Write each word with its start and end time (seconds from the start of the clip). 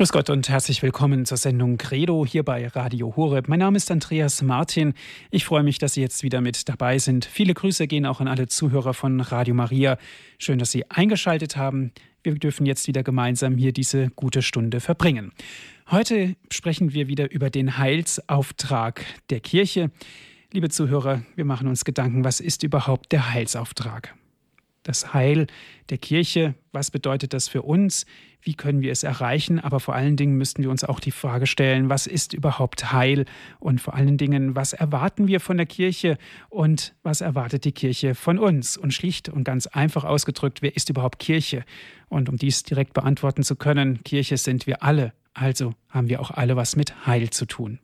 Grüß 0.00 0.12
Gott 0.12 0.30
und 0.30 0.48
herzlich 0.48 0.82
willkommen 0.82 1.26
zur 1.26 1.36
Sendung 1.36 1.76
Credo 1.76 2.24
hier 2.24 2.42
bei 2.42 2.66
Radio 2.68 3.16
Horeb. 3.16 3.48
Mein 3.48 3.58
Name 3.58 3.76
ist 3.76 3.90
Andreas 3.90 4.40
Martin. 4.40 4.94
Ich 5.30 5.44
freue 5.44 5.62
mich, 5.62 5.76
dass 5.76 5.92
Sie 5.92 6.00
jetzt 6.00 6.22
wieder 6.22 6.40
mit 6.40 6.70
dabei 6.70 6.98
sind. 6.98 7.26
Viele 7.26 7.52
Grüße 7.52 7.86
gehen 7.86 8.06
auch 8.06 8.18
an 8.18 8.26
alle 8.26 8.46
Zuhörer 8.46 8.94
von 8.94 9.20
Radio 9.20 9.54
Maria. 9.54 9.98
Schön, 10.38 10.58
dass 10.58 10.70
Sie 10.70 10.90
eingeschaltet 10.90 11.58
haben. 11.58 11.92
Wir 12.22 12.34
dürfen 12.34 12.64
jetzt 12.64 12.88
wieder 12.88 13.02
gemeinsam 13.02 13.58
hier 13.58 13.74
diese 13.74 14.08
gute 14.16 14.40
Stunde 14.40 14.80
verbringen. 14.80 15.32
Heute 15.90 16.34
sprechen 16.50 16.94
wir 16.94 17.06
wieder 17.08 17.30
über 17.30 17.50
den 17.50 17.76
Heilsauftrag 17.76 19.04
der 19.28 19.40
Kirche. 19.40 19.90
Liebe 20.50 20.70
Zuhörer, 20.70 21.24
wir 21.36 21.44
machen 21.44 21.68
uns 21.68 21.84
Gedanken, 21.84 22.24
was 22.24 22.40
ist 22.40 22.62
überhaupt 22.62 23.12
der 23.12 23.34
Heilsauftrag? 23.34 24.14
Das 24.90 25.14
Heil 25.14 25.46
der 25.88 25.98
Kirche, 25.98 26.56
was 26.72 26.90
bedeutet 26.90 27.32
das 27.32 27.46
für 27.46 27.62
uns? 27.62 28.06
wie 28.42 28.54
können 28.54 28.80
wir 28.80 28.92
es 28.92 29.02
erreichen, 29.02 29.60
aber 29.60 29.80
vor 29.80 29.94
allen 29.94 30.16
Dingen 30.16 30.36
müssten 30.36 30.62
wir 30.62 30.70
uns 30.70 30.84
auch 30.84 31.00
die 31.00 31.10
Frage 31.10 31.46
stellen, 31.46 31.90
was 31.90 32.06
ist 32.06 32.32
überhaupt 32.32 32.92
Heil 32.92 33.26
und 33.58 33.80
vor 33.80 33.94
allen 33.94 34.16
Dingen, 34.16 34.56
was 34.56 34.72
erwarten 34.72 35.28
wir 35.28 35.40
von 35.40 35.56
der 35.56 35.66
Kirche 35.66 36.16
und 36.48 36.94
was 37.02 37.20
erwartet 37.20 37.64
die 37.64 37.72
Kirche 37.72 38.14
von 38.14 38.38
uns? 38.38 38.76
Und 38.76 38.92
schlicht 38.92 39.28
und 39.28 39.44
ganz 39.44 39.66
einfach 39.66 40.04
ausgedrückt, 40.04 40.62
wer 40.62 40.74
ist 40.74 40.88
überhaupt 40.88 41.18
Kirche? 41.18 41.64
Und 42.08 42.28
um 42.28 42.36
dies 42.36 42.62
direkt 42.62 42.94
beantworten 42.94 43.42
zu 43.42 43.56
können, 43.56 44.02
Kirche 44.04 44.38
sind 44.38 44.66
wir 44.66 44.82
alle, 44.82 45.12
also 45.34 45.74
haben 45.90 46.08
wir 46.08 46.20
auch 46.20 46.30
alle 46.30 46.56
was 46.56 46.76
mit 46.76 47.06
Heil 47.06 47.28
zu 47.28 47.44
tun. 47.44 47.78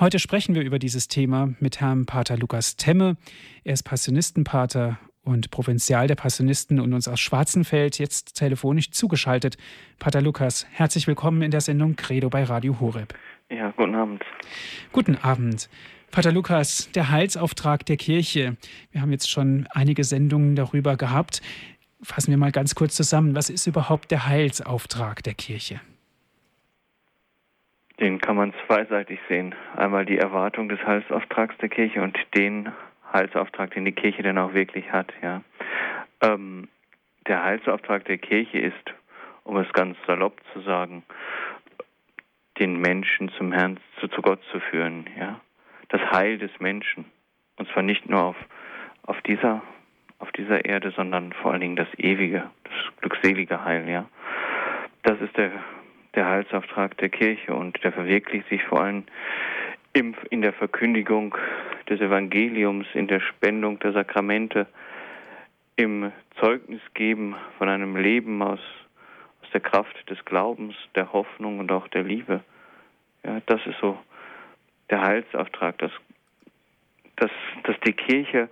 Heute 0.00 0.18
sprechen 0.18 0.54
wir 0.54 0.62
über 0.62 0.78
dieses 0.78 1.08
Thema 1.08 1.54
mit 1.60 1.80
Herrn 1.80 2.06
Pater 2.06 2.38
Lukas 2.38 2.76
Temme. 2.76 3.18
Er 3.64 3.74
ist 3.74 3.82
Passionistenpater 3.82 4.98
und 5.24 5.50
Provinzial 5.50 6.06
der 6.08 6.14
Passionisten 6.14 6.80
und 6.80 6.92
uns 6.92 7.08
aus 7.08 7.20
Schwarzenfeld 7.20 7.98
jetzt 7.98 8.36
telefonisch 8.36 8.90
zugeschaltet. 8.90 9.56
Pater 9.98 10.20
Lukas, 10.20 10.66
herzlich 10.72 11.06
willkommen 11.06 11.42
in 11.42 11.50
der 11.50 11.60
Sendung 11.60 11.96
Credo 11.96 12.28
bei 12.28 12.44
Radio 12.44 12.80
Horeb. 12.80 13.14
Ja, 13.50 13.72
guten 13.76 13.94
Abend. 13.94 14.24
Guten 14.92 15.16
Abend. 15.16 15.68
Pater 16.10 16.32
Lukas, 16.32 16.90
der 16.92 17.10
Heilsauftrag 17.10 17.86
der 17.86 17.96
Kirche. 17.96 18.56
Wir 18.90 19.00
haben 19.00 19.12
jetzt 19.12 19.30
schon 19.30 19.66
einige 19.70 20.04
Sendungen 20.04 20.56
darüber 20.56 20.96
gehabt. 20.96 21.40
Fassen 22.02 22.32
wir 22.32 22.38
mal 22.38 22.52
ganz 22.52 22.74
kurz 22.74 22.96
zusammen. 22.96 23.34
Was 23.34 23.48
ist 23.48 23.66
überhaupt 23.66 24.10
der 24.10 24.26
Heilsauftrag 24.26 25.22
der 25.22 25.34
Kirche? 25.34 25.80
Den 28.00 28.20
kann 28.20 28.36
man 28.36 28.52
zweiseitig 28.66 29.20
sehen. 29.28 29.54
Einmal 29.76 30.04
die 30.04 30.18
Erwartung 30.18 30.68
des 30.68 30.80
Heilsauftrags 30.84 31.56
der 31.58 31.68
Kirche 31.68 32.02
und 32.02 32.18
den 32.34 32.72
Heilsauftrag, 33.12 33.72
den 33.72 33.84
die 33.84 33.92
Kirche 33.92 34.22
denn 34.22 34.38
auch 34.38 34.54
wirklich 34.54 34.90
hat. 34.92 35.12
Ja. 35.22 35.42
Ähm, 36.20 36.68
der 37.26 37.44
Heilsauftrag 37.44 38.04
der 38.06 38.18
Kirche 38.18 38.58
ist, 38.58 38.94
um 39.44 39.56
es 39.56 39.72
ganz 39.72 39.96
salopp 40.06 40.40
zu 40.52 40.60
sagen, 40.60 41.02
den 42.58 42.80
Menschen 42.80 43.30
zum 43.30 43.52
Herrn, 43.52 43.78
zu, 44.00 44.08
zu 44.08 44.22
Gott 44.22 44.40
zu 44.50 44.60
führen. 44.60 45.06
Ja. 45.18 45.40
Das 45.88 46.00
Heil 46.10 46.38
des 46.38 46.50
Menschen. 46.60 47.04
Und 47.56 47.68
zwar 47.70 47.82
nicht 47.82 48.08
nur 48.08 48.22
auf, 48.22 48.36
auf, 49.04 49.20
dieser, 49.22 49.62
auf 50.18 50.32
dieser 50.32 50.64
Erde, 50.64 50.92
sondern 50.96 51.32
vor 51.32 51.52
allen 51.52 51.60
Dingen 51.60 51.76
das 51.76 51.88
ewige, 51.98 52.50
das 52.64 52.96
glückselige 53.00 53.64
Heil. 53.64 53.88
Ja. 53.88 54.06
Das 55.02 55.20
ist 55.20 55.36
der, 55.36 55.50
der 56.14 56.26
Heilsauftrag 56.26 56.96
der 56.98 57.08
Kirche 57.08 57.54
und 57.54 57.82
der 57.84 57.92
verwirklicht 57.92 58.48
sich 58.48 58.62
vor 58.64 58.82
allem 58.82 59.04
in 59.92 60.40
der 60.40 60.52
Verkündigung 60.54 61.36
des 61.92 62.00
Evangeliums, 62.00 62.86
in 62.94 63.06
der 63.06 63.20
Spendung 63.20 63.78
der 63.78 63.92
Sakramente, 63.92 64.66
im 65.76 66.12
Zeugnisgeben 66.40 67.34
von 67.58 67.68
einem 67.68 67.96
Leben 67.96 68.42
aus, 68.42 68.60
aus 69.42 69.50
der 69.52 69.60
Kraft 69.60 69.94
des 70.08 70.24
Glaubens, 70.24 70.74
der 70.94 71.12
Hoffnung 71.12 71.58
und 71.58 71.70
auch 71.70 71.88
der 71.88 72.02
Liebe. 72.02 72.40
Ja, 73.24 73.40
das 73.46 73.60
ist 73.66 73.78
so 73.80 73.98
der 74.90 75.02
Heilsauftrag, 75.02 75.78
dass, 75.78 75.92
dass, 77.16 77.30
dass 77.64 77.76
die 77.86 77.92
Kirche 77.92 78.48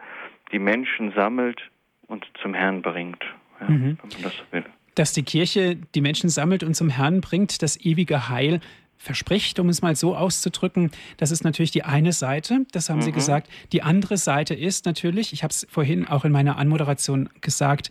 die 0.53 0.59
Menschen 0.59 1.13
sammelt 1.13 1.61
und 2.07 2.27
zum 2.43 2.55
Herrn 2.55 2.83
bringt, 2.83 3.23
ja, 3.61 3.69
mhm. 3.69 3.99
wenn 4.03 4.11
man 4.13 4.23
das 4.23 4.37
so 4.37 4.43
will. 4.51 4.65
Dass 4.95 5.13
die 5.13 5.23
Kirche 5.23 5.77
die 5.95 6.01
Menschen 6.01 6.29
sammelt 6.29 6.63
und 6.63 6.75
zum 6.75 6.91
Herrn 6.91 7.21
bringt, 7.21 7.63
das 7.63 7.81
ewige 7.81 8.29
Heil, 8.29 8.61
verspricht, 9.01 9.59
um 9.59 9.69
es 9.71 9.81
mal 9.81 9.97
so 9.97 10.15
auszudrücken. 10.15 10.91
Das 11.17 11.31
ist 11.31 11.43
natürlich 11.43 11.71
die 11.71 11.85
eine 11.85 12.13
Seite, 12.13 12.67
das 12.73 12.91
haben 12.91 12.99
mhm. 12.99 13.03
Sie 13.03 13.13
gesagt. 13.13 13.51
Die 13.73 13.83
andere 13.83 14.19
Seite 14.19 14.55
ist 14.55 14.85
natürlich, 14.85 15.33
ich 15.33 15.43
habe 15.43 15.51
es 15.51 15.67
vorhin 15.71 16.07
auch 16.07 16.25
in 16.25 16.33
meiner 16.33 16.59
Anmoderation 16.59 17.31
gesagt, 17.41 17.91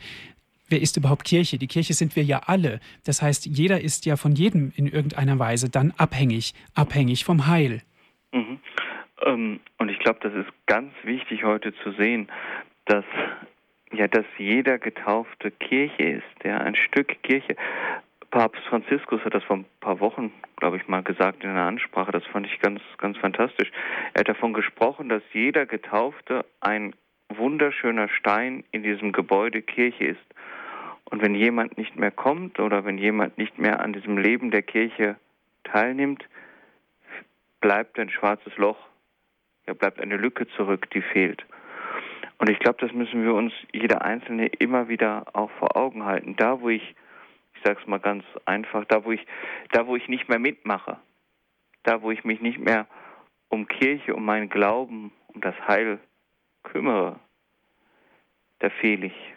wer 0.69 0.80
ist 0.80 0.98
überhaupt 0.98 1.25
Kirche? 1.25 1.58
Die 1.58 1.68
Kirche 1.68 1.94
sind 1.94 2.16
wir 2.16 2.24
ja 2.24 2.44
alle. 2.46 2.80
Das 3.06 3.24
heißt, 3.24 3.48
jeder 3.48 3.81
ist 3.81 4.06
ja 4.06 4.18
von 4.18 4.34
jedem 4.34 4.72
in 4.75 4.86
irgendeiner 4.86 5.40
Weise 5.40 5.69
dann 5.69 5.94
abhängig, 5.98 6.53
abhängig 6.75 7.25
vom 7.25 7.48
Heil. 7.48 7.81
Mhm. 8.31 8.59
Ähm, 9.25 9.59
und 9.80 9.90
ich 9.90 9.98
glaube, 9.98 10.19
das 10.22 10.34
ist 10.34 10.52
ganz 10.68 10.94
wichtig 11.03 11.44
heute 11.44 11.74
zu 11.84 11.92
sehen, 11.94 12.28
dass 12.86 13.06
ja, 13.92 14.08
dass 14.08 14.25
jeder 14.38 14.78
getaufte 14.78 15.50
Kirche 15.50 16.03
ist, 16.03 16.44
ja, 16.44 16.59
ein 16.59 16.75
Stück 16.75 17.24
Kirche. 17.24 17.56
Papst 18.32 18.62
Franziskus 18.66 19.24
hat 19.26 19.34
das 19.34 19.44
vor 19.44 19.58
ein 19.58 19.66
paar 19.80 20.00
Wochen, 20.00 20.32
glaube 20.58 20.78
ich, 20.78 20.88
mal 20.88 21.02
gesagt 21.02 21.44
in 21.44 21.50
einer 21.50 21.66
Ansprache. 21.66 22.12
Das 22.12 22.26
fand 22.28 22.46
ich 22.46 22.60
ganz, 22.60 22.82
ganz 22.98 23.18
fantastisch. 23.18 23.72
Er 24.14 24.20
hat 24.20 24.30
davon 24.30 24.54
gesprochen, 24.54 25.10
dass 25.10 25.24
jeder 25.34 25.66
Getaufte 25.66 26.46
ein 26.60 26.94
wunderschöner 27.30 28.08
Stein 28.10 28.64
in 28.72 28.84
diesem 28.84 29.12
Gebäude 29.12 29.62
Kirche 29.62 30.06
ist. 30.06 30.20
Und 31.06 31.24
wenn 31.24 31.34
jemand 31.34 31.78
nicht 31.78 31.96
mehr 31.96 32.12
kommt 32.12 32.60
oder 32.60 32.86
wenn 32.86 33.00
jemand 33.00 33.38
nicht 33.38 33.58
mehr 33.58 33.80
an 33.80 33.94
diesem 33.94 34.18
Leben 34.18 34.52
der 34.52 34.62
Kirche 34.62 35.16
teilnimmt, 35.64 36.24
bleibt 37.62 37.98
ein 37.98 38.12
schwarzes 38.12 38.56
Loch. 38.58 38.78
Ja, 39.68 39.74
bleibt 39.74 40.00
eine 40.00 40.18
Lücke 40.18 40.48
zurück, 40.50 40.90
die 40.92 41.02
fehlt. 41.02 41.46
Und 42.38 42.50
ich 42.50 42.60
glaube, 42.60 42.78
das 42.80 42.94
müssen 42.94 43.24
wir 43.24 43.34
uns 43.34 43.54
jeder 43.74 44.04
Einzelne 44.04 44.48
immer 44.48 44.88
wieder 44.88 45.26
auch 45.34 45.52
vor 45.52 45.76
Augen 45.76 46.06
halten. 46.06 46.36
Da, 46.36 46.62
wo 46.62 46.70
ich 46.70 46.96
ich 47.59 47.66
sage 47.66 47.80
es 47.81 47.88
mal 47.88 48.00
ganz 48.00 48.24
einfach, 48.46 48.86
da 48.86 49.03
wo 49.03 49.12
ich, 49.12 49.25
da 49.72 49.86
wo 49.86 49.96
ich 49.96 50.08
nicht 50.08 50.30
mehr 50.30 50.40
mitmache, 50.40 50.97
da 51.84 52.02
wo 52.02 52.12
ich 52.12 52.24
mich 52.24 52.40
nicht 52.40 52.58
mehr 52.58 52.88
um 53.50 53.68
Kirche, 53.68 54.16
um 54.16 54.24
meinen 54.24 54.50
Glauben, 54.50 55.12
um 55.28 55.42
das 55.42 55.56
Heil 55.68 56.00
kümmere, 56.64 57.19
da 58.59 58.69
fehle 58.69 59.08
ich. 59.08 59.34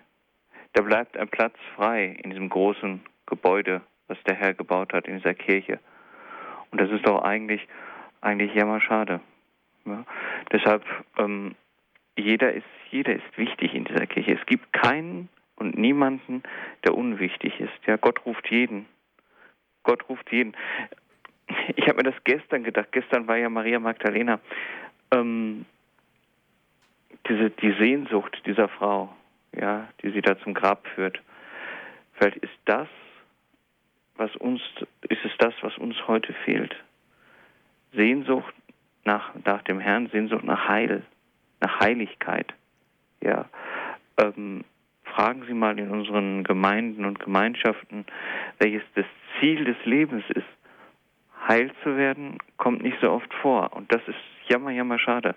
Da 0.73 0.83
bleibt 0.83 1.17
ein 1.17 1.29
Platz 1.29 1.57
frei 1.75 2.17
in 2.23 2.31
diesem 2.31 2.49
großen 2.49 3.01
Gebäude, 3.27 3.83
was 4.07 4.23
der 4.25 4.37
Herr 4.37 4.55
gebaut 4.55 4.93
hat, 4.93 5.07
in 5.07 5.17
dieser 5.17 5.35
Kirche. 5.35 5.81
Und 6.71 6.81
das 6.81 6.91
ist 6.91 7.07
doch 7.07 7.23
eigentlich, 7.23 7.67
eigentlich 8.21 8.55
jammerschade. 8.55 9.21
Ja? 9.85 10.05
Deshalb, 10.53 10.85
ähm, 11.19 11.55
jeder 12.17 12.53
ist, 12.53 12.67
jeder 12.91 13.15
ist 13.15 13.37
wichtig 13.37 13.75
in 13.75 13.85
dieser 13.85 14.07
Kirche. 14.07 14.39
Es 14.39 14.47
gibt 14.47 14.73
keinen 14.73 15.29
und 15.63 15.79
niemanden, 15.79 16.43
der 16.85 16.95
unwichtig 16.95 17.61
ist. 17.61 17.87
Ja, 17.87 17.97
Gott 17.97 18.27
ruft 18.27 18.51
jeden. 18.51 18.87
Gott 19.85 20.09
ruft 20.09 20.31
jeden. 20.31 20.55
Ich 21.77 21.87
habe 21.87 21.99
mir 21.99 22.11
das 22.11 22.25
gestern 22.25 22.65
gedacht. 22.65 22.89
Gestern 22.93 23.27
war 23.27 23.37
ja 23.37 23.49
Maria 23.49 23.79
Magdalena. 23.79 24.41
Ähm, 25.13 25.65
diese, 27.29 27.51
die 27.51 27.73
Sehnsucht 27.79 28.43
dieser 28.47 28.69
Frau, 28.69 29.15
ja, 29.59 29.89
die 30.03 30.11
sie 30.11 30.23
da 30.23 30.39
zum 30.39 30.55
Grab 30.55 30.87
führt. 30.95 31.21
Vielleicht 32.15 32.39
ist 32.39 32.59
das, 32.65 32.89
was 34.17 34.35
uns, 34.37 34.61
ist 35.09 35.25
es 35.25 35.33
das, 35.39 35.55
was 35.63 35.77
uns 35.79 35.97
heute 36.07 36.33
fehlt. 36.45 36.75
Sehnsucht 37.93 38.55
nach, 39.05 39.33
nach 39.45 39.63
dem 39.63 39.81
Herrn, 39.81 40.09
Sehnsucht 40.09 40.45
nach 40.45 40.69
Heil, 40.69 41.03
nach 41.61 41.81
Heiligkeit. 41.81 42.53
Ja, 43.21 43.49
ähm, 44.19 44.65
fragen 45.15 45.45
Sie 45.47 45.55
mal 45.55 45.79
in 45.79 45.91
unseren 45.91 46.45
Gemeinden 46.45 47.05
und 47.05 47.21
Gemeinschaften, 47.21 48.05
welches 48.59 48.83
das 48.95 49.07
Ziel 49.39 49.65
des 49.65 49.77
Lebens 49.85 50.25
ist. 50.31 50.47
Heil 51.49 51.71
zu 51.83 51.97
werden, 51.97 52.39
kommt 52.57 52.83
nicht 52.83 52.99
so 53.01 53.11
oft 53.11 53.33
vor. 53.35 53.75
Und 53.75 53.93
das 53.93 54.01
ist 54.07 54.17
jammer, 54.49 54.71
jammer 54.71 54.99
schade. 54.99 55.35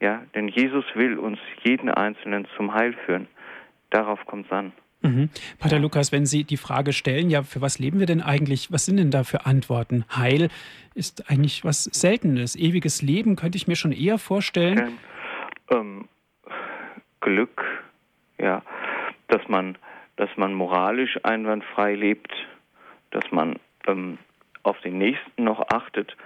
Ja, 0.00 0.22
denn 0.34 0.48
Jesus 0.48 0.84
will 0.94 1.18
uns 1.18 1.38
jeden 1.62 1.90
Einzelnen 1.90 2.46
zum 2.56 2.74
Heil 2.74 2.94
führen. 3.04 3.28
Darauf 3.90 4.24
kommt 4.26 4.46
es 4.46 4.52
an. 4.52 4.72
Mhm. 5.00 5.30
Pater 5.58 5.78
Lukas, 5.78 6.10
wenn 6.10 6.26
Sie 6.26 6.44
die 6.44 6.56
Frage 6.56 6.92
stellen, 6.92 7.30
ja, 7.30 7.42
für 7.42 7.60
was 7.60 7.78
leben 7.78 8.00
wir 8.00 8.06
denn 8.06 8.20
eigentlich? 8.20 8.72
Was 8.72 8.84
sind 8.84 8.96
denn 8.96 9.10
da 9.10 9.22
für 9.22 9.46
Antworten? 9.46 10.04
Heil 10.14 10.48
ist 10.94 11.30
eigentlich 11.30 11.64
was 11.64 11.84
Seltenes. 11.84 12.56
Ewiges 12.56 13.00
Leben 13.02 13.36
könnte 13.36 13.56
ich 13.56 13.68
mir 13.68 13.76
schon 13.76 13.92
eher 13.92 14.18
vorstellen. 14.18 14.98
Ähm, 15.70 16.08
Glück, 17.20 17.64
ja, 18.38 18.62
dass 19.28 19.46
man, 19.48 19.78
dass 20.16 20.30
man 20.36 20.54
moralisch 20.54 21.18
einwandfrei 21.22 21.94
lebt, 21.94 22.32
dass 23.10 23.30
man 23.30 23.58
ähm, 23.86 24.18
auf 24.62 24.80
den 24.80 24.98
Nächsten 24.98 25.44
noch 25.44 25.68
achtet, 25.68 26.16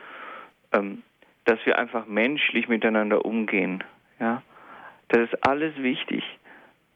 ähm, 0.72 1.02
dass 1.44 1.64
wir 1.66 1.78
einfach 1.78 2.06
menschlich 2.06 2.68
miteinander 2.68 3.24
umgehen. 3.24 3.84
Ja, 4.18 4.42
das 5.08 5.22
ist 5.22 5.46
alles 5.46 5.76
wichtig, 5.76 6.24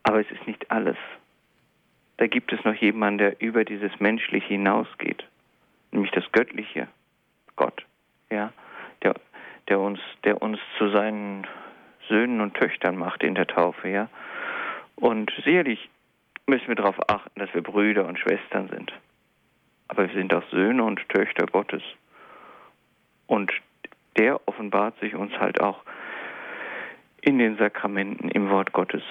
aber 0.02 0.20
es 0.20 0.30
ist 0.30 0.46
nicht 0.46 0.70
alles. 0.70 0.96
Da 2.16 2.26
gibt 2.26 2.52
es 2.52 2.64
noch 2.64 2.74
jemanden, 2.74 3.18
der 3.18 3.40
über 3.40 3.64
dieses 3.64 4.00
Menschliche 4.00 4.48
hinausgeht, 4.48 5.24
nämlich 5.90 6.12
das 6.12 6.24
göttliche 6.32 6.88
Gott, 7.56 7.84
ja, 8.30 8.52
der, 9.02 9.14
der 9.68 9.80
uns, 9.80 9.98
der 10.24 10.40
uns 10.40 10.58
zu 10.78 10.88
seinen 10.90 11.46
Söhnen 12.08 12.40
und 12.40 12.54
Töchtern 12.54 12.96
macht 12.96 13.22
in 13.22 13.34
der 13.34 13.46
Taufe, 13.46 13.88
ja. 13.88 14.08
Und 14.96 15.32
sicherlich 15.44 15.90
müssen 16.46 16.68
wir 16.68 16.74
darauf 16.76 16.96
achten, 17.10 17.38
dass 17.40 17.52
wir 17.54 17.62
Brüder 17.62 18.06
und 18.06 18.18
Schwestern 18.18 18.68
sind. 18.68 18.92
Aber 19.88 20.08
wir 20.08 20.14
sind 20.14 20.32
auch 20.34 20.44
Söhne 20.50 20.84
und 20.84 21.08
Töchter 21.08 21.46
Gottes. 21.46 21.82
Und 23.26 23.52
der 24.16 24.40
offenbart 24.48 24.98
sich 25.00 25.14
uns 25.14 25.32
halt 25.38 25.60
auch 25.60 25.82
in 27.20 27.38
den 27.38 27.56
Sakramenten, 27.56 28.28
im 28.30 28.50
Wort 28.50 28.72
Gottes. 28.72 29.02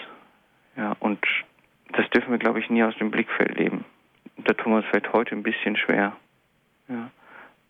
Ja, 0.78 0.96
und 1.00 1.20
das 1.92 2.10
dürfen 2.10 2.32
wir, 2.32 2.38
glaube 2.38 2.60
ich, 2.60 2.70
nie 2.70 2.84
aus 2.84 2.98
dem 2.98 3.12
Blickfeld 3.12 3.58
leben. 3.58 3.86
Da 4.38 4.54
tun 4.54 4.74
wir 4.74 4.78
uns 4.78 4.86
vielleicht 4.88 5.14
heute 5.14 5.36
ein 5.36 5.44
bisschen 5.44 5.78
schwer. 5.78 6.16
Ja, 6.88 7.10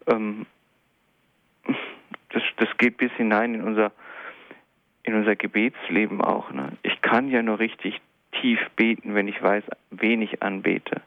ähm, 0.07 0.45
das, 2.29 2.43
das 2.57 2.77
geht 2.77 2.97
bis 2.97 3.11
hinein 3.13 3.55
in 3.55 3.63
unser, 3.63 3.91
in 5.03 5.15
unser 5.15 5.35
Gebetsleben 5.35 6.21
auch. 6.21 6.51
Ne? 6.51 6.73
Ich 6.83 7.01
kann 7.01 7.29
ja 7.29 7.41
nur 7.41 7.59
richtig 7.59 8.01
tief 8.41 8.59
beten, 8.75 9.15
wenn 9.15 9.27
ich 9.27 9.41
weiß, 9.41 9.63
wen 9.91 10.21
ich 10.21 10.41
anbete, 10.41 11.01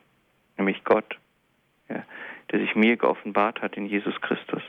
nämlich 0.56 0.84
Gott, 0.84 1.18
ja, 1.88 2.02
der 2.50 2.60
sich 2.60 2.74
mir 2.74 2.96
geoffenbart 2.96 3.62
hat 3.62 3.76
in 3.76 3.86
Jesus 3.86 4.20
Christus. 4.20 4.62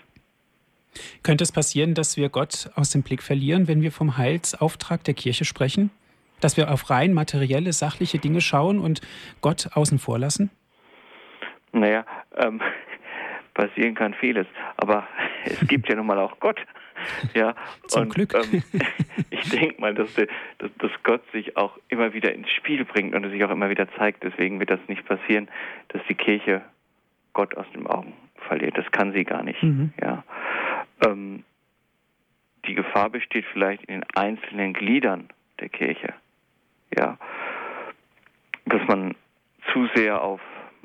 Könnte 1.23 1.43
es 1.43 1.51
passieren, 1.51 1.93
dass 1.93 2.17
wir 2.17 2.29
Gott 2.29 2.69
aus 2.75 2.91
dem 2.91 3.03
Blick 3.03 3.21
verlieren, 3.21 3.67
wenn 3.67 3.81
wir 3.81 3.91
vom 3.91 4.17
Heilsauftrag 4.17 5.03
der 5.03 5.13
Kirche 5.13 5.45
sprechen? 5.45 5.91
Dass 6.41 6.57
wir 6.57 6.71
auf 6.71 6.89
rein 6.89 7.13
materielle, 7.13 7.73
sachliche 7.73 8.17
Dinge 8.17 8.41
schauen 8.41 8.79
und 8.79 9.01
Gott 9.41 9.69
außen 9.73 9.99
vor 9.99 10.19
lassen? 10.19 10.49
Naja, 11.71 12.05
ähm, 12.37 12.61
passieren 13.53 13.93
kann 13.95 14.13
vieles, 14.13 14.47
aber 14.77 15.07
es 15.45 15.67
gibt 15.67 15.89
ja 15.89 15.95
nun 15.95 16.07
mal 16.07 16.17
auch 16.17 16.39
Gott. 16.39 16.59
Ja, 17.33 17.55
Zum 17.87 18.03
und, 18.03 18.15
Glück. 18.15 18.33
Ähm, 18.33 18.63
ich 19.29 19.49
denke 19.49 19.79
mal, 19.79 19.93
dass, 19.93 20.13
der, 20.15 20.27
dass, 20.57 20.71
dass, 20.77 20.91
Gott 21.03 21.21
sich 21.31 21.57
auch 21.57 21.77
immer 21.89 22.13
wieder 22.13 22.33
ins 22.33 22.49
Spiel 22.51 22.85
bringt 22.85 23.13
und 23.15 23.29
sich 23.29 23.43
auch 23.43 23.51
immer 23.51 23.69
wieder 23.69 23.87
zeigt. 23.97 24.23
Deswegen 24.23 24.59
wird 24.59 24.69
das 24.69 24.79
nicht 24.87 25.05
passieren, 25.05 25.47
dass 25.89 26.01
die 26.07 26.15
Kirche 26.15 26.61
Gott 27.33 27.55
aus 27.55 27.65
den 27.73 27.87
Augen 27.87 28.13
verliert. 28.47 28.77
Das 28.77 28.89
kann 28.91 29.13
sie 29.13 29.23
gar 29.23 29.43
nicht. 29.43 29.61
Mhm. 29.61 29.93
Ja. 30.01 30.23
Ähm, 31.05 31.43
die 32.65 32.75
Gefahr 32.75 33.09
besteht 33.09 33.45
vielleicht 33.53 33.83
in 33.85 34.01
den 34.01 34.05
einzelnen 34.15 34.73
Gliedern 34.73 35.29
der 35.59 35.69
Kirche. 35.69 36.13
Ja, 36.97 37.17
dass 38.65 38.81
man 38.87 39.15
zu 39.71 39.87
sehr 39.95 40.21
auf, 40.21 40.41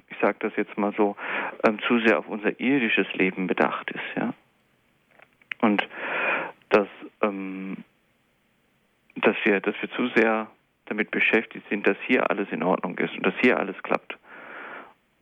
ich 0.09 0.17
sage 0.21 0.37
das 0.41 0.53
jetzt 0.57 0.77
mal 0.77 0.93
so, 0.97 1.17
ähm, 1.65 1.79
zu 1.87 1.99
sehr 2.01 2.19
auf 2.19 2.29
unser 2.29 2.59
irdisches 2.61 3.07
Leben 3.15 3.47
bedacht 3.47 3.91
ist. 3.91 4.17
Ja, 4.17 4.34
ähm, 7.25 7.77
dass 9.17 9.37
wir, 9.45 9.61
dass 9.61 9.75
wir 9.81 9.91
zu 9.93 10.09
sehr 10.17 10.49
damit 10.87 11.11
beschäftigt 11.11 11.67
sind, 11.71 11.87
dass 11.87 11.97
hier 12.07 12.31
alles 12.31 12.49
in 12.51 12.63
Ordnung 12.63 12.99
ist 12.99 13.15
und 13.17 13.25
dass 13.25 13.35
hier 13.41 13.59
alles 13.59 13.77
klappt 13.83 14.19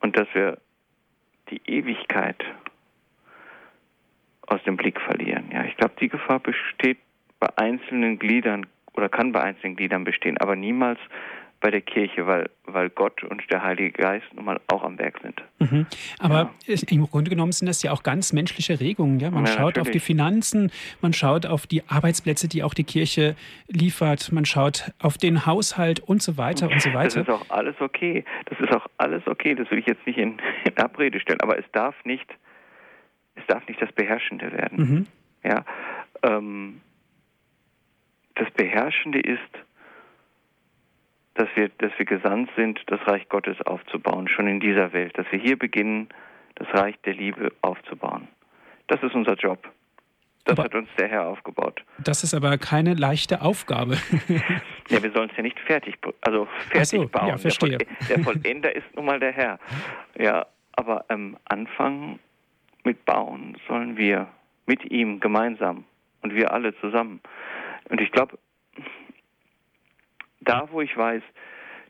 und 0.00 0.16
dass 0.16 0.26
wir 0.34 0.58
die 1.50 1.60
Ewigkeit 1.66 2.42
aus 4.46 4.62
dem 4.64 4.76
Blick 4.76 5.00
verlieren. 5.00 5.50
Ja, 5.52 5.64
ich 5.64 5.76
glaube, 5.76 5.94
die 6.00 6.08
Gefahr 6.08 6.40
besteht 6.40 6.98
bei 7.38 7.48
einzelnen 7.56 8.18
Gliedern 8.18 8.66
oder 8.94 9.08
kann 9.08 9.32
bei 9.32 9.42
einzelnen 9.42 9.76
Gliedern 9.76 10.04
bestehen, 10.04 10.38
aber 10.38 10.56
niemals 10.56 10.98
bei 11.62 11.70
der 11.70 11.80
Kirche, 11.80 12.26
weil, 12.26 12.50
weil 12.64 12.90
Gott 12.90 13.22
und 13.24 13.42
der 13.50 13.62
Heilige 13.62 13.92
Geist 13.92 14.26
nun 14.34 14.44
mal 14.44 14.60
auch 14.66 14.82
am 14.82 14.98
Werk 14.98 15.20
sind. 15.22 15.42
Mhm. 15.60 15.86
Aber 16.18 16.50
ja. 16.66 16.76
im 16.90 17.06
Grunde 17.06 17.30
genommen 17.30 17.52
sind 17.52 17.66
das 17.66 17.82
ja 17.82 17.92
auch 17.92 18.02
ganz 18.02 18.32
menschliche 18.32 18.80
Regungen. 18.80 19.20
Ja? 19.20 19.30
Man 19.30 19.46
ja, 19.46 19.52
schaut 19.52 19.76
natürlich. 19.76 19.88
auf 19.88 19.90
die 19.92 20.00
Finanzen, 20.00 20.70
man 21.00 21.12
schaut 21.12 21.46
auf 21.46 21.66
die 21.66 21.82
Arbeitsplätze, 21.88 22.48
die 22.48 22.62
auch 22.62 22.74
die 22.74 22.84
Kirche 22.84 23.36
liefert, 23.68 24.32
man 24.32 24.44
schaut 24.44 24.92
auf 25.00 25.16
den 25.16 25.46
Haushalt 25.46 26.00
und 26.00 26.20
so 26.20 26.36
weiter 26.36 26.68
und 26.68 26.82
so 26.82 26.92
weiter. 26.92 27.22
Das 27.22 27.28
ist 27.28 27.30
auch 27.30 27.50
alles 27.50 27.80
okay. 27.80 28.24
Das 28.46 28.60
ist 28.60 28.74
auch 28.74 28.86
alles 28.98 29.26
okay. 29.26 29.54
Das 29.54 29.70
will 29.70 29.78
ich 29.78 29.86
jetzt 29.86 30.06
nicht 30.06 30.18
in, 30.18 30.38
in 30.64 30.76
Abrede 30.76 31.20
stellen. 31.20 31.40
Aber 31.40 31.58
es 31.58 31.64
darf 31.72 31.94
nicht 32.04 32.28
es 33.34 33.46
darf 33.46 33.66
nicht 33.66 33.80
das 33.80 33.92
Beherrschende 33.92 34.52
werden. 34.52 34.78
Mhm. 34.78 35.06
Ja, 35.44 35.64
ähm, 36.22 36.80
das 38.34 38.50
Beherrschende 38.52 39.20
ist, 39.20 39.40
dass 41.34 41.48
wir, 41.54 41.70
dass 41.78 41.92
wir 41.96 42.06
gesandt 42.06 42.50
sind, 42.56 42.80
das 42.86 43.00
Reich 43.06 43.28
Gottes 43.28 43.60
aufzubauen, 43.62 44.28
schon 44.28 44.46
in 44.46 44.60
dieser 44.60 44.92
Welt, 44.92 45.16
dass 45.16 45.26
wir 45.30 45.38
hier 45.38 45.58
beginnen, 45.58 46.08
das 46.56 46.68
Reich 46.74 46.96
der 47.04 47.14
Liebe 47.14 47.52
aufzubauen. 47.62 48.28
Das 48.88 49.02
ist 49.02 49.14
unser 49.14 49.34
Job. 49.34 49.68
Das 50.44 50.58
aber 50.58 50.64
hat 50.64 50.74
uns 50.74 50.88
der 50.98 51.08
Herr 51.08 51.28
aufgebaut. 51.28 51.84
Das 51.98 52.24
ist 52.24 52.34
aber 52.34 52.58
keine 52.58 52.94
leichte 52.94 53.42
Aufgabe. 53.42 53.96
ja, 54.88 55.02
wir 55.02 55.12
sollen 55.12 55.30
es 55.30 55.36
ja 55.36 55.42
nicht 55.42 55.58
fertig, 55.60 55.98
also 56.20 56.48
fertig 56.70 57.00
so, 57.00 57.08
bauen. 57.08 57.28
Ja, 57.28 57.38
verstehe. 57.38 57.78
Der, 57.78 57.86
der 58.08 58.24
Vollender 58.24 58.74
ist 58.74 58.86
nun 58.96 59.04
mal 59.04 59.20
der 59.20 59.32
Herr. 59.32 59.60
Ja, 60.18 60.46
aber 60.72 61.04
am 61.08 61.36
Anfang 61.44 62.18
mit 62.82 63.04
bauen 63.04 63.56
sollen 63.68 63.96
wir 63.96 64.26
mit 64.66 64.90
ihm 64.90 65.20
gemeinsam 65.20 65.84
und 66.22 66.34
wir 66.34 66.52
alle 66.52 66.76
zusammen. 66.80 67.20
Und 67.88 68.00
ich 68.00 68.10
glaube, 68.10 68.36
da 70.44 70.68
wo 70.70 70.80
ich 70.80 70.96
weiß, 70.96 71.22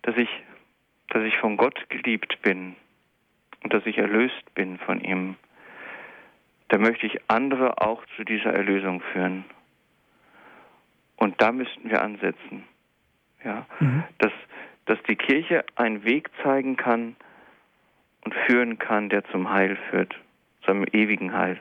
dass 0.03 0.17
ich, 0.17 0.29
dass 1.09 1.23
ich 1.25 1.37
von 1.39 1.57
Gott 1.57 1.79
geliebt 1.89 2.41
bin 2.43 2.77
und 3.63 3.73
dass 3.73 3.85
ich 3.87 3.99
erlöst 3.99 4.55
bin 4.55 4.79
von 4.79 5.01
ihm, 5.01 5.37
da 6.69 6.79
möchte 6.79 7.07
ich 7.07 7.21
andere 7.29 7.81
auch 7.81 8.03
zu 8.17 8.25
dieser 8.25 8.53
Erlösung 8.53 9.03
führen. 9.13 9.45
Und 11.17 11.41
da 11.41 11.53
müssten 11.53 11.91
wir 11.91 12.03
ansetzen. 12.03 12.65
Ja, 13.45 13.67
mhm. 13.81 14.05
dass, 14.19 14.33
dass 14.87 14.99
die 15.09 15.17
Kirche 15.17 15.65
einen 15.75 16.05
Weg 16.05 16.31
zeigen 16.43 16.77
kann 16.77 17.17
und 18.25 18.35
führen 18.47 18.79
kann, 18.79 19.09
der 19.09 19.25
zum 19.25 19.51
Heil 19.51 19.77
führt 19.91 20.17
zum 20.65 20.85
ewigen 20.93 21.33
Heil. 21.33 21.59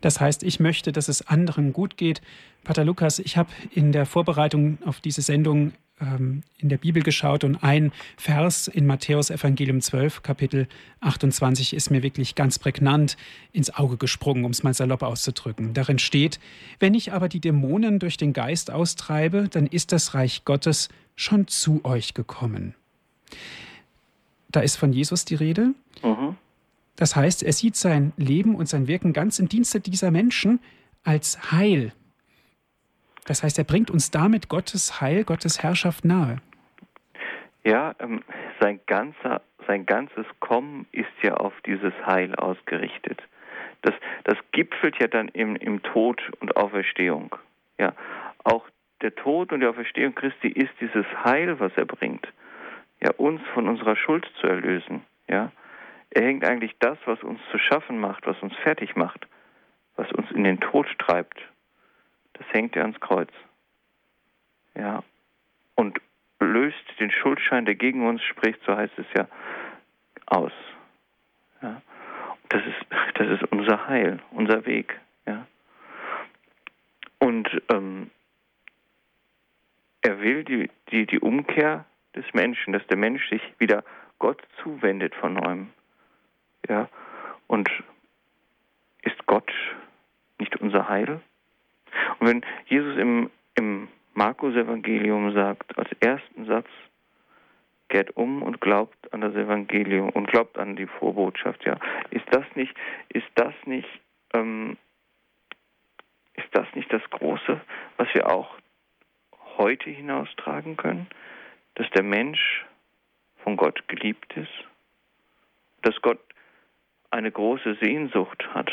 Das 0.00 0.20
heißt, 0.20 0.42
ich 0.42 0.60
möchte, 0.60 0.92
dass 0.92 1.08
es 1.08 1.26
anderen 1.26 1.72
gut 1.72 1.96
geht. 1.96 2.20
Pater 2.64 2.84
Lukas, 2.84 3.18
ich 3.18 3.36
habe 3.36 3.50
in 3.70 3.92
der 3.92 4.06
Vorbereitung 4.06 4.78
auf 4.84 5.00
diese 5.00 5.22
Sendung 5.22 5.72
ähm, 6.00 6.42
in 6.58 6.68
der 6.68 6.78
Bibel 6.78 7.02
geschaut 7.02 7.44
und 7.44 7.62
ein 7.62 7.92
Vers 8.16 8.68
in 8.68 8.86
Matthäus 8.86 9.30
Evangelium 9.30 9.80
12, 9.80 10.22
Kapitel 10.22 10.68
28 11.00 11.74
ist 11.74 11.90
mir 11.90 12.02
wirklich 12.02 12.34
ganz 12.34 12.58
prägnant 12.58 13.16
ins 13.52 13.74
Auge 13.74 13.96
gesprungen, 13.96 14.44
um 14.44 14.50
es 14.50 14.62
mal 14.62 14.74
salopp 14.74 15.02
auszudrücken. 15.02 15.74
Darin 15.74 15.98
steht, 15.98 16.40
wenn 16.80 16.94
ich 16.94 17.12
aber 17.12 17.28
die 17.28 17.40
Dämonen 17.40 17.98
durch 17.98 18.16
den 18.16 18.32
Geist 18.32 18.70
austreibe, 18.70 19.48
dann 19.48 19.66
ist 19.66 19.92
das 19.92 20.14
Reich 20.14 20.44
Gottes 20.44 20.88
schon 21.16 21.46
zu 21.46 21.84
euch 21.84 22.14
gekommen. 22.14 22.74
Da 24.50 24.60
ist 24.60 24.76
von 24.76 24.92
Jesus 24.92 25.24
die 25.24 25.34
Rede. 25.34 25.74
Mhm. 26.02 26.36
Das 26.96 27.16
heißt, 27.16 27.42
er 27.42 27.52
sieht 27.52 27.76
sein 27.76 28.12
Leben 28.16 28.54
und 28.54 28.68
sein 28.68 28.86
Wirken 28.86 29.12
ganz 29.12 29.38
im 29.38 29.48
Dienste 29.48 29.80
dieser 29.80 30.10
Menschen 30.10 30.60
als 31.02 31.50
Heil. 31.50 31.92
Das 33.24 33.42
heißt, 33.42 33.58
er 33.58 33.64
bringt 33.64 33.90
uns 33.90 34.10
damit 34.10 34.48
Gottes 34.48 35.00
Heil, 35.00 35.24
Gottes 35.24 35.62
Herrschaft 35.62 36.04
nahe. 36.04 36.38
Ja, 37.64 37.94
ähm, 37.98 38.22
sein, 38.60 38.80
ganzer, 38.86 39.40
sein 39.66 39.86
ganzes 39.86 40.26
Kommen 40.40 40.86
ist 40.92 41.08
ja 41.22 41.34
auf 41.34 41.54
dieses 41.64 41.94
Heil 42.06 42.34
ausgerichtet. 42.34 43.22
Das, 43.82 43.94
das 44.24 44.38
gipfelt 44.52 44.96
ja 45.00 45.06
dann 45.06 45.28
im, 45.28 45.56
im 45.56 45.82
Tod 45.82 46.22
und 46.40 46.56
Auferstehung. 46.56 47.34
Ja, 47.78 47.94
auch 48.44 48.66
der 49.00 49.14
Tod 49.14 49.52
und 49.52 49.60
die 49.60 49.66
Auferstehung 49.66 50.14
Christi 50.14 50.48
ist 50.48 50.72
dieses 50.80 51.06
Heil, 51.24 51.58
was 51.58 51.72
er 51.76 51.86
bringt. 51.86 52.26
Ja, 53.02 53.10
uns 53.16 53.40
von 53.52 53.68
unserer 53.68 53.96
Schuld 53.96 54.30
zu 54.40 54.46
erlösen. 54.46 55.02
Ja, 55.28 55.50
er 56.10 56.22
hängt 56.22 56.46
eigentlich 56.46 56.76
das, 56.78 56.98
was 57.06 57.22
uns 57.22 57.40
zu 57.50 57.58
schaffen 57.58 57.98
macht, 57.98 58.26
was 58.26 58.40
uns 58.40 58.54
fertig 58.62 58.94
macht, 58.94 59.26
was 59.96 60.10
uns 60.12 60.30
in 60.30 60.44
den 60.44 60.60
Tod 60.60 60.86
treibt, 60.98 61.38
das 62.34 62.46
hängt 62.52 62.76
er 62.76 62.82
ans 62.82 63.00
Kreuz. 63.00 63.30
Ja. 64.76 65.02
Und 65.74 66.00
löst 66.40 66.84
den 67.00 67.10
Schuldschein, 67.10 67.64
der 67.64 67.74
gegen 67.74 68.06
uns 68.06 68.22
spricht, 68.22 68.60
so 68.64 68.76
heißt 68.76 68.96
es 68.98 69.06
ja, 69.16 69.26
aus. 70.26 70.52
Ja. 71.62 71.80
Das 72.50 72.62
ist, 72.66 72.86
das 73.14 73.28
ist 73.28 73.42
unser 73.50 73.88
Heil, 73.88 74.20
unser 74.30 74.66
Weg. 74.66 75.00
Ja. 75.26 75.46
Und 77.18 77.48
ähm, 77.72 78.10
er 80.02 80.20
will 80.20 80.44
die, 80.44 80.70
die, 80.90 81.06
die 81.06 81.18
Umkehr 81.18 81.86
des 82.14 82.24
Menschen, 82.34 82.72
dass 82.72 82.86
der 82.86 82.96
Mensch 82.96 83.28
sich 83.30 83.42
wieder 83.58 83.82
Gott 84.18 84.42
zuwendet 84.62 85.14
von 85.14 85.34
neuem. 85.34 85.70
Ja? 86.68 86.88
Und 87.46 87.70
ist 89.02 89.26
Gott 89.26 89.50
nicht 90.38 90.56
unser 90.60 90.88
Heil? 90.88 91.20
Und 92.18 92.28
wenn 92.28 92.42
Jesus 92.66 92.96
im, 92.96 93.30
im 93.54 93.88
Markus-Evangelium 94.14 95.32
sagt, 95.32 95.76
als 95.78 95.90
ersten 96.00 96.46
Satz, 96.46 96.68
kehrt 97.88 98.16
um 98.16 98.42
und 98.42 98.60
glaubt 98.60 99.12
an 99.12 99.20
das 99.20 99.34
Evangelium 99.34 100.08
und 100.10 100.26
glaubt 100.26 100.58
an 100.58 100.74
die 100.76 100.86
Vorbotschaft. 100.86 101.64
Ja, 101.64 101.78
ist 102.10 102.26
das 102.30 102.44
nicht, 102.54 102.74
ist 103.08 103.28
das 103.36 103.54
nicht, 103.66 103.88
ähm, 104.32 104.76
ist 106.34 106.48
das 106.52 106.66
nicht 106.74 106.92
das 106.92 107.02
Große, 107.10 107.60
was 107.96 108.08
wir 108.14 108.28
auch 108.28 108.56
heute 109.58 109.90
hinaustragen 109.90 110.76
können, 110.76 111.06
dass 111.76 111.88
der 111.90 112.02
Mensch 112.02 112.64
von 113.44 113.56
Gott 113.56 113.86
geliebt 113.88 114.36
ist, 114.36 114.52
dass 115.82 115.94
Gott 116.02 116.20
eine 117.10 117.30
große 117.30 117.76
Sehnsucht 117.80 118.44
hat 118.54 118.72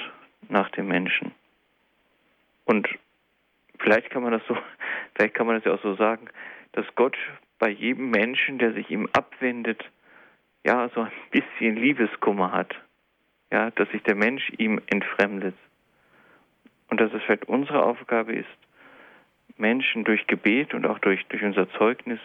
nach 0.50 0.70
dem 0.72 0.88
Menschen. 0.88 1.32
Und 2.66 2.88
vielleicht 3.82 4.10
kann 4.10 4.24
man 4.24 4.32
das 4.32 4.42
so, 4.48 4.58
vielleicht 5.16 5.34
kann 5.34 5.48
man 5.48 5.56
das 5.56 5.66
ja 5.66 5.74
auch 5.74 5.82
so 5.82 5.96
sagen, 5.96 6.28
dass 6.74 6.86
Gott 6.96 7.18
bei 7.60 7.70
jedem 7.70 8.10
Menschen, 8.10 8.58
der 8.58 8.74
sich 8.74 8.90
ihm 8.90 9.08
abwendet, 9.14 9.84
ja, 10.64 10.90
so 10.90 11.02
ein 11.02 11.12
bisschen 11.32 11.76
Liebeskummer 11.76 12.52
hat. 12.52 12.76
Ja, 13.52 13.70
dass 13.72 13.90
sich 13.90 14.02
der 14.04 14.16
Mensch 14.16 14.50
ihm 14.58 14.80
entfremdet. 14.88 15.56
Und 16.90 17.02
dass 17.02 17.14
es 17.14 17.22
vielleicht 17.24 17.50
unsere 17.50 17.84
Aufgabe 17.84 18.34
ist, 18.34 18.48
Menschen 19.58 20.06
durch 20.06 20.26
Gebet 20.28 20.74
und 20.74 20.86
auch 20.86 21.00
durch, 21.00 21.26
durch 21.28 21.44
unser 21.44 21.70
Zeugnis 21.72 22.20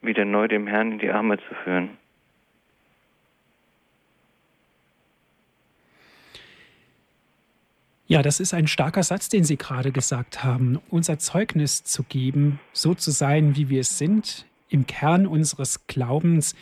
wieder 0.00 0.24
neu 0.24 0.48
dem 0.48 0.66
Herrn 0.66 0.92
in 0.92 0.98
die 0.98 1.10
Arme 1.10 1.38
zu 1.38 1.54
führen. 1.64 1.98
Ja, 8.12 8.22
das 8.22 8.40
ist 8.40 8.52
ein 8.52 8.66
starker 8.66 9.02
Satz, 9.02 9.30
den 9.30 9.42
Sie 9.42 9.56
gerade 9.56 9.90
gesagt 9.90 10.44
haben. 10.44 10.78
Unser 10.90 11.18
Zeugnis 11.18 11.82
zu 11.82 12.02
geben, 12.02 12.60
so 12.74 12.94
zu 12.94 13.10
sein, 13.10 13.56
wie 13.56 13.70
wir 13.70 13.80
es 13.80 13.96
sind, 13.96 14.44
im 14.68 14.86
Kern 14.86 15.26
unseres 15.26 15.86
Glaubens, 15.86 16.54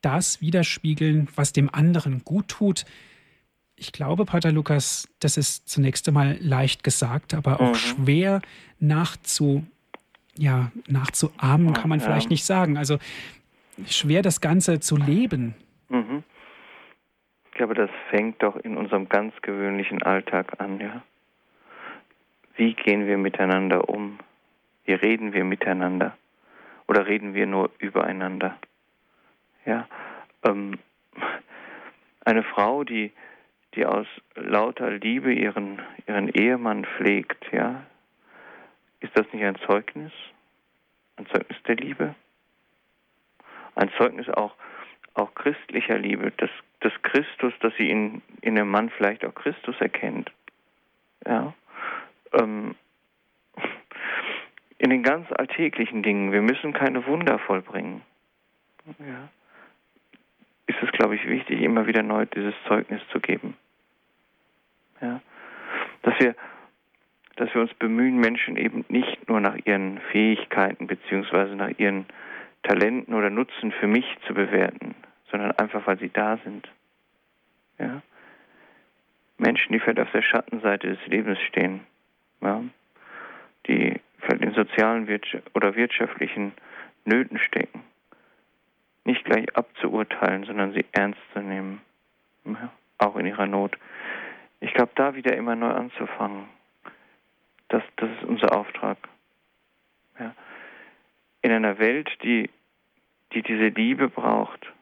das 0.00 0.40
widerspiegeln, 0.40 1.26
was 1.34 1.52
dem 1.52 1.68
anderen 1.74 2.22
gut 2.24 2.46
tut. 2.46 2.84
Ich 3.74 3.90
glaube, 3.90 4.24
Pater 4.24 4.52
Lukas, 4.52 5.08
das 5.18 5.36
ist 5.36 5.68
zunächst 5.68 6.06
einmal 6.06 6.38
leicht 6.40 6.84
gesagt, 6.84 7.34
aber 7.34 7.60
auch 7.60 7.70
mhm. 7.70 7.74
schwer 7.74 8.42
nachzu, 8.78 9.66
ja, 10.38 10.70
nachzuahmen, 10.86 11.72
kann 11.72 11.88
man 11.88 11.98
vielleicht 11.98 12.30
nicht 12.30 12.44
sagen. 12.44 12.76
Also 12.76 12.98
schwer 13.88 14.22
das 14.22 14.40
Ganze 14.40 14.78
zu 14.78 14.96
leben. 14.96 15.56
Mhm. 15.88 16.22
Ich 17.52 17.58
glaube, 17.58 17.74
das 17.74 17.90
fängt 18.08 18.42
doch 18.42 18.56
in 18.56 18.78
unserem 18.78 19.10
ganz 19.10 19.34
gewöhnlichen 19.42 20.02
Alltag 20.02 20.58
an, 20.58 20.80
ja. 20.80 21.02
Wie 22.56 22.72
gehen 22.72 23.06
wir 23.06 23.18
miteinander 23.18 23.90
um? 23.90 24.18
Wie 24.86 24.94
reden 24.94 25.34
wir 25.34 25.44
miteinander? 25.44 26.16
Oder 26.88 27.06
reden 27.06 27.34
wir 27.34 27.46
nur 27.46 27.70
übereinander? 27.78 28.56
Ja. 29.66 29.86
Ähm, 30.42 30.78
eine 32.24 32.42
Frau, 32.42 32.84
die, 32.84 33.12
die 33.74 33.84
aus 33.84 34.06
lauter 34.34 34.90
Liebe 34.90 35.34
ihren, 35.34 35.82
ihren 36.06 36.28
Ehemann 36.28 36.86
pflegt, 36.86 37.52
ja, 37.52 37.82
ist 39.00 39.14
das 39.14 39.30
nicht 39.30 39.44
ein 39.44 39.56
Zeugnis? 39.66 40.12
Ein 41.16 41.26
Zeugnis 41.26 41.62
der 41.64 41.76
Liebe? 41.76 42.14
Ein 43.74 43.90
Zeugnis 43.98 44.30
auch, 44.30 44.54
auch 45.14 45.34
christlicher 45.34 45.98
Liebe, 45.98 46.32
dass 46.36 46.50
des 46.82 46.92
Christus, 47.02 47.52
dass 47.60 47.72
sie 47.76 47.88
in, 47.90 48.22
in 48.40 48.54
dem 48.56 48.68
Mann 48.68 48.90
vielleicht 48.90 49.24
auch 49.24 49.34
Christus 49.34 49.80
erkennt. 49.80 50.30
Ja. 51.26 51.54
Ähm, 52.32 52.74
in 54.78 54.90
den 54.90 55.02
ganz 55.02 55.30
alltäglichen 55.32 56.02
Dingen, 56.02 56.32
wir 56.32 56.42
müssen 56.42 56.72
keine 56.72 57.06
Wunder 57.06 57.38
vollbringen. 57.38 58.02
Ja. 58.98 59.28
Ist 60.66 60.82
es, 60.82 60.90
glaube 60.92 61.14
ich, 61.14 61.26
wichtig, 61.28 61.60
immer 61.60 61.86
wieder 61.86 62.02
neu 62.02 62.26
dieses 62.26 62.54
Zeugnis 62.66 63.00
zu 63.12 63.20
geben. 63.20 63.56
Ja. 65.00 65.20
Dass 66.02 66.18
wir, 66.18 66.34
dass 67.36 67.54
wir 67.54 67.60
uns 67.60 67.74
bemühen, 67.74 68.18
Menschen 68.18 68.56
eben 68.56 68.84
nicht 68.88 69.28
nur 69.28 69.40
nach 69.40 69.56
ihren 69.64 69.98
Fähigkeiten 70.10 70.88
beziehungsweise 70.88 71.54
nach 71.54 71.78
ihren 71.78 72.06
Talenten 72.62 73.14
oder 73.14 73.30
Nutzen 73.30 73.72
für 73.72 73.86
mich 73.86 74.06
zu 74.26 74.34
bewerten, 74.34 74.94
sondern 75.30 75.52
einfach, 75.52 75.86
weil 75.86 75.98
sie 75.98 76.10
da 76.10 76.38
sind. 76.44 76.68
Ja? 77.78 78.02
Menschen, 79.38 79.72
die 79.72 79.80
vielleicht 79.80 80.00
auf 80.00 80.12
der 80.12 80.22
Schattenseite 80.22 80.88
des 80.88 81.06
Lebens 81.06 81.38
stehen, 81.48 81.80
ja? 82.40 82.62
die 83.66 84.00
vielleicht 84.20 84.42
in 84.42 84.54
sozialen 84.54 85.20
oder 85.54 85.74
wirtschaftlichen 85.74 86.52
Nöten 87.04 87.38
stecken, 87.38 87.82
nicht 89.04 89.24
gleich 89.24 89.56
abzuurteilen, 89.56 90.44
sondern 90.44 90.72
sie 90.72 90.84
ernst 90.92 91.20
zu 91.32 91.40
nehmen, 91.40 91.80
ja? 92.44 92.70
auch 92.98 93.16
in 93.16 93.26
ihrer 93.26 93.46
Not. 93.46 93.76
Ich 94.60 94.72
glaube, 94.74 94.92
da 94.94 95.16
wieder 95.16 95.36
immer 95.36 95.56
neu 95.56 95.70
anzufangen, 95.70 96.44
das, 97.68 97.82
das 97.96 98.10
ist 98.10 98.24
unser 98.24 98.56
Auftrag. 98.56 98.98
Ja? 100.20 100.34
In 101.42 101.52
einer 101.52 101.78
Welt, 101.78 102.08
die, 102.22 102.50
die 103.32 103.42
diese 103.42 103.68
Liebe 103.68 104.08
braucht, 104.08 104.72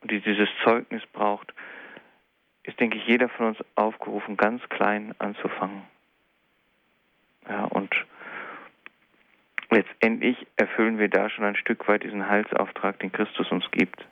und 0.00 0.10
die 0.10 0.20
dieses 0.20 0.48
Zeugnis 0.64 1.02
braucht, 1.12 1.52
ist, 2.62 2.78
denke 2.78 2.98
ich, 2.98 3.06
jeder 3.06 3.28
von 3.28 3.46
uns 3.46 3.58
aufgerufen, 3.74 4.36
ganz 4.36 4.62
klein 4.68 5.14
anzufangen. 5.18 5.82
Ja, 7.48 7.64
und 7.64 7.94
letztendlich 9.70 10.46
erfüllen 10.56 10.98
wir 10.98 11.08
da 11.08 11.30
schon 11.30 11.44
ein 11.44 11.56
Stück 11.56 11.88
weit 11.88 12.02
diesen 12.02 12.28
Heilsauftrag, 12.28 12.98
den 12.98 13.12
Christus 13.12 13.50
uns 13.50 13.70
gibt. 13.70 14.04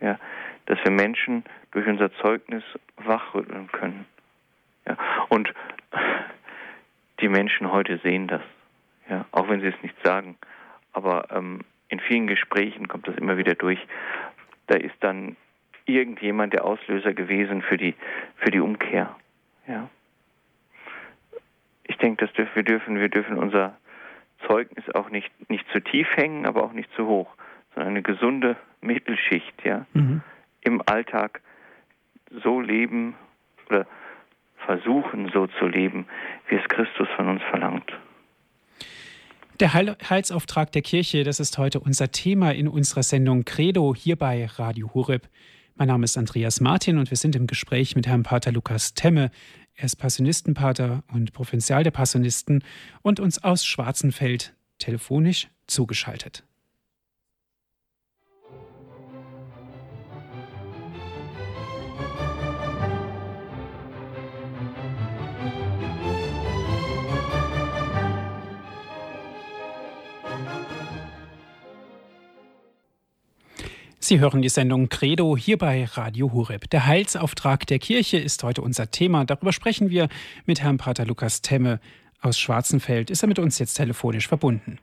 Ja, 0.00 0.18
dass 0.66 0.78
wir 0.84 0.92
Menschen 0.92 1.44
durch 1.72 1.86
unser 1.86 2.12
Zeugnis 2.14 2.64
wachrütteln 2.96 3.68
können. 3.72 4.06
Ja, 4.86 4.96
und 5.28 5.52
die 7.20 7.28
Menschen 7.28 7.70
heute 7.70 7.98
sehen 7.98 8.28
das, 8.28 8.42
ja, 9.08 9.24
auch 9.32 9.48
wenn 9.48 9.60
sie 9.60 9.68
es 9.68 9.82
nicht 9.82 9.96
sagen. 10.04 10.36
Aber 10.98 11.28
ähm, 11.30 11.60
in 11.90 12.00
vielen 12.00 12.26
Gesprächen 12.26 12.88
kommt 12.88 13.06
das 13.06 13.16
immer 13.18 13.36
wieder 13.36 13.54
durch, 13.54 13.78
da 14.66 14.74
ist 14.74 14.96
dann 14.98 15.36
irgendjemand 15.86 16.54
der 16.54 16.64
Auslöser 16.64 17.14
gewesen 17.14 17.62
für 17.62 17.76
die, 17.76 17.94
für 18.38 18.50
die 18.50 18.58
Umkehr. 18.58 19.14
Ja. 19.68 19.88
Ich 21.84 21.96
denke, 21.98 22.26
dass 22.26 22.46
wir 22.56 22.64
dürfen, 22.64 22.98
wir 22.98 23.08
dürfen 23.08 23.38
unser 23.38 23.76
Zeugnis 24.48 24.92
auch 24.92 25.08
nicht, 25.10 25.30
nicht 25.48 25.64
zu 25.70 25.78
tief 25.80 26.08
hängen, 26.16 26.46
aber 26.46 26.64
auch 26.64 26.72
nicht 26.72 26.92
zu 26.96 27.06
hoch, 27.06 27.32
sondern 27.76 27.92
eine 27.92 28.02
gesunde 28.02 28.56
Mittelschicht, 28.80 29.64
ja. 29.64 29.86
Mhm. 29.92 30.22
Im 30.62 30.82
Alltag 30.84 31.40
so 32.42 32.60
leben 32.60 33.14
oder 33.68 33.86
versuchen 34.66 35.30
so 35.32 35.46
zu 35.46 35.68
leben, 35.68 36.08
wie 36.48 36.56
es 36.56 36.68
Christus 36.68 37.08
von 37.14 37.28
uns 37.28 37.42
verlangt. 37.44 37.92
Der 39.60 39.74
Heilsauftrag 39.74 40.70
der 40.70 40.82
Kirche, 40.82 41.24
das 41.24 41.40
ist 41.40 41.58
heute 41.58 41.80
unser 41.80 42.12
Thema 42.12 42.54
in 42.54 42.68
unserer 42.68 43.02
Sendung 43.02 43.44
Credo 43.44 43.92
hier 43.92 44.14
bei 44.14 44.46
Radio 44.46 44.94
Horeb. 44.94 45.28
Mein 45.74 45.88
Name 45.88 46.04
ist 46.04 46.16
Andreas 46.16 46.60
Martin 46.60 46.96
und 46.96 47.10
wir 47.10 47.16
sind 47.16 47.34
im 47.34 47.48
Gespräch 47.48 47.96
mit 47.96 48.06
Herrn 48.06 48.22
Pater 48.22 48.52
Lukas 48.52 48.94
Temme. 48.94 49.32
Er 49.74 49.86
ist 49.86 49.96
Passionistenpater 49.96 51.02
und 51.12 51.32
Provinzial 51.32 51.82
der 51.82 51.90
Passionisten 51.90 52.62
und 53.02 53.18
uns 53.18 53.42
aus 53.42 53.64
Schwarzenfeld 53.64 54.54
telefonisch 54.78 55.48
zugeschaltet. 55.66 56.44
Sie 74.08 74.20
hören 74.20 74.40
die 74.40 74.48
Sendung 74.48 74.88
Credo 74.88 75.36
hier 75.36 75.58
bei 75.58 75.84
Radio 75.84 76.32
Hureb. 76.32 76.70
Der 76.70 76.86
Heilsauftrag 76.86 77.66
der 77.66 77.78
Kirche 77.78 78.16
ist 78.16 78.42
heute 78.42 78.62
unser 78.62 78.90
Thema. 78.90 79.26
Darüber 79.26 79.52
sprechen 79.52 79.90
wir 79.90 80.08
mit 80.46 80.62
Herrn 80.62 80.78
Pater 80.78 81.04
Lukas 81.04 81.42
Temme 81.42 81.78
aus 82.22 82.38
Schwarzenfeld. 82.38 83.10
Ist 83.10 83.22
er 83.22 83.28
mit 83.28 83.38
uns 83.38 83.58
jetzt 83.58 83.74
telefonisch 83.74 84.26
verbunden? 84.26 84.78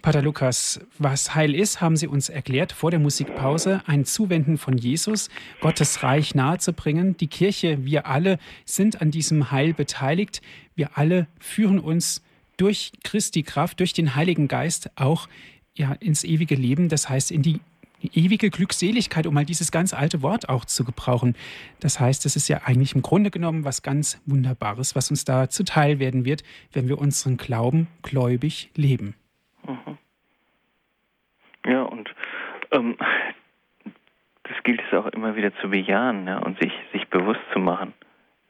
Pater 0.00 0.22
Lukas, 0.22 0.80
was 0.96 1.34
Heil 1.34 1.54
ist, 1.54 1.82
haben 1.82 1.94
Sie 1.94 2.06
uns 2.06 2.30
erklärt 2.30 2.72
vor 2.72 2.90
der 2.90 3.00
Musikpause. 3.00 3.82
Ein 3.84 4.06
Zuwenden 4.06 4.56
von 4.56 4.78
Jesus, 4.78 5.28
Gottes 5.60 6.02
Reich 6.02 6.34
nahezubringen. 6.34 7.18
Die 7.18 7.28
Kirche, 7.28 7.84
wir 7.84 8.06
alle 8.06 8.38
sind 8.64 9.02
an 9.02 9.10
diesem 9.10 9.50
Heil 9.50 9.74
beteiligt. 9.74 10.40
Wir 10.74 10.96
alle 10.96 11.26
führen 11.38 11.78
uns 11.78 12.22
durch 12.56 12.92
Christi 13.04 13.42
Kraft, 13.42 13.80
durch 13.80 13.92
den 13.92 14.16
Heiligen 14.16 14.48
Geist 14.48 14.88
auch 14.96 15.28
ja, 15.74 15.92
ins 16.00 16.24
ewige 16.24 16.54
Leben, 16.54 16.88
das 16.88 17.10
heißt 17.10 17.30
in 17.30 17.42
die 17.42 17.60
ewige 18.12 18.50
Glückseligkeit, 18.50 19.26
um 19.26 19.34
mal 19.34 19.44
dieses 19.44 19.70
ganz 19.70 19.94
alte 19.94 20.22
Wort 20.22 20.48
auch 20.48 20.64
zu 20.64 20.84
gebrauchen. 20.84 21.34
Das 21.80 22.00
heißt, 22.00 22.26
es 22.26 22.36
ist 22.36 22.48
ja 22.48 22.62
eigentlich 22.64 22.94
im 22.94 23.02
Grunde 23.02 23.30
genommen 23.30 23.64
was 23.64 23.82
ganz 23.82 24.20
Wunderbares, 24.26 24.96
was 24.96 25.10
uns 25.10 25.24
da 25.24 25.48
zuteil 25.48 25.98
werden 25.98 26.24
wird, 26.24 26.42
wenn 26.72 26.88
wir 26.88 26.98
unseren 26.98 27.36
Glauben 27.36 27.88
gläubig 28.02 28.70
leben. 28.76 29.14
Mhm. 29.66 29.98
Ja, 31.64 31.82
und 31.82 32.12
es 34.92 34.98
auch 34.98 35.06
immer 35.06 35.36
wieder 35.36 35.54
zu 35.56 35.70
bejahen 35.70 36.26
ja, 36.26 36.38
und 36.38 36.58
sich, 36.60 36.72
sich 36.92 37.08
bewusst 37.08 37.40
zu 37.52 37.58
machen, 37.58 37.94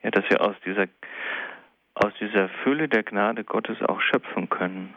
ja, 0.03 0.11
dass 0.11 0.29
wir 0.29 0.41
aus 0.41 0.57
dieser, 0.65 0.87
aus 1.95 2.13
dieser 2.21 2.49
Fülle 2.63 2.89
der 2.89 3.03
Gnade 3.03 3.45
Gottes 3.45 3.81
auch 3.83 4.01
schöpfen 4.01 4.49
können 4.49 4.95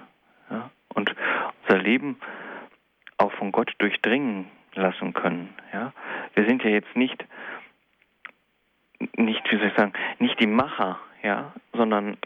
ja, 0.50 0.70
und 0.94 1.16
unser 1.64 1.82
Leben 1.82 2.18
auch 3.18 3.32
von 3.34 3.52
Gott 3.52 3.74
durchdringen 3.78 4.50
lassen 4.74 5.14
können. 5.14 5.54
Ja. 5.74 5.94
Wir 6.34 6.46
sind 6.46 6.64
ja 6.64 6.70
jetzt 6.70 6.96
nicht, 6.96 7.26
nicht, 9.18 9.42
wie 9.52 9.58
soll 9.58 9.68
ich 9.68 9.76
sagen, 9.76 9.94
nicht 10.20 10.40
die 10.40 10.48
Macher, 10.48 11.00
ja, 11.24 11.54
sondern 11.74 12.18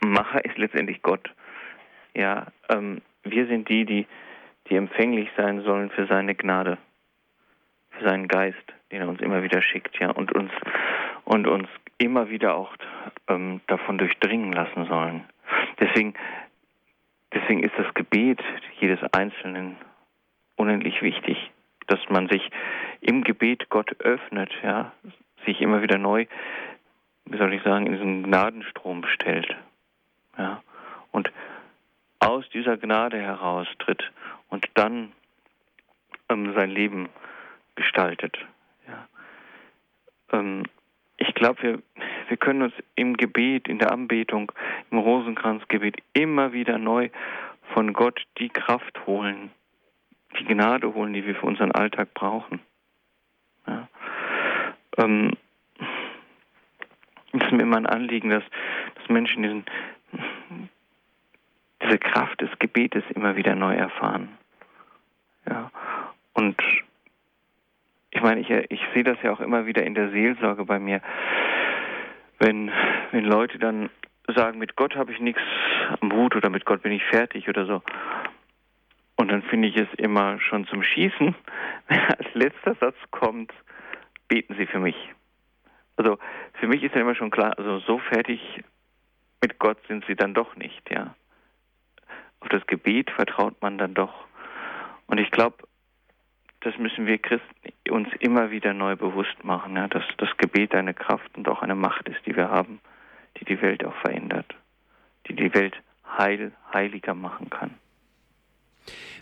Macher 0.00 0.44
ist 0.44 0.58
letztendlich 0.58 1.02
Gott. 1.02 1.32
Ja, 2.14 2.46
ähm, 2.68 3.02
wir 3.22 3.46
sind 3.46 3.68
die, 3.68 3.84
die, 3.84 4.06
die 4.68 4.76
empfänglich 4.76 5.28
sein 5.36 5.62
sollen 5.62 5.90
für 5.90 6.06
seine 6.06 6.34
Gnade, 6.34 6.78
für 7.90 8.08
seinen 8.08 8.28
Geist, 8.28 8.56
den 8.90 9.02
er 9.02 9.08
uns 9.08 9.20
immer 9.20 9.42
wieder 9.42 9.62
schickt, 9.62 9.98
ja, 9.98 10.10
und 10.10 10.32
uns 10.32 10.50
und 11.24 11.46
uns 11.46 11.68
immer 11.98 12.30
wieder 12.30 12.56
auch 12.56 12.74
ähm, 13.28 13.60
davon 13.66 13.98
durchdringen 13.98 14.52
lassen 14.52 14.86
sollen. 14.86 15.24
Deswegen, 15.78 16.14
deswegen 17.32 17.62
ist 17.62 17.74
das 17.78 17.92
Gebet 17.94 18.40
jedes 18.80 19.00
Einzelnen 19.12 19.76
unendlich 20.60 21.00
wichtig, 21.00 21.50
dass 21.86 21.98
man 22.10 22.28
sich 22.28 22.50
im 23.00 23.24
Gebet 23.24 23.70
Gott 23.70 23.98
öffnet, 24.00 24.52
ja, 24.62 24.92
sich 25.46 25.60
immer 25.62 25.80
wieder 25.80 25.96
neu, 25.96 26.26
wie 27.24 27.38
soll 27.38 27.54
ich 27.54 27.62
sagen, 27.62 27.86
in 27.86 27.92
diesen 27.92 28.22
Gnadenstrom 28.24 29.06
stellt, 29.06 29.56
ja, 30.36 30.62
und 31.12 31.32
aus 32.18 32.46
dieser 32.50 32.76
Gnade 32.76 33.18
heraustritt 33.18 34.12
und 34.50 34.68
dann 34.74 35.12
ähm, 36.28 36.52
sein 36.54 36.70
Leben 36.70 37.08
gestaltet. 37.74 38.36
Ja. 38.86 39.08
Ähm, 40.38 40.64
ich 41.16 41.34
glaube, 41.34 41.62
wir, 41.62 41.82
wir 42.28 42.36
können 42.36 42.62
uns 42.62 42.74
im 42.96 43.16
Gebet, 43.16 43.66
in 43.66 43.78
der 43.78 43.92
Anbetung, 43.92 44.52
im 44.90 44.98
Rosenkranzgebet 44.98 45.96
immer 46.12 46.52
wieder 46.52 46.76
neu 46.76 47.08
von 47.72 47.94
Gott 47.94 48.22
die 48.38 48.50
Kraft 48.50 49.06
holen, 49.06 49.50
die 50.38 50.44
Gnade 50.44 50.94
holen, 50.94 51.12
die 51.12 51.24
wir 51.26 51.34
für 51.34 51.46
unseren 51.46 51.72
Alltag 51.72 52.14
brauchen. 52.14 52.60
Ja. 53.66 53.88
Ähm, 54.98 55.32
es 57.32 57.42
ist 57.42 57.52
mir 57.52 57.62
immer 57.62 57.76
ein 57.76 57.86
Anliegen, 57.86 58.30
dass, 58.30 58.44
dass 58.96 59.08
Menschen 59.08 59.42
diesen, 59.42 59.64
diese 61.82 61.98
Kraft 61.98 62.40
des 62.40 62.50
Gebetes 62.58 63.04
immer 63.14 63.36
wieder 63.36 63.54
neu 63.54 63.74
erfahren. 63.74 64.28
Ja. 65.48 65.70
Und 66.34 66.56
ich 68.10 68.22
meine, 68.22 68.40
ich, 68.40 68.50
ich 68.50 68.80
sehe 68.94 69.04
das 69.04 69.18
ja 69.22 69.32
auch 69.32 69.40
immer 69.40 69.66
wieder 69.66 69.84
in 69.84 69.94
der 69.94 70.10
Seelsorge 70.10 70.64
bei 70.64 70.78
mir, 70.78 71.00
wenn, 72.38 72.70
wenn 73.12 73.24
Leute 73.24 73.58
dann 73.58 73.90
sagen, 74.34 74.58
mit 74.58 74.76
Gott 74.76 74.96
habe 74.96 75.12
ich 75.12 75.20
nichts 75.20 75.42
am 76.00 76.12
Hut 76.12 76.34
oder 76.36 76.50
mit 76.50 76.64
Gott 76.64 76.82
bin 76.82 76.92
ich 76.92 77.04
fertig 77.04 77.48
oder 77.48 77.66
so. 77.66 77.82
Und 79.20 79.28
dann 79.28 79.42
finde 79.42 79.68
ich 79.68 79.76
es 79.76 79.92
immer 79.98 80.40
schon 80.40 80.66
zum 80.66 80.82
Schießen, 80.82 81.34
wenn 81.88 82.00
als 82.18 82.34
letzter 82.34 82.74
Satz 82.74 82.96
kommt, 83.10 83.52
beten 84.28 84.54
Sie 84.56 84.66
für 84.66 84.78
mich. 84.78 84.96
Also 85.96 86.18
für 86.54 86.66
mich 86.66 86.82
ist 86.82 86.94
ja 86.94 87.02
immer 87.02 87.14
schon 87.14 87.30
klar, 87.30 87.58
also 87.58 87.78
so 87.80 87.98
fertig 87.98 88.40
mit 89.42 89.58
Gott 89.58 89.78
sind 89.88 90.04
Sie 90.06 90.16
dann 90.16 90.34
doch 90.34 90.56
nicht, 90.56 90.90
ja 90.90 91.14
auf 92.40 92.48
das 92.48 92.66
Gebet 92.66 93.10
vertraut 93.10 93.60
man 93.62 93.78
dann 93.78 93.94
doch. 93.94 94.26
Und 95.06 95.18
ich 95.18 95.30
glaube, 95.30 95.56
das 96.60 96.76
müssen 96.78 97.06
wir 97.06 97.18
Christen 97.18 97.46
uns 97.90 98.08
immer 98.20 98.50
wieder 98.50 98.74
neu 98.74 98.96
bewusst 98.96 99.44
machen, 99.44 99.76
ja, 99.76 99.88
dass 99.88 100.04
das 100.18 100.28
Gebet 100.36 100.74
eine 100.74 100.94
Kraft 100.94 101.36
und 101.36 101.48
auch 101.48 101.62
eine 101.62 101.74
Macht 101.74 102.08
ist, 102.08 102.24
die 102.26 102.36
wir 102.36 102.50
haben, 102.50 102.80
die 103.38 103.44
die 103.44 103.60
Welt 103.62 103.84
auch 103.84 103.94
verändert, 103.96 104.54
die 105.26 105.34
die 105.34 105.52
Welt 105.54 105.76
heil, 106.18 106.52
heiliger 106.72 107.14
machen 107.14 107.50
kann. 107.50 107.74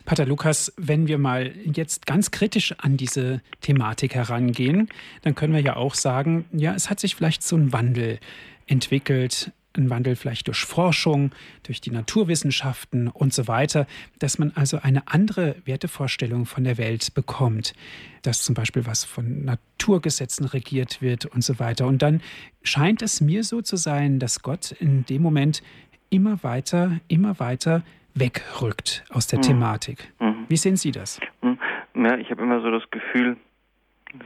Pater 0.05 0.27
Lukas, 0.27 0.73
wenn 0.77 1.07
wir 1.07 1.19
mal 1.19 1.53
jetzt 1.65 2.07
ganz 2.07 2.31
kritisch 2.31 2.75
an 2.79 2.97
diese 2.97 3.43
Thematik 3.61 4.15
herangehen, 4.15 4.89
dann 5.23 5.35
können 5.35 5.53
wir 5.53 5.61
ja 5.61 5.77
auch 5.77 5.95
sagen, 5.95 6.45
ja, 6.53 6.75
es 6.75 6.91
hat 6.91 7.01
sich 7.01 7.15
vielleicht 7.15 7.43
so 7.43 7.57
ein 7.57 7.73
Wandel 7.73 8.19
entwickelt 8.67 9.53
ein 9.79 9.91
Wandel 9.91 10.17
vielleicht 10.17 10.49
durch 10.49 10.65
Forschung, 10.65 11.33
durch 11.63 11.81
die 11.81 11.91
Naturwissenschaften 11.91 13.09
und 13.09 13.33
so 13.33 13.49
weiter, 13.49 13.87
dass 14.19 14.39
man 14.39 14.53
also 14.55 14.79
eine 14.79 15.09
andere 15.09 15.57
Wertevorstellung 15.65 16.47
von 16.47 16.65
der 16.65 16.79
Welt 16.79 17.15
bekommt, 17.15 17.75
dass 18.23 18.43
zum 18.43 18.55
Beispiel 18.55 18.87
was 18.87 19.05
von 19.05 19.45
Naturgesetzen 19.45 20.47
regiert 20.47 21.01
wird 21.01 21.27
und 21.27 21.43
so 21.43 21.59
weiter. 21.59 21.87
Und 21.87 22.03
dann 22.03 22.21
scheint 22.63 23.03
es 23.03 23.21
mir 23.21 23.45
so 23.45 23.63
zu 23.63 23.77
sein, 23.77 24.19
dass 24.19 24.43
Gott 24.43 24.73
in 24.73 25.07
dem 25.07 25.23
Moment 25.23 25.63
immer 26.11 26.43
weiter, 26.43 27.01
immer 27.09 27.39
weiter 27.39 27.83
wegrückt 28.21 29.05
aus 29.11 29.27
der 29.27 29.39
mhm. 29.39 29.43
Thematik. 29.43 30.13
Mhm. 30.21 30.47
Wie 30.49 30.57
sehen 30.57 30.77
Sie 30.77 30.93
das? 30.93 31.21
Mhm. 31.43 31.59
Ja, 31.95 32.17
ich 32.17 32.31
habe 32.31 32.43
immer 32.43 32.61
so 32.61 32.71
das 32.71 32.89
Gefühl, 32.91 33.37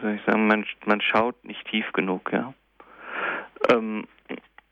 soll 0.00 0.14
ich 0.14 0.22
sagen, 0.24 0.46
man, 0.46 0.64
man 0.84 1.00
schaut 1.00 1.44
nicht 1.44 1.64
tief 1.68 1.90
genug, 1.92 2.32
ja. 2.32 2.52
Ähm, 3.70 4.06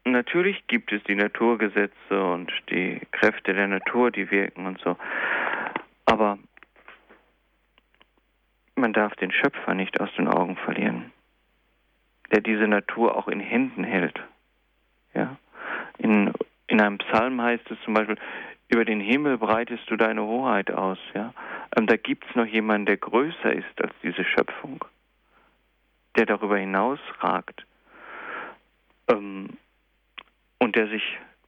Natürlich 0.04 0.66
gibt 0.66 0.92
es 0.92 1.02
die 1.04 1.14
Naturgesetze 1.14 2.22
und 2.24 2.50
die 2.70 3.00
Kräfte 3.12 3.52
der 3.52 3.68
Natur, 3.68 4.10
die 4.10 4.30
wirken 4.30 4.66
und 4.66 4.80
so. 4.80 4.96
Aber 6.06 6.38
man 8.74 8.92
darf 8.92 9.14
den 9.16 9.30
Schöpfer 9.30 9.74
nicht 9.74 10.00
aus 10.00 10.08
den 10.16 10.26
Augen 10.26 10.56
verlieren, 10.56 11.12
der 12.32 12.40
diese 12.40 12.66
Natur 12.66 13.16
auch 13.16 13.28
in 13.28 13.40
Händen 13.40 13.84
hält. 13.84 14.18
Ja? 15.14 15.36
In, 15.98 16.32
in 16.66 16.80
einem 16.80 16.98
Psalm 16.98 17.40
heißt 17.40 17.70
es 17.70 17.78
zum 17.84 17.92
Beispiel, 17.92 18.16
über 18.70 18.84
den 18.84 19.00
Himmel 19.00 19.38
breitest 19.38 19.90
du 19.90 19.96
deine 19.96 20.22
Hoheit 20.22 20.70
aus. 20.70 20.98
Ja? 21.14 21.34
Ähm, 21.76 21.86
da 21.86 21.96
gibt 21.96 22.24
es 22.28 22.36
noch 22.36 22.46
jemanden, 22.46 22.86
der 22.86 22.96
größer 22.96 23.52
ist 23.52 23.82
als 23.82 23.92
diese 24.02 24.24
Schöpfung, 24.24 24.84
der 26.16 26.26
darüber 26.26 26.56
hinaus 26.56 27.00
ragt. 27.18 27.66
Ähm, 29.08 29.50
und 30.58 30.76
der 30.76 30.88
sich 30.88 31.02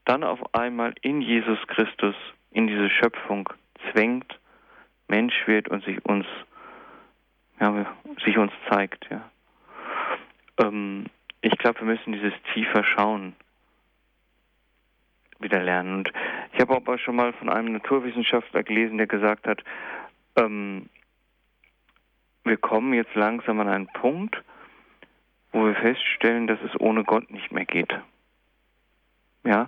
dann 0.05 0.25
auf 0.25 0.55
einmal 0.55 0.95
in 1.03 1.21
Jesus 1.21 1.59
Christus, 1.69 2.17
in 2.51 2.67
diese 2.67 2.91
Schöpfung 2.91 3.49
zwängt, 3.91 4.39
Mensch 5.09 5.47
wird 5.47 5.69
und 5.69 5.85
sich 5.85 6.05
uns, 6.05 6.27
ja, 7.61 7.87
sich 8.25 8.37
uns 8.37 8.53
zeigt. 8.69 9.07
Ja. 9.11 9.31
Ähm, 10.59 11.07
ich 11.41 11.57
glaube, 11.59 11.81
wir 11.81 11.87
müssen 11.87 12.13
dieses 12.13 12.33
tiefer 12.55 12.83
Schauen 12.85 13.37
wieder 15.43 15.63
lernen. 15.63 15.97
Und 15.97 16.13
habe 16.63 16.77
aber 16.77 16.99
schon 16.99 17.17
mal 17.17 17.35
von 17.35 17.51
einem 17.51 17.73
Naturwissenschaftler 17.73 18.63
gelesen, 18.63 18.97
der 18.97 19.07
gesagt 19.07 19.47
hat, 19.47 19.63
ähm, 20.37 20.89
wir 22.45 22.57
kommen 22.57 22.95
jetzt 22.95 23.15
langsam 23.15 23.61
an 23.61 23.69
einen 23.69 23.89
Punkt, 23.89 24.43
wo 25.53 25.67
wir 25.67 25.75
feststellen, 25.75 26.47
dass 26.47 26.59
es 26.63 26.81
ohne 26.81 27.05
Gott 27.05 27.31
nicht 27.31 27.53
mehr 27.53 27.67
geht 27.67 27.95
ja, 29.45 29.67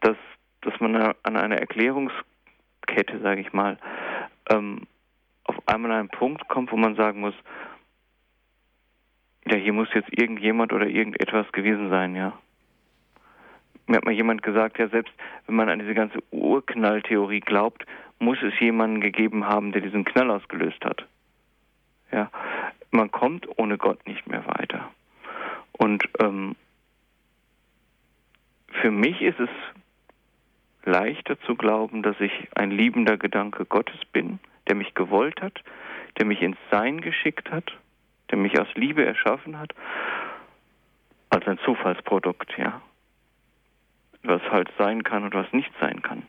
dass, 0.00 0.16
dass 0.62 0.78
man 0.80 0.96
an 0.96 1.36
einer 1.36 1.58
Erklärungskette, 1.58 3.20
sage 3.22 3.40
ich 3.40 3.52
mal, 3.52 3.78
ähm, 4.50 4.86
auf 5.44 5.56
einmal 5.66 5.92
an 5.92 5.98
einen 6.00 6.08
Punkt 6.08 6.48
kommt, 6.48 6.72
wo 6.72 6.76
man 6.76 6.96
sagen 6.96 7.20
muss, 7.20 7.34
ja, 9.46 9.56
hier 9.56 9.72
muss 9.72 9.92
jetzt 9.94 10.10
irgendjemand 10.16 10.72
oder 10.72 10.86
irgendetwas 10.86 11.50
gewesen 11.52 11.90
sein, 11.90 12.14
ja. 12.14 12.38
Mir 13.86 13.96
hat 13.96 14.04
mal 14.04 14.12
jemand 14.12 14.42
gesagt, 14.42 14.78
ja, 14.78 14.88
selbst 14.88 15.12
wenn 15.46 15.56
man 15.56 15.68
an 15.68 15.80
diese 15.80 15.94
ganze 15.94 16.22
Urknalltheorie 16.30 17.40
glaubt, 17.40 17.84
muss 18.18 18.38
es 18.42 18.58
jemanden 18.60 19.00
gegeben 19.00 19.46
haben, 19.46 19.72
der 19.72 19.82
diesen 19.82 20.04
Knall 20.04 20.30
ausgelöst 20.30 20.84
hat. 20.84 21.06
Ja, 22.12 22.30
man 22.90 23.10
kommt 23.10 23.46
ohne 23.58 23.78
Gott 23.78 24.06
nicht 24.06 24.26
mehr 24.26 24.46
weiter. 24.46 24.90
Und 25.72 26.04
ähm, 26.20 26.54
für 28.80 28.90
mich 28.90 29.20
ist 29.20 29.40
es 29.40 29.48
leichter 30.84 31.40
zu 31.40 31.54
glauben, 31.56 32.02
dass 32.02 32.18
ich 32.20 32.32
ein 32.54 32.70
liebender 32.70 33.16
Gedanke 33.16 33.64
Gottes 33.64 34.04
bin, 34.12 34.38
der 34.68 34.74
mich 34.74 34.94
gewollt 34.94 35.40
hat, 35.40 35.62
der 36.18 36.26
mich 36.26 36.42
ins 36.42 36.58
Sein 36.70 37.00
geschickt 37.00 37.50
hat, 37.50 37.72
der 38.30 38.38
mich 38.38 38.58
aus 38.58 38.68
Liebe 38.74 39.04
erschaffen 39.04 39.58
hat, 39.58 39.72
als 41.30 41.46
ein 41.46 41.58
Zufallsprodukt, 41.64 42.56
ja. 42.58 42.82
Was 44.22 44.42
halt 44.50 44.70
sein 44.78 45.02
kann 45.02 45.24
und 45.24 45.34
was 45.34 45.52
nicht 45.52 45.72
sein 45.80 46.02
kann. 46.02 46.22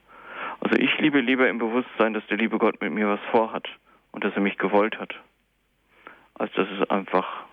Also 0.59 0.75
ich 0.77 0.97
liebe 0.99 1.19
lieber 1.19 1.47
im 1.47 1.59
Bewusstsein, 1.59 2.13
dass 2.13 2.25
der 2.27 2.37
liebe 2.37 2.57
Gott 2.57 2.81
mit 2.81 2.91
mir 2.91 3.07
was 3.07 3.19
vorhat 3.31 3.67
und 4.11 4.23
dass 4.23 4.33
er 4.33 4.41
mich 4.41 4.57
gewollt 4.57 4.99
hat, 4.99 5.13
als 6.35 6.51
dass 6.53 6.67
es 6.69 6.89
einfach 6.89 7.43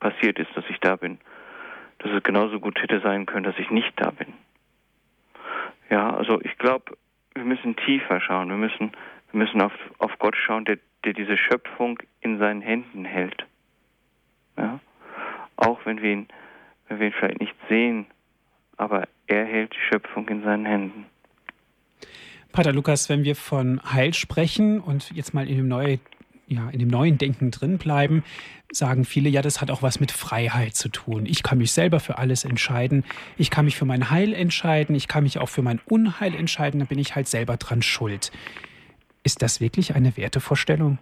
passiert 0.00 0.38
ist, 0.38 0.54
dass 0.56 0.64
ich 0.68 0.78
da 0.80 0.96
bin 0.96 1.18
dass 1.98 2.12
es 2.12 2.22
genauso 2.22 2.60
gut 2.60 2.80
hätte 2.80 3.00
sein 3.00 3.26
können, 3.26 3.44
dass 3.44 3.58
ich 3.58 3.70
nicht 3.70 3.92
da 3.96 4.10
bin. 4.10 4.34
Ja, 5.88 6.14
also 6.14 6.40
ich 6.42 6.56
glaube, 6.58 6.96
wir 7.34 7.44
müssen 7.44 7.76
tiefer 7.76 8.20
schauen. 8.20 8.48
Wir 8.48 8.56
müssen, 8.56 8.92
wir 9.32 9.38
müssen 9.38 9.60
auf, 9.60 9.72
auf 9.98 10.18
Gott 10.18 10.36
schauen, 10.36 10.64
der, 10.64 10.78
der 11.04 11.12
diese 11.12 11.36
Schöpfung 11.36 11.98
in 12.20 12.38
seinen 12.38 12.60
Händen 12.60 13.04
hält. 13.04 13.46
Ja? 14.56 14.80
Auch 15.56 15.84
wenn 15.84 16.02
wir, 16.02 16.12
ihn, 16.12 16.28
wenn 16.88 16.98
wir 16.98 17.06
ihn 17.06 17.12
vielleicht 17.12 17.40
nicht 17.40 17.54
sehen, 17.68 18.06
aber 18.76 19.08
er 19.26 19.44
hält 19.44 19.72
die 19.72 19.88
Schöpfung 19.90 20.28
in 20.28 20.42
seinen 20.42 20.66
Händen. 20.66 21.06
Pater 22.52 22.72
Lukas, 22.72 23.08
wenn 23.08 23.24
wir 23.24 23.36
von 23.36 23.80
Heil 23.92 24.14
sprechen 24.14 24.80
und 24.80 25.10
jetzt 25.12 25.34
mal 25.34 25.48
in 25.48 25.56
dem, 25.56 25.68
neue, 25.68 25.98
ja, 26.46 26.70
in 26.70 26.78
dem 26.78 26.88
neuen 26.88 27.18
Denken 27.18 27.50
drin 27.50 27.76
bleiben, 27.76 28.24
sagen 28.72 29.04
viele, 29.04 29.28
ja, 29.28 29.42
das 29.42 29.60
hat 29.60 29.70
auch 29.70 29.82
was 29.82 30.00
mit 30.00 30.10
Freiheit 30.10 30.74
zu 30.74 30.88
tun. 30.88 31.26
Ich 31.26 31.42
kann 31.42 31.58
mich 31.58 31.72
selber 31.72 32.00
für 32.00 32.18
alles 32.18 32.44
entscheiden. 32.44 33.04
Ich 33.36 33.50
kann 33.50 33.66
mich 33.66 33.76
für 33.76 33.84
mein 33.84 34.10
Heil 34.10 34.32
entscheiden. 34.32 34.94
Ich 34.94 35.08
kann 35.08 35.24
mich 35.24 35.38
auch 35.38 35.48
für 35.48 35.62
mein 35.62 35.80
Unheil 35.88 36.34
entscheiden. 36.34 36.80
Da 36.80 36.86
bin 36.86 36.98
ich 36.98 37.14
halt 37.14 37.28
selber 37.28 37.56
dran 37.56 37.82
schuld. 37.82 38.32
Ist 39.22 39.42
das 39.42 39.60
wirklich 39.60 39.94
eine 39.94 40.16
Wertevorstellung? 40.16 40.98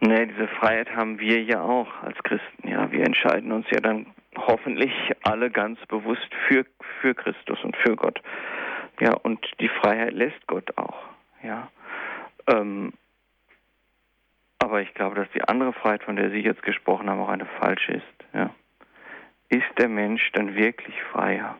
Nee, 0.00 0.26
diese 0.26 0.48
Freiheit 0.48 0.90
haben 0.94 1.18
wir 1.18 1.42
ja 1.42 1.62
auch 1.62 1.88
als 2.02 2.16
Christen. 2.22 2.68
Ja, 2.68 2.90
wir 2.92 3.04
entscheiden 3.04 3.52
uns 3.52 3.66
ja 3.70 3.80
dann 3.80 4.06
hoffentlich 4.46 4.92
alle 5.22 5.50
ganz 5.50 5.78
bewusst 5.86 6.28
für, 6.46 6.64
für 7.00 7.14
Christus 7.14 7.62
und 7.62 7.76
für 7.76 7.96
Gott. 7.96 8.20
Ja, 9.00 9.14
und 9.14 9.44
die 9.60 9.68
Freiheit 9.68 10.12
lässt 10.12 10.46
Gott 10.46 10.76
auch. 10.76 10.98
Ja. 11.42 11.70
Ähm, 12.48 12.92
aber 14.58 14.82
ich 14.82 14.92
glaube, 14.94 15.14
dass 15.14 15.30
die 15.30 15.42
andere 15.42 15.72
Freiheit, 15.72 16.02
von 16.02 16.16
der 16.16 16.30
Sie 16.30 16.40
jetzt 16.40 16.62
gesprochen 16.62 17.08
haben, 17.08 17.20
auch 17.20 17.28
eine 17.28 17.46
falsche 17.60 17.92
ist. 17.92 18.04
Ja. 18.32 18.50
Ist 19.48 19.78
der 19.78 19.88
Mensch 19.88 20.30
dann 20.32 20.54
wirklich 20.54 21.00
freier? 21.12 21.56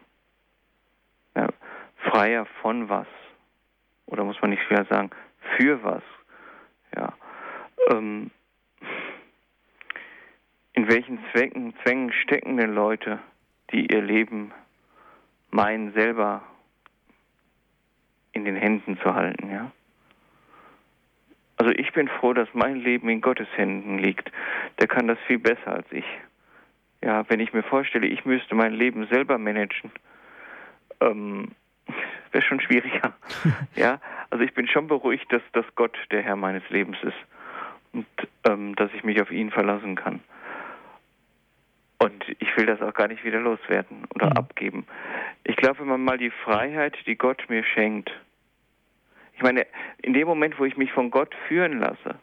Ja, 1.34 1.48
freier 2.10 2.46
von 2.60 2.88
was? 2.88 3.06
Oder 4.06 4.24
muss 4.24 4.40
man 4.40 4.50
nicht 4.50 4.62
schwer 4.64 4.84
sagen, 4.86 5.10
für 5.56 5.82
was? 5.84 6.02
Ja. 6.96 7.12
Ähm, 7.90 8.30
in 10.78 10.86
welchen 10.86 11.18
Zwecken, 11.32 11.74
Zwängen 11.82 12.12
stecken 12.12 12.56
denn 12.56 12.72
Leute, 12.72 13.18
die 13.72 13.92
ihr 13.92 14.00
Leben 14.00 14.52
meinen, 15.50 15.92
selber 15.92 16.44
in 18.30 18.44
den 18.44 18.54
Händen 18.54 18.96
zu 18.98 19.12
halten, 19.12 19.50
ja? 19.50 19.72
Also 21.56 21.72
ich 21.72 21.92
bin 21.92 22.06
froh, 22.06 22.32
dass 22.32 22.48
mein 22.52 22.76
Leben 22.76 23.08
in 23.08 23.20
Gottes 23.20 23.48
Händen 23.56 23.98
liegt. 23.98 24.30
Der 24.78 24.86
kann 24.86 25.08
das 25.08 25.18
viel 25.26 25.40
besser 25.40 25.66
als 25.66 25.90
ich. 25.90 26.04
Ja, 27.02 27.28
wenn 27.28 27.40
ich 27.40 27.52
mir 27.52 27.64
vorstelle, 27.64 28.06
ich 28.06 28.24
müsste 28.24 28.54
mein 28.54 28.72
Leben 28.72 29.08
selber 29.08 29.36
managen, 29.36 29.90
ähm, 31.00 31.48
wäre 32.30 32.44
schon 32.44 32.60
schwieriger. 32.60 33.14
ja, 33.74 34.00
also 34.30 34.44
ich 34.44 34.54
bin 34.54 34.68
schon 34.68 34.86
beruhigt, 34.86 35.26
dass, 35.32 35.42
dass 35.54 35.66
Gott 35.74 35.98
der 36.12 36.22
Herr 36.22 36.36
meines 36.36 36.62
Lebens 36.70 36.98
ist 37.02 37.18
und 37.92 38.06
ähm, 38.44 38.76
dass 38.76 38.94
ich 38.94 39.02
mich 39.02 39.20
auf 39.20 39.32
ihn 39.32 39.50
verlassen 39.50 39.96
kann. 39.96 40.20
Und 41.98 42.24
ich 42.38 42.56
will 42.56 42.66
das 42.66 42.80
auch 42.80 42.94
gar 42.94 43.08
nicht 43.08 43.24
wieder 43.24 43.40
loswerden 43.40 44.04
oder 44.14 44.26
mhm. 44.26 44.36
abgeben. 44.36 44.86
Ich 45.44 45.56
glaube, 45.56 45.80
wenn 45.80 45.88
man 45.88 46.04
mal 46.04 46.18
die 46.18 46.30
Freiheit, 46.30 46.96
die 47.06 47.16
Gott 47.16 47.44
mir 47.48 47.64
schenkt, 47.64 48.10
ich 49.34 49.42
meine, 49.42 49.66
in 50.02 50.14
dem 50.14 50.26
Moment, 50.26 50.58
wo 50.58 50.64
ich 50.64 50.76
mich 50.76 50.92
von 50.92 51.10
Gott 51.10 51.32
führen 51.46 51.78
lasse, 51.78 52.18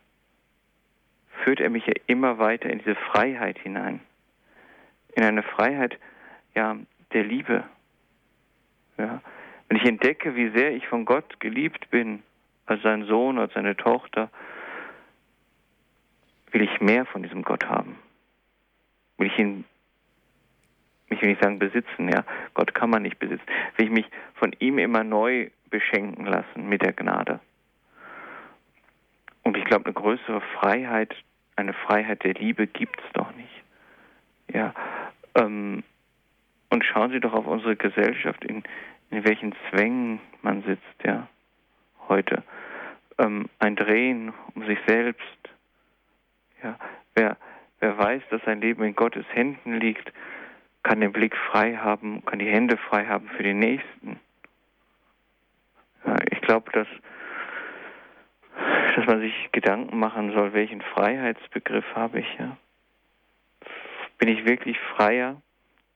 führt 1.44 1.60
er 1.60 1.70
mich 1.70 1.86
ja 1.86 1.94
immer 2.08 2.40
weiter 2.40 2.70
in 2.70 2.80
diese 2.80 2.96
Freiheit 2.96 3.58
hinein. 3.60 4.02
In 5.16 5.24
eine 5.24 5.44
Freiheit, 5.44 5.98
ja, 6.56 6.76
der 7.14 7.24
Liebe. 7.24 7.64
Ja. 8.98 9.22
Wenn 9.70 9.78
ich 9.78 9.86
entdecke, 9.86 10.36
wie 10.36 10.50
sehr 10.50 10.74
ich 10.74 10.88
von 10.88 11.06
Gott 11.06 11.40
geliebt 11.40 11.90
bin, 11.90 12.22
als 12.66 12.82
sein 12.82 13.06
Sohn, 13.06 13.40
als 13.40 13.54
seine 13.54 13.78
Tochter, 13.78 14.30
will 16.52 16.62
ich 16.62 16.82
mehr 16.82 17.06
von 17.06 17.24
diesem 17.24 17.44
Gott 17.44 17.66
haben. 17.66 17.98
Will 19.18 19.28
ich 19.28 19.38
ihn, 19.40 19.66
ich 21.10 21.22
will 21.22 21.30
nicht 21.30 21.42
sagen 21.42 21.60
besitzen, 21.60 22.10
ja, 22.10 22.24
Gott 22.54 22.74
kann 22.74 22.90
man 22.90 23.04
nicht 23.04 23.20
besitzen. 23.20 23.46
Will 23.78 23.86
ich 23.86 23.92
mich 23.92 24.06
von 24.36 24.54
ihm 24.60 24.78
immer 24.78 25.04
neu 25.04 25.50
beschenken 25.70 26.26
lassen 26.26 26.68
mit 26.68 26.82
der 26.82 26.94
Gnade. 26.94 27.40
Und 29.44 29.58
ich 29.58 29.66
glaube, 29.66 29.86
eine 29.86 29.94
größere 29.94 30.42
Freiheit, 30.60 31.16
eine 31.56 31.74
Freiheit 31.74 32.24
der 32.24 32.34
Liebe 32.34 32.68
gibt 32.68 33.00
es 33.00 33.12
doch 33.14 33.32
nicht. 33.36 33.64
Ja, 34.52 34.74
ähm, 35.36 35.84
und 36.70 36.84
schauen 36.84 37.12
Sie 37.12 37.20
doch 37.20 37.34
auf 37.34 37.46
unsere 37.46 37.76
Gesellschaft, 37.76 38.44
in, 38.44 38.64
in 39.12 39.26
welchen 39.26 39.56
Zwängen 39.70 40.20
man 40.42 40.64
sitzt, 40.64 41.04
ja, 41.06 41.28
heute. 42.10 42.44
Ähm, 43.18 43.50
ein 43.60 43.76
Drehen 43.76 44.34
um 44.56 44.66
sich 44.66 44.80
selbst. 44.88 45.22
Ja, 46.64 46.78
wer, 47.14 47.38
wer 47.86 47.98
weiß, 47.98 48.24
dass 48.30 48.42
sein 48.46 48.62
Leben 48.62 48.84
in 48.84 48.96
Gottes 48.96 49.26
Händen 49.32 49.80
liegt, 49.80 50.12
kann 50.84 51.02
den 51.02 51.12
Blick 51.12 51.36
frei 51.36 51.76
haben, 51.78 52.24
kann 52.26 52.40
die 52.40 52.50
Hände 52.50 52.78
frei 52.78 53.06
haben 53.06 53.30
für 53.30 53.44
den 53.44 53.60
Nächsten 53.60 54.20
glaube, 56.46 56.72
dass, 56.72 56.88
dass 58.96 59.06
man 59.06 59.20
sich 59.20 59.34
Gedanken 59.52 59.98
machen 59.98 60.32
soll, 60.32 60.54
welchen 60.54 60.82
Freiheitsbegriff 60.82 61.86
habe 61.96 62.20
ich. 62.20 62.28
Ja? 62.40 62.58
Bin 64.18 64.30
ich 64.30 64.46
wirklich 64.46 64.78
freier, 64.96 65.42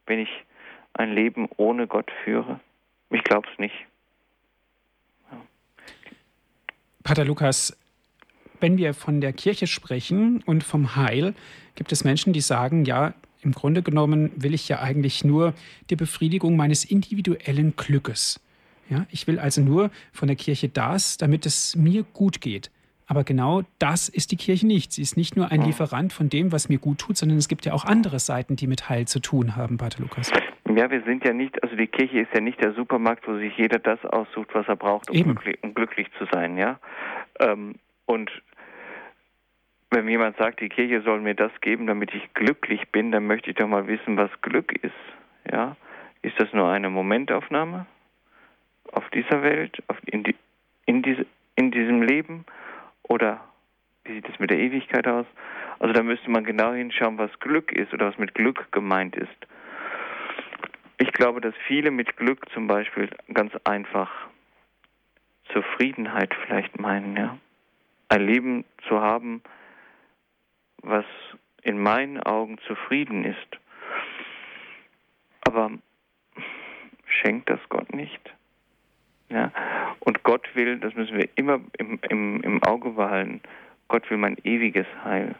wenn 0.06 0.20
ich 0.20 0.30
ein 0.94 1.14
Leben 1.14 1.48
ohne 1.58 1.88
Gott 1.88 2.12
führe? 2.24 2.60
Ich 3.12 3.24
glaube 3.24 3.48
es 3.52 3.60
nicht. 3.60 3.76
Ja. 5.32 5.38
Pater 7.04 7.26
Lukas, 7.26 7.78
wenn 8.60 8.78
wir 8.78 8.94
von 8.94 9.22
der 9.22 9.34
Kirche 9.34 9.68
sprechen 9.68 10.44
und 10.46 10.64
vom 10.64 10.96
Heil, 10.96 11.34
gibt 11.76 11.92
es 11.92 12.04
Menschen, 12.04 12.34
die 12.34 12.42
sagen, 12.42 12.86
ja, 12.86 13.14
im 13.42 13.54
Grunde 13.54 13.82
genommen 13.82 14.32
will 14.36 14.54
ich 14.54 14.68
ja 14.68 14.80
eigentlich 14.80 15.24
nur 15.24 15.54
die 15.90 15.96
Befriedigung 15.96 16.58
meines 16.58 16.84
individuellen 16.84 17.76
Glückes. 17.76 18.42
Ja, 18.90 19.06
ich 19.12 19.28
will 19.28 19.40
also 19.40 19.62
nur 19.62 19.92
von 20.12 20.28
der 20.28 20.36
Kirche 20.36 20.68
das, 20.68 21.18
damit 21.18 21.46
es 21.46 21.76
mir 21.76 22.04
gut 22.04 22.42
geht. 22.42 22.72
Aber 23.10 23.24
genau 23.24 23.64
das 23.80 24.08
ist 24.08 24.32
die 24.32 24.36
Kirche 24.36 24.68
nicht. 24.68 24.92
Sie 24.92 25.02
ist 25.02 25.18
nicht 25.18 25.36
nur 25.36 25.52
ein 25.52 25.64
Lieferant 25.64 26.14
von 26.14 26.30
dem, 26.30 26.52
was 26.52 26.70
mir 26.70 26.78
gut 26.78 27.00
tut, 27.00 27.18
sondern 27.18 27.40
es 27.40 27.48
gibt 27.48 27.66
ja 27.66 27.74
auch 27.74 27.86
andere 27.86 28.20
Seiten, 28.20 28.56
die 28.56 28.68
mit 28.68 28.88
Heil 28.88 29.08
zu 29.08 29.20
tun 29.20 29.56
haben, 29.56 29.78
Pater 29.78 30.02
Lukas. 30.02 30.32
Ja, 30.76 30.92
wir 30.92 31.02
sind 31.04 31.26
ja 31.26 31.34
nicht, 31.34 31.62
also 31.64 31.76
die 31.76 31.88
Kirche 31.88 32.20
ist 32.20 32.34
ja 32.36 32.40
nicht 32.40 32.62
der 32.64 32.74
Supermarkt, 32.74 33.28
wo 33.28 33.36
sich 33.38 33.58
jeder 33.58 33.80
das 33.80 34.04
aussucht, 34.06 34.50
was 34.54 34.68
er 34.68 34.76
braucht, 34.76 35.10
um, 35.10 35.24
glücklich, 35.24 35.58
um 35.64 35.74
glücklich, 35.74 36.08
zu 36.20 36.26
sein, 36.32 36.58
ja. 36.58 36.80
Ähm, 37.40 37.76
und 38.06 38.30
wenn 39.92 40.08
jemand 40.08 40.38
sagt, 40.38 40.62
die 40.62 40.70
Kirche 40.70 41.02
soll 41.02 41.22
mir 41.22 41.36
das 41.36 41.52
geben, 41.62 41.88
damit 41.88 42.14
ich 42.14 42.34
glücklich 42.34 42.90
bin, 42.90 43.12
dann 43.12 43.28
möchte 43.28 43.50
ich 43.50 43.56
doch 43.56 43.68
mal 43.68 43.88
wissen, 43.88 44.18
was 44.18 44.32
Glück 44.42 44.72
ist, 44.84 44.94
ja. 45.52 45.76
Ist 46.22 46.40
das 46.40 46.52
nur 46.52 46.68
eine 46.70 46.90
Momentaufnahme? 46.90 47.86
auf 48.94 49.10
dieser 49.10 49.42
Welt, 49.44 49.82
auf, 49.88 49.98
in, 50.06 50.24
die, 50.24 50.36
in, 50.86 51.02
diese, 51.02 51.26
in 51.56 51.72
diesem 51.72 52.02
Leben 52.02 52.46
oder 53.04 53.44
wie 54.04 54.14
sieht 54.16 54.30
es 54.30 54.40
mit 54.40 54.50
der 54.50 54.60
Ewigkeit 54.60 55.08
aus? 55.08 55.26
Also 55.80 55.94
da 55.94 56.04
müsste 56.04 56.30
man 56.30 56.44
genau 56.44 56.74
hinschauen, 56.74 57.18
was 57.18 57.32
Glück 57.40 57.72
ist 57.72 57.94
oder 57.94 58.08
was 58.08 58.18
mit 58.18 58.34
Glück 58.36 58.72
gemeint 58.72 59.16
ist. 59.16 59.30
Ich 60.98 61.12
glaube, 61.14 61.42
dass 61.42 61.54
viele 61.68 61.92
mit 61.92 62.18
Glück 62.18 62.50
zum 62.52 62.68
Beispiel 62.68 63.10
ganz 63.34 63.54
einfach 63.64 64.12
Zufriedenheit 65.54 66.34
vielleicht 66.46 66.80
meinen, 66.80 67.16
ja. 67.16 67.38
Ein 68.10 68.26
Leben 68.26 68.66
zu 68.88 69.00
haben, 69.00 69.42
was 70.82 71.06
in 71.64 71.82
meinen 71.82 72.22
Augen 72.22 72.58
zufrieden 72.68 73.26
ist. 73.26 73.60
Aber 75.42 75.72
schenkt 77.06 77.50
das 77.50 77.60
Gott 77.70 77.94
nicht? 77.94 78.34
Ja? 79.30 79.52
Und 80.00 80.24
Gott 80.24 80.48
will, 80.56 80.80
das 80.80 80.94
müssen 80.96 81.18
wir 81.18 81.30
immer 81.36 81.60
im, 81.78 82.00
im, 82.10 82.42
im 82.42 82.64
Auge 82.64 82.92
behalten, 82.92 83.42
Gott 83.88 84.10
will 84.10 84.18
mein 84.18 84.38
ewiges 84.44 84.88
Heil. 85.04 85.36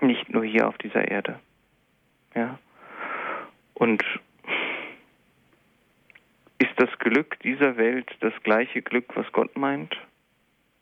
Nicht 0.00 0.28
nur 0.30 0.44
hier 0.44 0.68
auf 0.68 0.78
dieser 0.78 1.08
Erde. 1.08 1.38
Ja? 2.34 2.58
Und 3.74 4.02
ist 6.58 6.72
das 6.76 6.90
Glück 6.98 7.38
dieser 7.40 7.76
Welt 7.76 8.10
das 8.20 8.32
gleiche 8.42 8.82
Glück, 8.82 9.16
was 9.16 9.30
Gott 9.32 9.56
meint? 9.56 9.96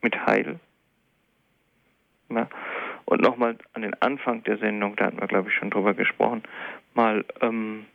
Mit 0.00 0.26
Heil? 0.26 0.58
Ja? 2.30 2.48
Und 3.06 3.22
nochmal 3.22 3.56
an 3.72 3.82
den 3.82 3.94
Anfang 4.02 4.42
der 4.44 4.58
Sendung, 4.58 4.96
da 4.96 5.06
hatten 5.06 5.20
wir, 5.20 5.28
glaube 5.28 5.48
ich, 5.48 5.54
schon 5.54 5.70
drüber 5.70 5.94
gesprochen, 5.94 6.42
mal 6.94 7.24
ähm, 7.40 7.86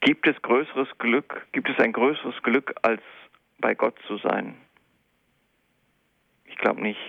Gibt 0.00 0.26
es 0.28 0.40
größeres 0.42 0.88
Glück, 0.98 1.46
gibt 1.52 1.68
es 1.68 1.78
ein 1.78 1.92
größeres 1.92 2.42
Glück, 2.42 2.74
als 2.82 3.02
bei 3.58 3.74
Gott 3.74 3.96
zu 4.06 4.18
sein? 4.18 4.54
Ich 6.46 6.56
glaube 6.56 6.80
nicht. 6.80 7.00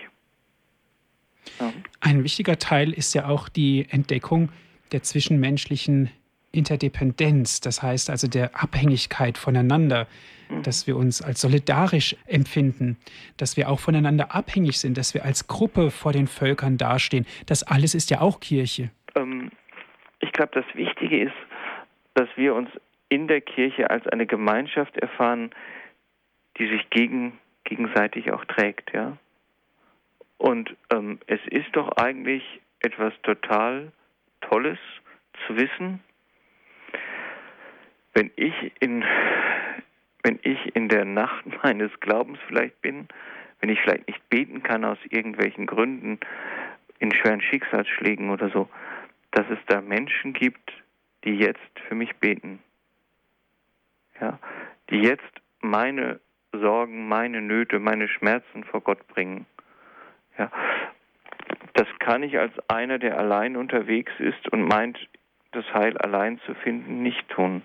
Ja. 1.58 1.72
Ein 2.00 2.24
wichtiger 2.24 2.58
Teil 2.58 2.92
ist 2.92 3.14
ja 3.14 3.28
auch 3.28 3.48
die 3.48 3.86
Entdeckung 3.90 4.50
der 4.92 5.02
zwischenmenschlichen 5.02 6.10
Interdependenz, 6.52 7.60
das 7.60 7.82
heißt 7.82 8.10
also 8.10 8.28
der 8.28 8.50
Abhängigkeit 8.60 9.38
voneinander, 9.38 10.06
mhm. 10.48 10.62
dass 10.62 10.86
wir 10.86 10.96
uns 10.96 11.22
als 11.22 11.40
solidarisch 11.40 12.16
empfinden, 12.26 12.96
dass 13.36 13.56
wir 13.56 13.68
auch 13.68 13.80
voneinander 13.80 14.34
abhängig 14.34 14.78
sind, 14.78 14.96
dass 14.98 15.14
wir 15.14 15.24
als 15.24 15.46
Gruppe 15.46 15.90
vor 15.90 16.12
den 16.12 16.26
Völkern 16.26 16.76
dastehen. 16.76 17.26
Das 17.46 17.62
alles 17.62 17.94
ist 17.94 18.10
ja 18.10 18.20
auch 18.20 18.40
Kirche. 18.40 18.90
Ähm, 19.14 19.50
ich 20.20 20.32
glaube, 20.32 20.52
das 20.54 20.64
Wichtige 20.74 21.22
ist, 21.22 21.36
dass 22.14 22.28
wir 22.36 22.54
uns 22.54 22.68
in 23.08 23.28
der 23.28 23.40
Kirche 23.40 23.90
als 23.90 24.06
eine 24.08 24.26
Gemeinschaft 24.26 24.96
erfahren, 24.96 25.50
die 26.58 26.68
sich 26.68 26.90
gegen, 26.90 27.38
gegenseitig 27.64 28.32
auch 28.32 28.44
trägt, 28.44 28.92
ja. 28.92 29.16
Und 30.38 30.74
ähm, 30.90 31.18
es 31.26 31.40
ist 31.50 31.68
doch 31.72 31.92
eigentlich 31.96 32.42
etwas 32.80 33.12
total 33.22 33.92
Tolles 34.40 34.78
zu 35.46 35.56
wissen, 35.56 36.00
wenn 38.14 38.30
ich 38.36 38.54
in 38.80 39.04
wenn 40.22 40.38
ich 40.42 40.76
in 40.76 40.88
der 40.88 41.04
Nacht 41.04 41.44
meines 41.62 41.90
Glaubens 42.00 42.38
vielleicht 42.46 42.80
bin, 42.82 43.08
wenn 43.60 43.70
ich 43.70 43.80
vielleicht 43.80 44.06
nicht 44.06 44.28
beten 44.28 44.62
kann 44.62 44.84
aus 44.84 44.98
irgendwelchen 45.08 45.66
Gründen, 45.66 46.18
in 46.98 47.12
schweren 47.14 47.40
Schicksalsschlägen 47.40 48.30
oder 48.30 48.50
so, 48.50 48.68
dass 49.30 49.46
es 49.50 49.58
da 49.66 49.80
Menschen 49.80 50.32
gibt, 50.32 50.72
die 51.24 51.36
jetzt 51.36 51.78
für 51.88 51.94
mich 51.94 52.16
beten. 52.16 52.60
Ja, 54.20 54.38
die 54.90 55.00
jetzt 55.00 55.32
meine 55.60 56.20
Sorgen, 56.52 57.08
meine 57.08 57.40
Nöte, 57.40 57.78
meine 57.78 58.08
Schmerzen 58.08 58.64
vor 58.64 58.82
Gott 58.82 59.06
bringen. 59.08 59.46
Ja, 60.36 60.50
das 61.74 61.86
kann 61.98 62.22
ich 62.22 62.38
als 62.38 62.52
einer, 62.68 62.98
der 62.98 63.18
allein 63.18 63.56
unterwegs 63.56 64.12
ist 64.18 64.48
und 64.52 64.64
meint, 64.64 64.98
das 65.52 65.64
Heil 65.72 65.96
allein 65.98 66.38
zu 66.40 66.54
finden, 66.54 67.02
nicht 67.02 67.28
tun. 67.28 67.62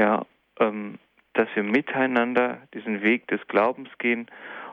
Ja, 0.00 0.24
ähm, 0.58 0.98
dass 1.34 1.46
wir 1.54 1.62
miteinander 1.62 2.56
diesen 2.72 3.02
Weg 3.02 3.28
des 3.28 3.46
Glaubens 3.48 3.90
gehen 3.98 4.28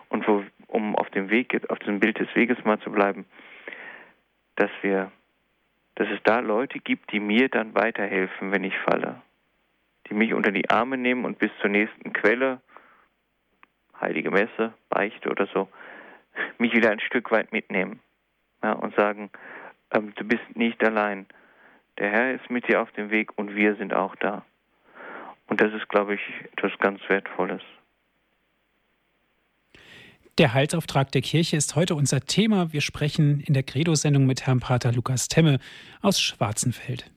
und 0.07 0.25
wo, 0.25 0.41
um 0.67 0.95
auf 0.95 1.09
dem 1.09 1.29
Weg, 1.29 1.69
auf 1.69 1.79
diesem 1.79 1.99
Bild 1.99 2.17
des 2.17 2.33
Weges 2.33 2.63
mal 2.63 2.79
zu 2.79 2.89
bleiben, 2.89 3.25
dass 4.55 4.71
wir, 4.83 5.11
dass 5.95 6.07
es 6.07 6.23
da 6.23 6.39
Leute 6.39 6.79
gibt, 6.79 7.11
die 7.11 7.19
mir 7.19 7.49
dann 7.49 7.75
weiterhelfen, 7.75 8.53
wenn 8.53 8.63
ich 8.63 8.77
falle, 8.77 9.21
die 10.09 10.13
mich 10.13 10.33
unter 10.33 10.51
die 10.51 10.69
Arme 10.69 10.97
nehmen 10.97 11.25
und 11.25 11.39
bis 11.39 11.51
zur 11.59 11.71
nächsten 11.71 12.13
Quelle, 12.13 12.61
Heilige 13.99 14.31
Messe, 14.31 14.75
Beichte 14.87 15.29
oder 15.29 15.47
so, 15.47 15.67
mich 16.57 16.71
wieder 16.71 16.89
ein 16.89 17.01
Stück 17.01 17.31
weit 17.31 17.51
mitnehmen 17.51 17.99
ja, 18.63 18.71
und 18.71 18.95
sagen, 18.95 19.29
ähm, 19.91 20.13
du 20.15 20.23
bist 20.23 20.55
nicht 20.55 20.81
allein. 20.85 21.25
Der 21.97 22.11
Herr 22.11 22.33
ist 22.33 22.49
mit 22.49 22.69
dir 22.69 22.81
auf 22.81 22.93
dem 22.93 23.09
Weg 23.09 23.37
und 23.37 23.55
wir 23.57 23.75
sind 23.75 23.93
auch 23.93 24.15
da. 24.15 24.45
Und 25.47 25.61
das 25.61 25.73
ist, 25.73 25.87
glaube 25.89 26.15
ich, 26.15 26.21
etwas 26.53 26.71
ganz 26.79 26.99
Wertvolles. 27.07 27.61
Der 30.37 30.53
Heilsauftrag 30.53 31.11
der 31.11 31.21
Kirche 31.21 31.57
ist 31.57 31.75
heute 31.75 31.95
unser 31.95 32.21
Thema. 32.21 32.71
Wir 32.71 32.81
sprechen 32.81 33.39
in 33.39 33.55
der 33.55 33.63
Credo-Sendung 33.63 34.25
mit 34.27 34.45
Herrn 34.45 34.59
Pater 34.59 34.91
Lukas 34.91 35.29
Temme 35.29 35.59
aus 36.01 36.21
Schwarzenfeld. 36.21 37.09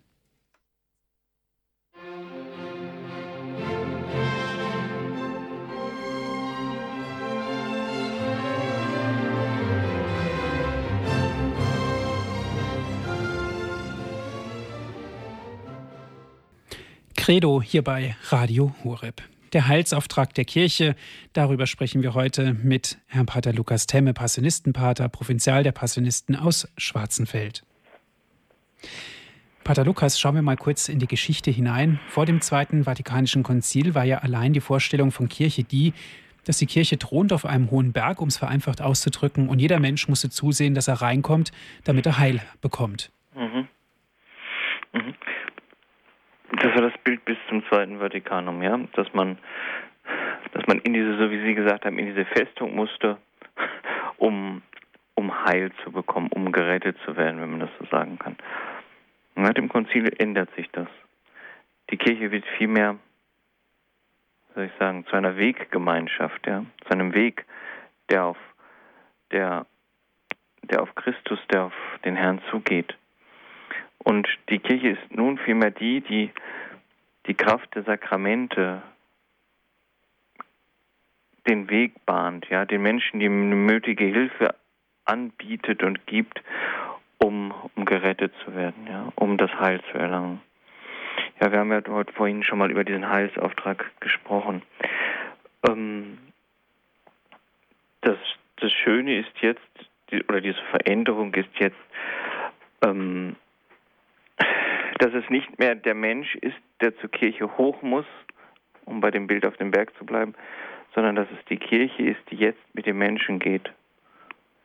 Credo 17.30 17.62
hier 17.62 17.84
bei 17.84 18.16
Radio 18.30 18.74
Horeb. 18.82 19.22
Der 19.52 19.68
Heilsauftrag 19.68 20.34
der 20.34 20.44
Kirche, 20.44 20.96
darüber 21.32 21.68
sprechen 21.68 22.02
wir 22.02 22.14
heute 22.14 22.54
mit 22.54 22.98
Herrn 23.06 23.26
Pater 23.26 23.52
Lukas 23.52 23.86
Temme, 23.86 24.12
Passionistenpater, 24.12 25.08
Provinzial 25.08 25.62
der 25.62 25.70
Passionisten 25.70 26.34
aus 26.34 26.66
Schwarzenfeld. 26.76 27.62
Pater 29.62 29.84
Lukas, 29.84 30.18
schauen 30.18 30.34
wir 30.34 30.42
mal 30.42 30.56
kurz 30.56 30.88
in 30.88 30.98
die 30.98 31.06
Geschichte 31.06 31.52
hinein. 31.52 32.00
Vor 32.08 32.26
dem 32.26 32.40
Zweiten 32.40 32.82
Vatikanischen 32.82 33.44
Konzil 33.44 33.94
war 33.94 34.02
ja 34.02 34.18
allein 34.18 34.52
die 34.52 34.58
Vorstellung 34.58 35.12
von 35.12 35.28
Kirche 35.28 35.62
die, 35.62 35.92
dass 36.46 36.58
die 36.58 36.66
Kirche 36.66 36.98
thront 36.98 37.32
auf 37.32 37.46
einem 37.46 37.70
hohen 37.70 37.92
Berg, 37.92 38.20
um 38.20 38.26
es 38.26 38.38
vereinfacht 38.38 38.82
auszudrücken, 38.82 39.48
und 39.48 39.60
jeder 39.60 39.78
Mensch 39.78 40.08
musste 40.08 40.30
zusehen, 40.30 40.74
dass 40.74 40.88
er 40.88 40.94
reinkommt, 40.94 41.52
damit 41.84 42.06
er 42.06 42.18
Heil 42.18 42.42
bekommt. 42.60 43.12
Mhm. 43.36 43.68
Mhm. 44.92 45.14
Das 46.52 46.74
war 46.74 46.82
das 46.82 46.98
Bild 47.04 47.24
bis 47.24 47.38
zum 47.48 47.64
Zweiten 47.66 47.98
Vatikanum, 48.00 48.62
ja, 48.62 48.76
dass 48.94 49.12
man, 49.14 49.38
dass 50.52 50.66
man 50.66 50.80
in 50.80 50.92
diese, 50.92 51.16
so 51.16 51.30
wie 51.30 51.42
Sie 51.42 51.54
gesagt 51.54 51.84
haben, 51.84 51.98
in 51.98 52.06
diese 52.06 52.24
Festung 52.24 52.74
musste, 52.74 53.18
um, 54.18 54.62
um 55.14 55.44
Heil 55.44 55.70
zu 55.84 55.92
bekommen, 55.92 56.28
um 56.32 56.50
gerettet 56.50 56.96
zu 57.04 57.16
werden, 57.16 57.40
wenn 57.40 57.50
man 57.50 57.60
das 57.60 57.70
so 57.78 57.86
sagen 57.86 58.18
kann. 58.18 58.36
Nach 59.36 59.54
dem 59.54 59.68
Konzil 59.68 60.12
ändert 60.18 60.54
sich 60.56 60.68
das. 60.72 60.88
Die 61.90 61.96
Kirche 61.96 62.30
wird 62.30 62.44
vielmehr, 62.58 62.96
soll 64.54 64.64
ich 64.64 64.72
sagen, 64.78 65.06
zu 65.06 65.16
einer 65.16 65.36
Weggemeinschaft, 65.36 66.46
ja, 66.46 66.64
zu 66.84 66.90
einem 66.90 67.14
Weg, 67.14 67.46
der 68.10 68.24
auf, 68.24 68.38
der, 69.30 69.66
der 70.62 70.82
auf 70.82 70.94
Christus, 70.96 71.38
der 71.52 71.64
auf 71.64 71.74
den 72.04 72.16
Herrn 72.16 72.40
zugeht. 72.50 72.96
Und 74.02 74.28
die 74.48 74.58
Kirche 74.58 74.90
ist 74.90 75.14
nun 75.14 75.38
vielmehr 75.38 75.70
die, 75.70 76.00
die 76.00 76.30
die 77.26 77.34
Kraft 77.34 77.74
der 77.74 77.82
Sakramente 77.84 78.82
den 81.46 81.70
Weg 81.70 82.04
bahnt, 82.06 82.48
ja, 82.48 82.64
den 82.64 82.82
Menschen 82.82 83.20
die 83.20 83.28
nötige 83.28 84.04
Hilfe 84.04 84.54
anbietet 85.04 85.82
und 85.82 86.06
gibt, 86.06 86.42
um, 87.18 87.52
um 87.74 87.84
gerettet 87.84 88.32
zu 88.44 88.54
werden, 88.54 88.86
ja, 88.88 89.12
um 89.16 89.36
das 89.36 89.52
Heil 89.58 89.80
zu 89.90 89.98
erlangen. 89.98 90.40
Ja, 91.40 91.50
wir 91.50 91.58
haben 91.58 91.72
ja 91.72 91.82
heute 91.88 92.12
vorhin 92.12 92.42
schon 92.42 92.58
mal 92.58 92.70
über 92.70 92.84
diesen 92.84 93.08
Heilsauftrag 93.08 93.90
gesprochen. 94.00 94.62
Ähm, 95.68 96.18
das, 98.02 98.18
das 98.56 98.72
Schöne 98.72 99.18
ist 99.18 99.32
jetzt, 99.40 99.60
die, 100.10 100.22
oder 100.24 100.40
diese 100.40 100.62
Veränderung 100.70 101.32
ist 101.34 101.48
jetzt, 101.58 101.76
ähm, 102.82 103.36
dass 105.00 105.14
es 105.14 105.28
nicht 105.30 105.58
mehr 105.58 105.74
der 105.74 105.94
Mensch 105.94 106.34
ist, 106.36 106.56
der 106.80 106.96
zur 106.98 107.10
Kirche 107.10 107.56
hoch 107.56 107.80
muss, 107.80 108.04
um 108.84 109.00
bei 109.00 109.10
dem 109.10 109.26
Bild 109.26 109.46
auf 109.46 109.56
dem 109.56 109.70
Berg 109.70 109.96
zu 109.96 110.04
bleiben, 110.04 110.34
sondern 110.94 111.16
dass 111.16 111.28
es 111.30 111.44
die 111.46 111.56
Kirche 111.56 112.02
ist, 112.02 112.20
die 112.30 112.36
jetzt 112.36 112.62
mit 112.74 112.84
dem 112.84 112.98
Menschen 112.98 113.38
geht. 113.38 113.72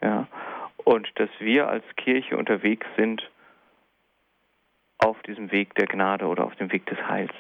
Ja. 0.02 0.28
Und 0.78 1.10
dass 1.16 1.30
wir 1.40 1.70
als 1.70 1.86
Kirche 1.96 2.38
unterwegs 2.38 2.86
sind 2.98 3.30
auf 4.98 5.22
diesem 5.24 5.52
Weg 5.52 5.74
der 5.76 5.88
Gnade 5.88 6.26
oder 6.26 6.44
auf 6.44 6.56
dem 6.58 6.72
Weg 6.72 6.86
des 6.88 7.00
Heils. 7.08 7.34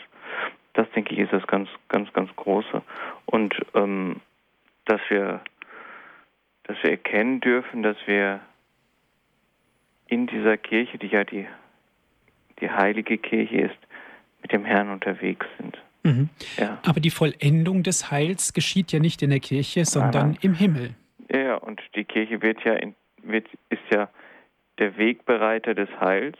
Das, 0.73 0.89
denke 0.91 1.13
ich, 1.13 1.19
ist 1.19 1.33
das 1.33 1.45
ganz, 1.47 1.67
ganz, 1.89 2.11
ganz 2.13 2.33
Große. 2.35 2.81
Und 3.25 3.55
ähm, 3.73 4.21
dass 4.85 5.01
wir 5.09 5.41
dass 6.63 6.81
wir 6.81 6.91
erkennen 6.91 7.41
dürfen, 7.41 7.83
dass 7.83 7.97
wir 8.07 8.39
in 10.07 10.25
dieser 10.27 10.57
Kirche, 10.57 10.97
die 10.97 11.07
ja 11.07 11.23
die 11.23 11.47
die 12.59 12.69
heilige 12.69 13.17
Kirche 13.17 13.61
ist, 13.61 13.77
mit 14.41 14.51
dem 14.51 14.65
Herrn 14.65 14.89
unterwegs 14.89 15.45
sind. 15.57 15.77
Mhm. 16.03 16.29
Ja. 16.57 16.77
Aber 16.85 16.99
die 16.99 17.09
Vollendung 17.09 17.81
des 17.83 18.11
Heils 18.11 18.53
geschieht 18.53 18.91
ja 18.91 18.99
nicht 18.99 19.21
in 19.23 19.31
der 19.31 19.39
Kirche, 19.39 19.85
sondern 19.85 20.31
Aha. 20.31 20.39
im 20.41 20.53
Himmel. 20.53 20.95
Ja, 21.31 21.55
und 21.55 21.81
die 21.95 22.03
Kirche 22.03 22.41
wird 22.41 22.63
ja 22.63 22.73
in, 22.73 22.93
wird, 23.23 23.47
ist 23.69 23.81
ja 23.91 24.09
der 24.77 24.97
Wegbereiter 24.97 25.73
des 25.73 25.89
Heils. 25.99 26.37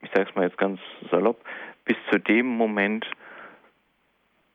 Ich 0.00 0.10
sage 0.10 0.28
es 0.28 0.34
mal 0.34 0.44
jetzt 0.44 0.58
ganz 0.58 0.80
salopp, 1.10 1.44
bis 1.84 1.96
zu 2.10 2.18
dem 2.18 2.46
Moment, 2.46 3.06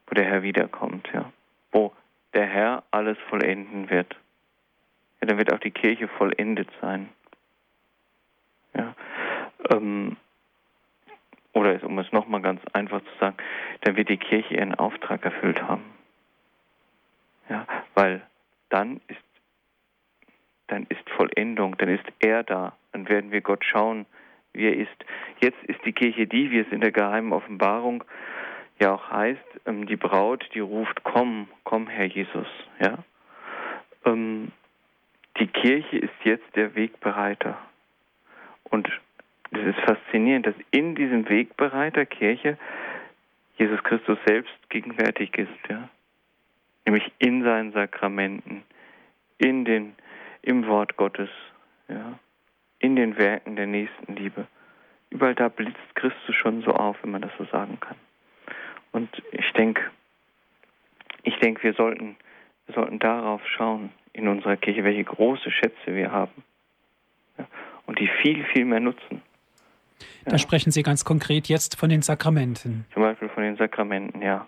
wo 0.08 0.16
der 0.16 0.26
Herr 0.26 0.44
wiederkommt, 0.44 1.08
ja, 1.14 1.32
wo 1.72 1.94
der 2.34 2.46
Herr 2.46 2.84
alles 2.92 3.18
vollenden 3.30 3.90
wird. 3.90 4.16
Ja, 5.22 5.28
dann 5.28 5.38
wird 5.38 5.54
auch 5.54 5.60
die 5.60 5.72
Kirche 5.72 6.08
vollendet 6.08 6.70
sein. 6.82 7.10
Ja. 8.76 8.96
Ähm, 9.70 10.18
oder 11.54 11.84
um 11.84 12.00
es 12.00 12.12
nochmal 12.12 12.42
ganz 12.42 12.62
einfach 12.74 13.02
zu 13.02 13.12
sagen, 13.20 13.38
dann 13.82 13.96
wird 13.96 14.10
die 14.10 14.18
Kirche 14.18 14.56
ihren 14.56 14.76
Auftrag 14.76 15.24
erfüllt 15.24 15.62
haben. 15.62 15.84
Ja, 17.50 17.68
weil 17.96 18.22
dann 18.70 19.02
ist, 19.08 19.20
dann 20.68 20.86
ist 20.88 21.10
Vollendung, 21.10 21.78
dann 21.78 21.90
ist 21.90 22.06
er 22.20 22.44
da, 22.44 22.74
dann 22.94 23.10
werden 23.10 23.32
wir 23.32 23.42
Gott 23.42 23.66
schauen, 23.66 24.06
wie 24.54 24.66
er 24.66 24.78
ist. 24.78 25.06
Jetzt 25.42 25.62
ist 25.64 25.84
die 25.86 25.92
Kirche 25.92 26.28
die, 26.28 26.52
wie 26.52 26.60
es 26.60 26.72
in 26.72 26.82
der 26.82 26.92
geheimen 26.92 27.34
Offenbarung 27.34 28.04
ja 28.80 28.94
auch 28.94 29.12
heißt, 29.12 29.42
ähm, 29.66 29.86
die 29.86 29.96
Braut, 29.96 30.48
die 30.54 30.60
ruft, 30.60 31.04
komm, 31.04 31.48
komm, 31.64 31.88
Herr 31.88 32.06
Jesus. 32.06 32.48
Ja? 32.80 32.98
Ähm, 34.06 34.52
die 35.40 35.48
Kirche 35.48 35.98
ist 35.98 36.14
jetzt 36.24 36.56
der 36.56 36.76
Wegbereiter. 36.76 37.58
Und 38.64 38.90
das 39.52 39.64
ist 39.66 39.80
faszinierend, 39.82 40.48
dass 40.48 40.56
in 40.72 40.96
diesem 40.96 41.28
Wegbereiter 41.28 42.06
Kirche 42.06 42.58
Jesus 43.58 43.84
Christus 43.84 44.18
selbst 44.26 44.54
gegenwärtig 44.70 45.38
ist, 45.38 45.70
ja. 45.70 45.90
Nämlich 46.86 47.12
in 47.20 47.44
seinen 47.44 47.74
Sakramenten, 47.74 48.64
in 49.38 49.66
den, 49.66 49.94
im 50.42 50.66
Wort 50.68 50.98
Gottes, 50.98 51.30
ja, 51.88 52.18
in 52.80 52.96
den 52.96 53.18
Werken 53.18 53.56
der 53.56 53.68
Nächstenliebe. 53.68 54.48
Überall 55.12 55.36
da 55.36 55.50
blitzt 55.50 55.96
Christus 55.96 56.36
schon 56.36 56.64
so 56.64 56.72
auf, 56.72 56.98
wenn 57.04 57.12
man 57.12 57.22
das 57.22 57.32
so 57.38 57.46
sagen 57.46 57.80
kann. 57.80 57.98
Und 58.94 59.10
ich 59.32 59.52
denke, 59.54 59.84
ich 61.24 61.38
denke, 61.40 61.62
wir 61.64 61.74
sollten, 61.74 62.16
wir 62.66 62.76
sollten 62.76 63.00
darauf 63.00 63.46
schauen 63.48 63.92
in 64.14 64.28
unserer 64.28 64.58
Kirche, 64.58 64.84
welche 64.84 65.04
große 65.04 65.52
Schätze 65.52 65.94
wir 65.94 66.12
haben. 66.12 66.44
Ja, 67.38 67.48
und 67.86 68.00
die 68.00 68.08
viel, 68.08 68.44
viel 68.46 68.66
mehr 68.66 68.80
nutzen. 68.80 69.22
Da 70.26 70.38
sprechen 70.38 70.72
Sie 70.72 70.84
ganz 70.84 71.06
konkret 71.06 71.48
jetzt 71.48 71.80
von 71.80 71.90
den 71.90 72.02
Sakramenten. 72.02 72.86
Zum 72.94 73.02
Beispiel 73.04 73.30
von 73.30 73.44
den 73.44 73.58
Sakramenten, 73.58 74.22
ja. 74.22 74.48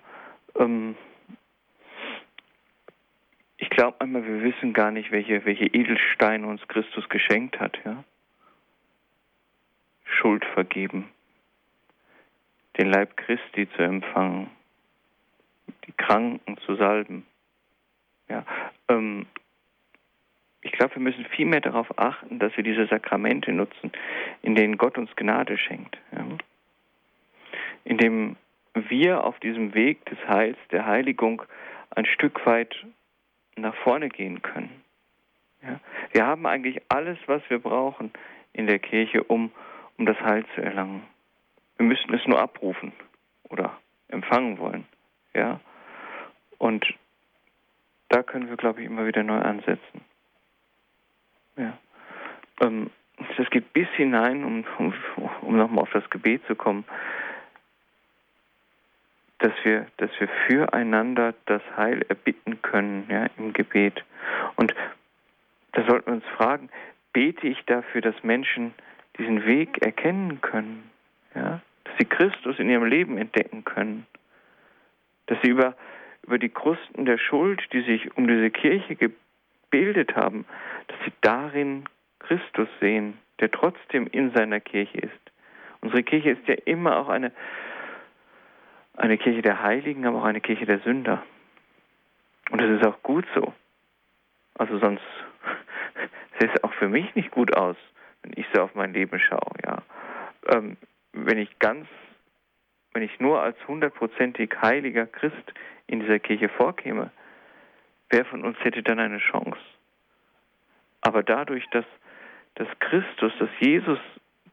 Ähm, 0.57 0.95
ich 3.57 3.69
glaube 3.69 3.99
einmal, 4.01 4.25
wir 4.25 4.43
wissen 4.43 4.73
gar 4.73 4.91
nicht, 4.91 5.11
welche, 5.11 5.45
welche 5.45 5.65
Edelsteine 5.65 6.45
uns 6.47 6.61
Christus 6.67 7.07
geschenkt 7.09 7.59
hat, 7.59 7.77
ja. 7.85 8.03
Schuld 10.05 10.45
vergeben, 10.53 11.09
den 12.77 12.87
Leib 12.87 13.17
Christi 13.17 13.67
zu 13.75 13.81
empfangen, 13.81 14.49
die 15.87 15.91
Kranken 15.93 16.57
zu 16.65 16.75
salben. 16.75 17.25
Ja, 18.29 18.45
ähm, 18.89 19.25
ich 20.63 20.71
glaube, 20.71 20.95
wir 20.95 21.01
müssen 21.01 21.25
viel 21.25 21.45
mehr 21.45 21.61
darauf 21.61 21.97
achten, 21.99 22.39
dass 22.39 22.55
wir 22.55 22.63
diese 22.63 22.87
Sakramente 22.87 23.51
nutzen, 23.51 23.91
in 24.41 24.55
denen 24.55 24.77
Gott 24.77 24.97
uns 24.97 25.13
Gnade 25.15 25.57
schenkt. 25.57 25.97
Ja. 26.11 26.25
Indem 27.83 28.37
wir 28.73 29.23
auf 29.23 29.39
diesem 29.39 29.73
Weg 29.73 30.05
des 30.05 30.17
Heils, 30.27 30.57
der 30.71 30.85
Heiligung, 30.85 31.43
ein 31.91 32.05
Stück 32.05 32.45
weit 32.45 32.73
nach 33.55 33.75
vorne 33.75 34.09
gehen 34.09 34.41
können. 34.41 34.81
Ja. 35.61 35.79
Wir 36.13 36.25
haben 36.25 36.45
eigentlich 36.45 36.81
alles, 36.89 37.17
was 37.27 37.41
wir 37.49 37.59
brauchen 37.59 38.11
in 38.53 38.67
der 38.67 38.79
Kirche, 38.79 39.23
um, 39.23 39.51
um 39.97 40.05
das 40.05 40.19
Heil 40.21 40.45
zu 40.55 40.61
erlangen. 40.61 41.03
Wir 41.77 41.85
müssen 41.85 42.13
es 42.13 42.25
nur 42.25 42.39
abrufen 42.39 42.93
oder 43.49 43.77
empfangen 44.07 44.57
wollen. 44.59 44.85
Ja. 45.33 45.59
Und 46.57 46.85
da 48.07 48.23
können 48.23 48.47
wir, 48.47 48.57
glaube 48.57 48.81
ich, 48.81 48.87
immer 48.87 49.05
wieder 49.05 49.23
neu 49.23 49.39
ansetzen. 49.39 50.01
Ja. 51.57 51.77
Ähm, 52.61 52.89
das 53.37 53.49
geht 53.49 53.73
bis 53.73 53.87
hinein, 53.95 54.43
um, 54.43 54.65
um, 54.77 54.93
um 55.41 55.57
nochmal 55.57 55.83
auf 55.83 55.91
das 55.91 56.09
Gebet 56.09 56.45
zu 56.47 56.55
kommen, 56.55 56.83
dass 59.39 59.53
wir, 59.63 59.87
dass 59.97 60.09
wir 60.19 60.29
füreinander 60.47 61.33
das 61.45 61.61
Heil 61.75 62.03
erbitten 62.07 62.61
können 62.61 63.05
ja, 63.09 63.27
im 63.37 63.53
Gebet. 63.53 64.03
Und 64.55 64.73
da 65.73 65.85
sollten 65.85 66.07
wir 66.07 66.13
uns 66.13 66.25
fragen, 66.37 66.69
bete 67.11 67.47
ich 67.47 67.63
dafür, 67.65 68.01
dass 68.01 68.23
Menschen 68.23 68.73
diesen 69.17 69.45
Weg 69.45 69.81
erkennen 69.81 70.41
können, 70.41 70.89
ja? 71.35 71.61
dass 71.83 71.93
sie 71.97 72.05
Christus 72.05 72.57
in 72.57 72.69
ihrem 72.69 72.85
Leben 72.85 73.17
entdecken 73.17 73.63
können, 73.63 74.07
dass 75.27 75.37
sie 75.43 75.49
über, 75.49 75.75
über 76.23 76.39
die 76.39 76.49
Krusten 76.49 77.05
der 77.05 77.17
Schuld, 77.17 77.61
die 77.73 77.81
sich 77.81 78.15
um 78.17 78.27
diese 78.27 78.49
Kirche 78.49 78.95
gebildet 79.73 80.15
haben, 80.15 80.45
dass 80.87 80.97
sie 81.03 81.11
darin 81.21 81.85
Christus 82.19 82.69
sehen, 82.79 83.17
der 83.39 83.49
trotzdem 83.49 84.05
in 84.05 84.31
seiner 84.31 84.59
Kirche 84.59 84.99
ist. 84.99 85.31
Unsere 85.81 86.03
Kirche 86.03 86.29
ist 86.31 86.47
ja 86.47 86.53
immer 86.65 86.97
auch 86.97 87.09
eine, 87.09 87.31
eine 88.95 89.17
Kirche 89.17 89.41
der 89.41 89.63
Heiligen, 89.63 90.05
aber 90.05 90.19
auch 90.19 90.25
eine 90.25 90.41
Kirche 90.41 90.67
der 90.67 90.79
Sünder. 90.79 91.23
Und 92.51 92.61
das 92.61 92.69
ist 92.69 92.85
auch 92.85 93.01
gut 93.01 93.25
so. 93.33 93.51
Also 94.59 94.77
sonst 94.77 95.01
sähe 96.39 96.51
es 96.53 96.63
auch 96.63 96.73
für 96.73 96.87
mich 96.87 97.15
nicht 97.15 97.31
gut 97.31 97.57
aus, 97.57 97.75
wenn 98.21 98.33
ich 98.35 98.45
so 98.53 98.61
auf 98.61 98.75
mein 98.75 98.93
Leben 98.93 99.19
schaue. 99.19 99.55
Ja. 99.65 99.81
Ähm, 100.49 100.77
wenn 101.13 101.39
ich 101.39 101.57
ganz, 101.57 101.87
wenn 102.93 103.01
ich 103.01 103.19
nur 103.19 103.41
als 103.41 103.57
hundertprozentig 103.67 104.51
heiliger 104.61 105.07
Christ 105.07 105.53
in 105.87 105.99
dieser 105.99 106.19
Kirche 106.19 106.49
vorkäme, 106.49 107.09
wer 108.13 108.25
von 108.25 108.43
uns 108.43 108.57
hätte 108.63 108.83
dann 108.83 108.99
eine 108.99 109.17
Chance? 109.17 109.59
Aber 111.01 111.23
dadurch, 111.23 111.67
dass, 111.71 111.85
dass 112.55 112.67
Christus, 112.79 113.33
dass 113.39 113.49
Jesus, 113.59 113.99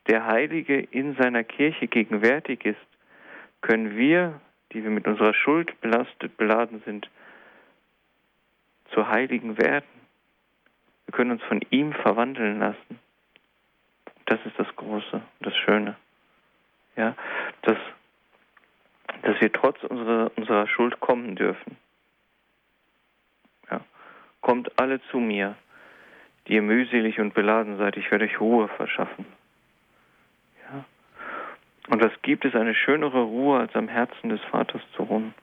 der 0.08 0.26
Heilige, 0.26 0.80
in 0.80 1.14
seiner 1.16 1.44
Kirche 1.44 1.86
gegenwärtig 1.86 2.64
ist, 2.64 2.80
können 3.60 3.96
wir, 3.96 4.40
die 4.72 4.82
wir 4.82 4.90
mit 4.90 5.06
unserer 5.06 5.34
Schuld 5.34 5.78
belastet, 5.82 6.36
beladen 6.38 6.82
sind, 6.86 7.08
zu 8.92 9.06
Heiligen 9.06 9.58
werden. 9.58 9.84
Wir 11.06 11.12
können 11.12 11.32
uns 11.32 11.42
von 11.42 11.60
ihm 11.70 11.92
verwandeln 11.92 12.58
lassen. 12.58 12.98
Das 14.24 14.40
ist 14.46 14.58
das 14.58 14.74
Große, 14.74 15.20
das 15.40 15.56
Schöne. 15.56 15.96
Ja, 16.96 17.14
dass, 17.62 17.78
dass 19.22 19.40
wir 19.40 19.52
trotz 19.52 19.82
unserer, 19.84 20.30
unserer 20.36 20.66
Schuld 20.66 20.98
kommen 21.00 21.36
dürfen. 21.36 21.76
Kommt 24.40 24.78
alle 24.78 25.00
zu 25.10 25.18
mir, 25.18 25.56
die 26.46 26.54
ihr 26.54 26.62
mühselig 26.62 27.20
und 27.20 27.34
beladen 27.34 27.76
seid, 27.76 27.96
ich 27.96 28.10
werde 28.10 28.24
euch 28.24 28.40
Ruhe 28.40 28.68
verschaffen. 28.68 29.26
Ja. 30.70 30.84
Und 31.88 32.02
was 32.02 32.12
gibt 32.22 32.44
es 32.44 32.54
eine 32.54 32.74
schönere 32.74 33.22
Ruhe, 33.22 33.60
als 33.60 33.74
am 33.74 33.88
Herzen 33.88 34.30
des 34.30 34.40
Vaters 34.50 34.82
zu 34.96 35.02
ruhen? 35.02 35.34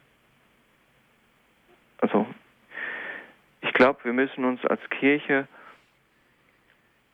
Also, 1.99 2.25
ich 3.61 3.73
glaube, 3.73 4.03
wir 4.03 4.13
müssen 4.13 4.45
uns 4.45 4.63
als 4.65 4.81
Kirche 4.89 5.47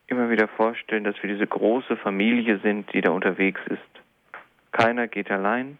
immer 0.08 0.30
wieder 0.30 0.48
vorstellen, 0.48 1.04
dass 1.04 1.22
wir 1.22 1.32
diese 1.32 1.48
große 1.48 1.98
Familie 1.98 2.60
sind, 2.60 2.91
die 2.93 3.02
da 3.02 3.12
unterwegs 3.12 3.62
ist. 3.67 3.82
Keiner 4.72 5.08
geht 5.08 5.32
allein, 5.32 5.80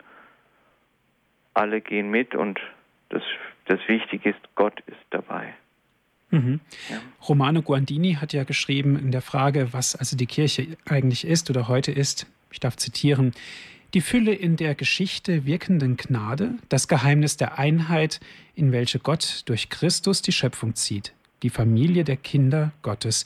alle 1.54 1.82
gehen 1.82 2.10
mit 2.10 2.36
und 2.36 2.60
das, 3.10 3.24
das 3.66 3.80
Wichtige 3.88 4.30
ist, 4.30 4.56
Gott 4.56 4.80
ist 4.88 5.06
dabei. 5.10 5.54
Mhm. 6.34 6.60
Ja. 6.90 7.00
Romano 7.28 7.62
Guandini 7.62 8.16
hat 8.16 8.34
ja 8.34 8.44
geschrieben 8.44 8.98
in 8.98 9.12
der 9.12 9.22
Frage, 9.22 9.72
was 9.72 9.96
also 9.96 10.18
die 10.18 10.26
Kirche 10.26 10.76
eigentlich 10.86 11.26
ist 11.26 11.50
oder 11.52 11.68
heute 11.68 11.92
ist, 11.92 12.26
ich 12.52 12.60
darf 12.60 12.76
zitieren, 12.76 13.34
die 13.94 14.02
Fülle 14.02 14.34
in 14.34 14.56
der 14.58 14.74
Geschichte 14.74 15.46
wirkenden 15.46 15.96
Gnade, 15.96 16.56
das 16.70 16.88
Geheimnis 16.88 17.38
der 17.38 17.60
Einheit, 17.60 18.20
in 18.56 18.72
welche 18.72 18.98
Gott 18.98 19.44
durch 19.46 19.70
Christus 19.70 20.24
die 20.24 20.32
Schöpfung 20.32 20.74
zieht, 20.74 21.14
die 21.44 21.52
Familie 21.52 22.04
der 22.04 22.18
Kinder 22.18 22.72
Gottes, 22.82 23.26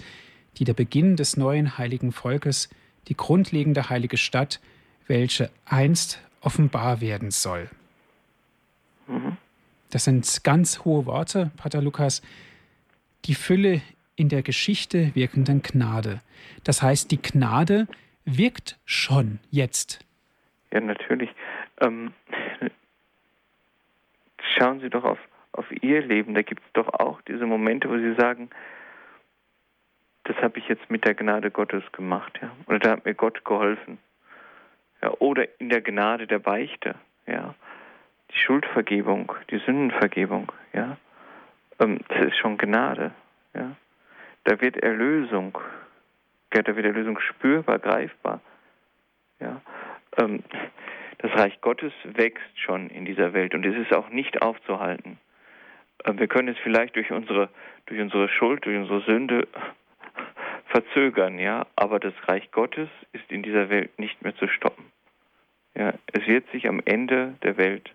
die 0.58 0.66
der 0.66 0.74
Beginn 0.74 1.16
des 1.16 1.38
neuen 1.38 1.78
heiligen 1.78 2.12
Volkes, 2.12 2.68
die 3.08 3.16
grundlegende 3.16 3.90
heilige 3.90 4.18
Stadt, 4.18 4.60
welche 5.08 5.50
einst 5.64 6.20
offenbar 6.42 7.00
werden 7.00 7.32
soll. 7.32 7.70
Mhm. 9.08 9.38
Das 9.92 10.04
sind 10.04 10.44
ganz 10.44 10.84
hohe 10.84 11.06
Worte, 11.06 11.52
Pater 11.56 11.82
Lukas 11.82 12.22
die 13.28 13.36
Fülle 13.36 13.82
in 14.16 14.30
der 14.30 14.42
Geschichte 14.42 15.14
wirkenden 15.14 15.62
Gnade. 15.62 16.22
Das 16.64 16.82
heißt, 16.82 17.12
die 17.12 17.22
Gnade 17.22 17.88
wirkt 18.26 18.78
schon 18.86 19.40
jetzt. 19.52 20.00
Ja, 20.72 20.82
natürlich. 20.82 21.30
Ähm, 21.82 22.14
schauen 24.58 24.80
Sie 24.80 24.90
doch 24.90 25.04
auf, 25.04 25.20
auf 25.52 25.66
Ihr 25.82 26.02
Leben. 26.02 26.34
Da 26.34 26.42
gibt 26.42 26.62
es 26.66 26.74
doch 26.74 26.88
auch 26.94 27.22
diese 27.22 27.46
Momente, 27.46 27.90
wo 27.90 27.98
Sie 27.98 28.16
sagen, 28.16 28.50
das 30.24 30.36
habe 30.38 30.60
ich 30.60 30.68
jetzt 30.68 30.90
mit 30.90 31.06
der 31.06 31.14
Gnade 31.14 31.52
Gottes 31.52 31.84
gemacht, 31.94 32.38
ja. 32.42 32.52
Oder 32.66 32.80
da 32.80 32.92
hat 32.92 33.06
mir 33.06 33.14
Gott 33.14 33.46
geholfen. 33.46 33.98
Ja, 35.02 35.12
oder 35.20 35.48
in 35.60 35.70
der 35.70 35.82
Gnade 35.82 36.28
der 36.28 36.40
Beichte, 36.40 36.96
ja. 37.28 37.56
Die 38.32 38.38
Schuldvergebung, 38.38 39.32
die 39.50 39.60
Sündenvergebung, 39.60 40.52
ja. 40.74 40.98
Ähm, 41.80 42.00
das 42.08 42.28
ist 42.28 42.38
schon 42.38 42.58
Gnade. 42.58 43.12
Ja? 43.54 43.76
Da 44.44 44.62
wird 44.62 44.78
Erlösung, 44.78 45.58
ja, 46.54 46.62
da 46.62 46.76
wird 46.76 46.86
Erlösung 46.86 47.20
spürbar, 47.20 47.80
greifbar. 47.80 48.42
Ja? 49.40 49.62
Ähm, 50.18 50.44
das 51.20 51.32
Reich 51.34 51.60
Gottes 51.62 51.94
wächst 52.04 52.60
schon 52.60 52.90
in 52.90 53.06
dieser 53.06 53.34
Welt 53.34 53.56
und 53.56 53.66
es 53.66 53.76
ist 53.76 53.94
auch 53.94 54.10
nicht 54.10 54.42
aufzuhalten. 54.42 55.18
Ähm, 56.06 56.20
wir 56.20 56.28
können 56.28 56.50
es 56.50 56.58
vielleicht 56.60 56.96
durch 56.96 57.12
unsere, 57.12 57.50
durch 57.88 58.00
unsere 58.00 58.30
Schuld, 58.30 58.66
durch 58.66 58.78
unsere 58.78 59.02
Sünde 59.02 59.48
verzögern, 60.68 61.40
ja, 61.40 61.66
aber 61.76 62.00
das 62.00 62.14
Reich 62.28 62.52
Gottes 62.52 62.90
ist 63.14 63.32
in 63.32 63.44
dieser 63.44 63.70
Welt 63.70 63.98
nicht 64.00 64.22
mehr 64.22 64.36
zu 64.36 64.48
stoppen. 64.48 64.86
Ja, 65.76 65.94
es 66.14 66.26
wird 66.28 66.50
sich 66.52 66.68
am 66.68 66.82
Ende 66.86 67.36
der 67.44 67.58
Welt 67.58 67.92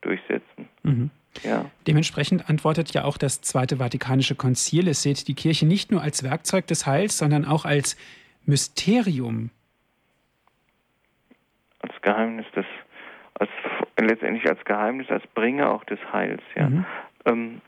durchsetzen. 0.00 0.68
Mhm. 0.82 1.10
Ja. 1.42 1.70
Dementsprechend 1.86 2.48
antwortet 2.48 2.92
ja 2.92 3.04
auch 3.04 3.16
das 3.16 3.40
Zweite 3.40 3.76
Vatikanische 3.76 4.34
Konzil. 4.34 4.88
Es 4.88 5.02
sieht 5.02 5.28
die 5.28 5.34
Kirche 5.34 5.66
nicht 5.66 5.92
nur 5.92 6.02
als 6.02 6.22
Werkzeug 6.22 6.66
des 6.66 6.86
Heils, 6.86 7.18
sondern 7.18 7.44
auch 7.44 7.64
als 7.64 7.96
Mysterium 8.46 9.50
Geheimnis 12.02 12.46
des, 12.54 12.66
als, 13.34 13.50
letztendlich 13.98 14.48
als 14.48 14.64
Geheimnis, 14.64 15.08
als 15.10 15.26
Bringer 15.28 15.70
auch 15.72 15.84
des 15.84 15.98
Heils. 16.12 16.42
Ja. 16.54 16.68
Mhm. 16.68 16.86
Ähm, 17.26 17.60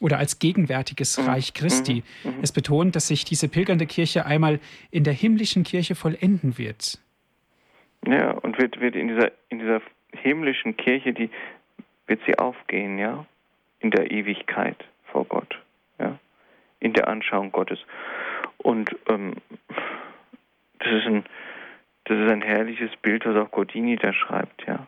oder 0.00 0.18
als 0.18 0.38
gegenwärtiges 0.38 1.18
mhm. 1.18 1.26
Reich 1.26 1.54
Christi. 1.54 2.02
Mhm. 2.22 2.30
mhm. 2.30 2.38
Es 2.42 2.52
betont, 2.52 2.96
dass 2.96 3.08
sich 3.08 3.24
diese 3.24 3.48
pilgernde 3.48 3.86
Kirche 3.86 4.26
einmal 4.26 4.60
in 4.90 5.04
der 5.04 5.12
himmlischen 5.12 5.64
Kirche 5.64 5.94
vollenden 5.94 6.58
wird. 6.58 6.98
Ja, 8.06 8.30
und 8.30 8.58
wird, 8.58 8.80
wird 8.80 8.94
in 8.94 9.08
dieser, 9.08 9.32
in 9.48 9.58
dieser 9.58 9.82
himmlischen 10.12 10.76
Kirche, 10.76 11.12
die 11.12 11.30
wird 12.08 12.20
sie 12.26 12.38
aufgehen, 12.38 12.98
ja, 12.98 13.24
in 13.80 13.90
der 13.90 14.10
Ewigkeit 14.10 14.84
vor 15.04 15.24
Gott, 15.24 15.60
ja, 15.98 16.18
in 16.80 16.92
der 16.92 17.08
Anschauung 17.08 17.52
Gottes. 17.52 17.78
Und 18.58 18.96
ähm, 19.08 19.34
das 20.80 20.92
ist 20.92 21.06
ein, 21.06 21.24
das 22.04 22.18
ist 22.18 22.30
ein 22.30 22.42
herrliches 22.42 22.90
Bild, 23.02 23.24
was 23.26 23.36
auch 23.36 23.50
Godini 23.50 23.96
da 23.96 24.12
schreibt, 24.12 24.66
ja. 24.66 24.86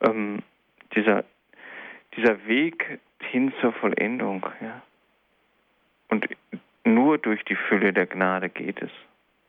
Ähm, 0.00 0.42
dieser, 0.94 1.24
dieser 2.16 2.46
Weg 2.46 3.00
hin 3.20 3.52
zur 3.60 3.72
Vollendung, 3.72 4.46
ja. 4.60 4.82
Und 6.08 6.28
nur 6.84 7.18
durch 7.18 7.44
die 7.44 7.56
Fülle 7.56 7.92
der 7.92 8.06
Gnade 8.06 8.48
geht 8.48 8.80
es. 8.82 8.90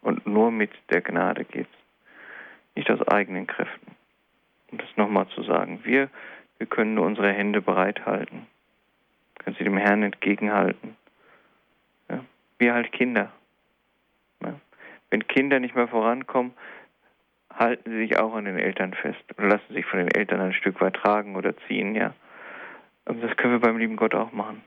Und 0.02 0.26
nur 0.26 0.52
mit 0.52 0.72
der 0.90 1.02
Gnade 1.02 1.46
geht 1.46 1.68
es. 1.68 2.76
Nicht 2.76 2.92
aus 2.92 3.06
eigenen 3.08 3.48
Kräften. 3.48 3.96
Um 4.72 4.78
das 4.78 4.88
nochmal 4.98 5.28
zu 5.30 5.44
sagen. 5.44 5.80
Wir, 5.84 6.10
wir 6.60 6.68
können 6.68 6.94
nur 6.94 7.06
unsere 7.06 7.32
Hände 7.32 7.62
bereithalten. 7.62 8.46
Können 9.40 9.56
sie 9.58 9.64
dem 9.64 9.78
Herrn 9.78 10.04
entgegenhalten. 10.04 10.96
Ja. 12.10 12.24
Wir 12.58 12.74
halt 12.74 12.92
Kinder. 12.92 13.32
Ja. 14.44 14.54
Wenn 15.10 15.28
Kinder 15.28 15.60
nicht 15.60 15.76
mehr 15.76 15.88
vorankommen, 15.88 16.54
halten 17.60 17.90
sie 17.90 17.98
sich 17.98 18.18
auch 18.18 18.36
an 18.36 18.46
den 18.46 18.58
Eltern 18.58 18.94
fest 18.94 19.24
oder 19.38 19.48
lassen 19.48 19.74
sich 19.74 19.86
von 19.86 20.00
den 20.00 20.12
Eltern 20.12 20.40
ein 20.40 20.54
Stück 20.54 20.80
weit 20.82 20.96
tragen 20.96 21.36
oder 21.36 21.56
ziehen, 21.68 21.96
ja. 21.96 22.14
Und 23.06 23.24
das 23.24 23.36
können 23.38 23.54
wir 23.54 23.60
beim 23.60 23.78
lieben 23.78 23.96
Gott 23.96 24.14
auch 24.14 24.32
machen. 24.32 24.62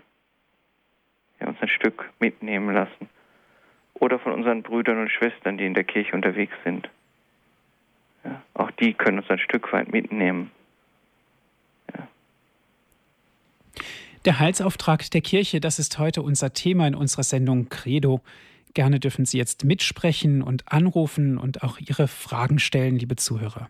Ja, 1.40 1.47
uns 1.47 1.61
ein 1.61 1.68
Stück 1.68 2.11
mitnehmen 2.18 2.74
lassen. 2.74 3.09
Oder 3.95 4.18
von 4.18 4.32
unseren 4.32 4.62
Brüdern 4.62 4.99
und 4.99 5.11
Schwestern, 5.11 5.59
die 5.59 5.66
in 5.66 5.74
der 5.74 5.84
Kirche 5.84 6.12
unterwegs 6.14 6.55
sind. 6.64 6.90
Ja, 8.24 8.43
auch 8.55 8.70
die 8.72 8.95
können 8.95 9.18
uns 9.18 9.30
ein 9.30 9.38
Stück 9.38 9.72
weit 9.72 9.93
mitnehmen. 9.93 10.51
Ja. 11.95 12.09
Der 14.24 14.38
Heilsauftrag 14.38 15.10
der 15.10 15.20
Kirche, 15.20 15.58
das 15.58 15.80
ist 15.80 15.98
heute 15.98 16.22
unser 16.22 16.52
Thema 16.52 16.86
in 16.86 16.94
unserer 16.94 17.24
Sendung 17.24 17.68
Credo. 17.68 18.20
Gerne 18.72 19.00
dürfen 19.00 19.26
Sie 19.26 19.36
jetzt 19.36 19.64
mitsprechen 19.64 20.42
und 20.42 20.70
anrufen 20.70 21.38
und 21.38 21.64
auch 21.64 21.78
Ihre 21.80 22.06
Fragen 22.06 22.60
stellen, 22.60 22.96
liebe 22.96 23.16
Zuhörer. 23.16 23.68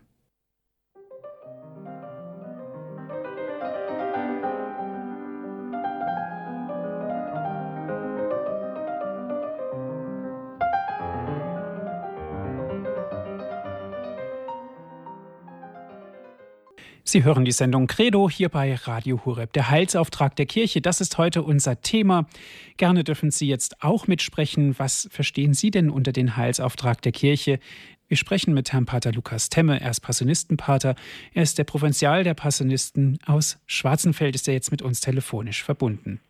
Sie 17.05 17.25
hören 17.25 17.43
die 17.43 17.51
Sendung 17.51 17.87
Credo 17.87 18.29
hier 18.29 18.47
bei 18.47 18.75
Radio 18.75 19.25
Hureb. 19.25 19.51
Der 19.51 19.69
Heilsauftrag 19.69 20.37
der 20.37 20.45
Kirche, 20.45 20.79
das 20.79 21.01
ist 21.01 21.17
heute 21.17 21.43
unser 21.43 21.81
Thema. 21.81 22.27
Gerne 22.77 23.03
dürfen 23.03 23.29
Sie 23.29 23.45
jetzt 23.45 23.83
auch 23.83 24.07
mitsprechen. 24.07 24.79
Was 24.79 25.09
verstehen 25.11 25.53
Sie 25.53 25.69
denn 25.69 25.89
unter 25.89 26.13
den 26.13 26.37
Heilsauftrag 26.37 27.01
der 27.01 27.11
Kirche? 27.11 27.59
Wir 28.07 28.15
sprechen 28.15 28.53
mit 28.53 28.71
Herrn 28.71 28.85
Pater 28.85 29.11
Lukas 29.11 29.49
Temme. 29.49 29.81
Er 29.81 29.91
ist 29.91 29.99
Passionistenpater. 29.99 30.95
Er 31.33 31.43
ist 31.43 31.57
der 31.57 31.65
Provinzial 31.65 32.23
der 32.23 32.35
Passionisten 32.35 33.19
aus 33.25 33.57
Schwarzenfeld. 33.65 34.33
Ist 34.33 34.47
er 34.47 34.53
jetzt 34.53 34.71
mit 34.71 34.81
uns 34.81 35.01
telefonisch 35.01 35.61
verbunden? 35.61 36.21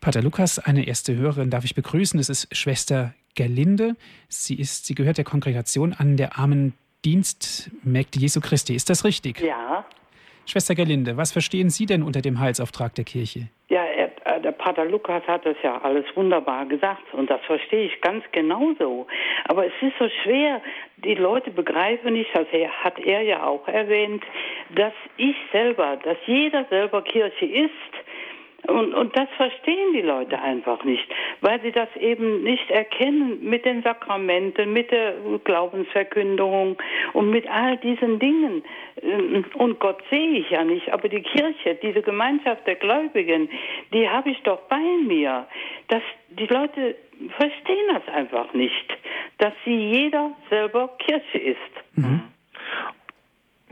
Pater 0.00 0.22
Lukas, 0.22 0.58
eine 0.58 0.86
erste 0.86 1.14
Hörerin 1.16 1.50
darf 1.50 1.66
ich 1.66 1.74
begrüßen. 1.74 2.18
Es 2.18 2.30
ist 2.30 2.48
Schwester 2.56 3.14
Gerlinde. 3.34 3.94
Sie 4.30 4.54
ist, 4.54 4.86
sie 4.86 4.94
gehört 4.94 5.18
der 5.18 5.24
Kongregation 5.24 5.92
an 5.92 6.16
der 6.16 6.38
armen 6.38 6.72
Dienstmägde 7.04 8.18
Jesu 8.18 8.40
Christi. 8.40 8.74
Ist 8.74 8.90
das 8.90 9.04
richtig? 9.04 9.40
Ja. 9.40 9.84
Schwester 10.46 10.74
Gerlinde, 10.74 11.16
was 11.16 11.32
verstehen 11.32 11.70
Sie 11.70 11.86
denn 11.86 12.02
unter 12.02 12.20
dem 12.20 12.38
Heilsauftrag 12.38 12.94
der 12.94 13.04
Kirche? 13.04 13.48
Ja, 13.70 13.82
er, 13.82 14.10
äh, 14.26 14.40
der 14.42 14.52
Pater 14.52 14.84
Lukas 14.84 15.22
hat 15.26 15.46
das 15.46 15.56
ja 15.62 15.80
alles 15.80 16.04
wunderbar 16.14 16.66
gesagt 16.66 17.14
und 17.14 17.30
das 17.30 17.40
verstehe 17.46 17.86
ich 17.86 18.00
ganz 18.02 18.24
genauso. 18.32 19.06
Aber 19.44 19.66
es 19.66 19.72
ist 19.80 19.94
so 19.98 20.06
schwer, 20.22 20.60
die 20.98 21.14
Leute 21.14 21.50
begreifen 21.50 22.12
nicht, 22.12 22.30
das 22.34 22.46
hat 22.82 22.98
er 22.98 23.22
ja 23.22 23.46
auch 23.46 23.66
erwähnt, 23.68 24.22
dass 24.74 24.92
ich 25.16 25.36
selber, 25.50 25.96
dass 26.04 26.18
jeder 26.26 26.66
selber 26.68 27.00
Kirche 27.02 27.46
ist 27.46 27.70
und, 28.66 28.94
und 28.94 29.16
das 29.16 29.28
verstehen 29.36 29.92
die 29.92 30.02
Leute 30.02 30.40
einfach 30.40 30.84
nicht, 30.84 31.06
weil 31.40 31.60
sie 31.60 31.72
das 31.72 31.88
eben 31.96 32.42
nicht 32.42 32.70
erkennen 32.70 33.38
mit 33.42 33.64
den 33.64 33.82
Sakramenten, 33.82 34.72
mit 34.72 34.90
der 34.90 35.14
Glaubensverkündung 35.44 36.76
und 37.12 37.30
mit 37.30 37.48
all 37.48 37.76
diesen 37.78 38.18
Dingen. 38.18 38.62
Und 39.54 39.80
Gott 39.80 40.02
sehe 40.10 40.38
ich 40.38 40.50
ja 40.50 40.64
nicht, 40.64 40.90
aber 40.90 41.08
die 41.08 41.22
Kirche, 41.22 41.74
diese 41.82 42.02
Gemeinschaft 42.02 42.66
der 42.66 42.76
Gläubigen, 42.76 43.48
die 43.92 44.08
habe 44.08 44.30
ich 44.30 44.40
doch 44.42 44.60
bei 44.68 44.82
mir. 45.06 45.46
Das, 45.88 46.02
die 46.30 46.46
Leute 46.46 46.96
verstehen 47.36 47.86
das 47.92 48.14
einfach 48.14 48.52
nicht, 48.54 48.96
dass 49.38 49.52
sie 49.64 49.76
jeder 49.76 50.32
selber 50.48 50.88
Kirche 50.98 51.38
ist. 51.38 51.96
Mhm. 51.96 52.22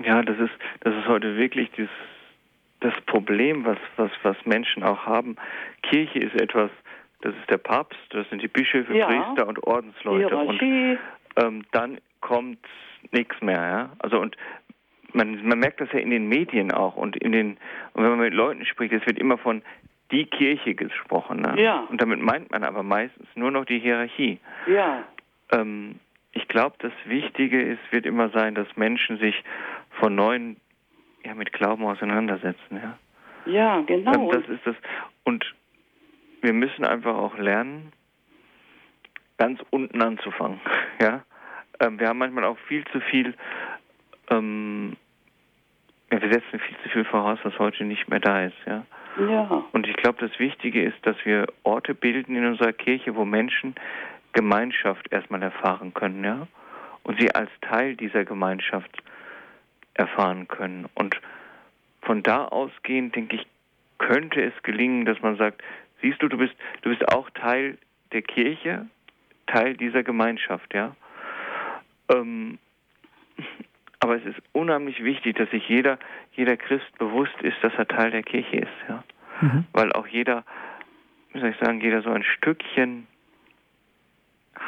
Ja, 0.05 0.23
das 0.23 0.39
ist, 0.39 0.53
das 0.81 0.95
ist 0.95 1.07
heute 1.07 1.37
wirklich 1.37 1.71
dieses 1.73 1.91
das 2.83 2.95
Problem, 3.07 3.65
was, 3.65 3.79
was, 3.97 4.11
was 4.23 4.37
Menschen 4.45 4.83
auch 4.83 5.07
haben. 5.07 5.37
Kirche 5.83 6.19
ist 6.19 6.41
etwas, 6.41 6.71
das 7.21 7.35
ist 7.35 7.51
der 7.51 7.59
Papst, 7.59 7.99
das 8.11 8.29
sind 8.31 8.43
die 8.43 8.49
Bischöfe, 8.49 8.97
ja. 8.97 9.07
Priester 9.07 9.47
und 9.47 9.65
Ordensleute. 9.67 10.29
Hierarchie. 10.29 10.99
Und 11.37 11.45
ähm, 11.45 11.65
dann 11.73 11.99
kommt 12.21 12.59
nichts 13.11 13.41
mehr. 13.41 13.61
Ja? 13.61 13.91
Also 13.99 14.21
und 14.21 14.37
man, 15.13 15.47
man 15.47 15.59
merkt 15.59 15.81
das 15.81 15.93
ja 15.93 15.99
in 15.99 16.11
den 16.11 16.29
Medien 16.29 16.73
auch 16.73 16.97
und 16.97 17.17
in 17.17 17.33
den 17.33 17.59
und 17.95 18.03
wenn 18.03 18.11
man 18.11 18.21
mit 18.21 18.35
Leuten 18.35 18.65
spricht, 18.65 18.93
es 18.93 19.07
wird 19.07 19.19
immer 19.19 19.39
von 19.39 19.63
die 20.11 20.27
Kirche 20.27 20.75
gesprochen. 20.75 21.41
Ne? 21.41 21.61
Ja. 21.61 21.87
Und 21.91 22.01
damit 22.01 22.21
meint 22.21 22.51
man 22.51 22.65
aber 22.65 22.83
meistens 22.83 23.27
nur 23.35 23.51
noch 23.51 23.65
die 23.65 23.79
Hierarchie. 23.79 24.39
Ja. 24.67 25.05
Ähm, 25.51 25.97
ich 26.33 26.49
glaube, 26.49 26.77
das 26.79 26.93
Wichtige 27.05 27.61
ist, 27.61 27.81
wird 27.91 28.07
immer 28.07 28.31
sein, 28.31 28.55
dass 28.55 28.67
Menschen 28.77 29.19
sich 29.19 29.43
von 30.01 30.15
neuen 30.15 30.57
ja, 31.25 31.35
mit 31.35 31.53
Glauben 31.53 31.85
auseinandersetzen, 31.85 32.81
ja. 32.83 32.99
Ja, 33.45 33.81
genau. 33.81 34.31
Das 34.33 34.47
ist 34.49 34.65
das. 34.65 34.77
Und 35.25 35.45
wir 36.43 36.53
müssen 36.53 36.85
einfach 36.85 37.17
auch 37.17 37.37
lernen, 37.37 37.93
ganz 39.39 39.61
unten 39.71 40.03
anzufangen, 40.03 40.61
ja. 41.01 41.23
Ähm, 41.81 41.99
wir 41.99 42.09
haben 42.09 42.19
manchmal 42.19 42.45
auch 42.45 42.59
viel 42.69 42.85
zu 42.87 43.01
viel, 43.01 43.35
ähm, 44.31 44.97
ja, 46.11 46.21
wir 46.21 46.33
setzen 46.33 46.61
viel 46.61 46.77
zu 46.83 46.89
viel 46.91 47.05
voraus, 47.05 47.39
was 47.43 47.59
heute 47.59 47.85
nicht 47.85 48.09
mehr 48.09 48.21
da 48.21 48.45
ist, 48.45 48.57
ja. 48.67 48.85
Ja. 49.19 49.65
Und 49.73 49.87
ich 49.87 49.97
glaube, 49.97 50.27
das 50.27 50.39
Wichtige 50.39 50.83
ist, 50.83 50.97
dass 51.07 51.17
wir 51.25 51.47
Orte 51.65 51.95
bilden 51.95 52.35
in 52.35 52.47
unserer 52.47 52.73
Kirche, 52.73 53.15
wo 53.15 53.25
Menschen 53.25 53.75
Gemeinschaft 54.33 55.13
erstmal 55.13 55.43
erfahren 55.43 55.93
können, 55.93 56.25
ja. 56.25 56.47
Und 57.03 57.21
sie 57.21 57.35
als 57.35 57.51
Teil 57.61 57.97
dieser 57.97 58.25
Gemeinschaft 58.25 59.03
erfahren 59.95 60.49
können. 60.49 60.89
Und 60.95 61.21
von 62.03 62.23
da 62.23 62.45
ausgehend, 62.45 63.15
denke 63.15 63.37
ich, 63.37 63.47
könnte 63.99 64.43
es 64.43 64.63
gelingen, 64.63 65.05
dass 65.05 65.21
man 65.23 65.37
sagt, 65.37 65.63
siehst 66.01 66.23
du, 66.23 66.29
du 66.29 66.37
bist, 66.37 66.55
du 66.83 66.91
bist 66.91 67.09
auch 67.09 67.31
Teil 67.31 67.79
der 68.13 68.23
Kirche, 68.23 68.87
Teil 69.47 69.77
dieser 69.77 70.03
Gemeinschaft, 70.03 70.75
ja. 70.75 70.97
Ähm, 72.09 72.59
aber 74.01 74.17
es 74.17 74.25
ist 74.25 74.43
unheimlich 74.53 75.03
wichtig, 75.05 75.37
dass 75.37 75.49
sich 75.51 75.69
jeder, 75.69 75.99
jeder 76.33 76.57
Christ 76.57 76.99
bewusst 76.99 77.41
ist, 77.43 77.57
dass 77.63 77.73
er 77.75 77.87
Teil 77.87 78.11
der 78.11 78.25
Kirche 78.25 78.57
ist, 78.57 78.89
ja. 78.89 79.05
Mhm. 79.41 79.65
Weil 79.73 79.93
auch 79.93 80.07
jeder, 80.07 80.45
wie 81.33 81.41
soll 81.41 81.51
ich 81.51 81.59
sagen, 81.59 81.81
jeder 81.81 82.03
so 82.03 82.11
ein 82.11 82.25
Stückchen 82.25 83.07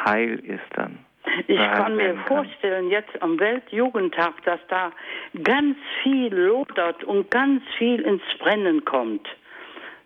Heil 0.05 0.39
ist 0.39 0.65
dann. 0.75 0.99
Ich 1.47 1.59
kann 1.59 1.97
mir 1.97 2.17
vorstellen, 2.27 2.91
jetzt 2.91 3.23
am 3.23 3.39
Weltjugendtag, 3.39 4.43
dass 4.45 4.61
da 4.69 4.93
ganz 5.43 5.77
viel 6.03 6.35
lodert 6.35 7.05
und 7.05 7.31
ganz 7.31 7.63
viel 7.79 8.01
ins 8.01 8.23
Brennen 8.39 8.85
kommt. 8.85 9.27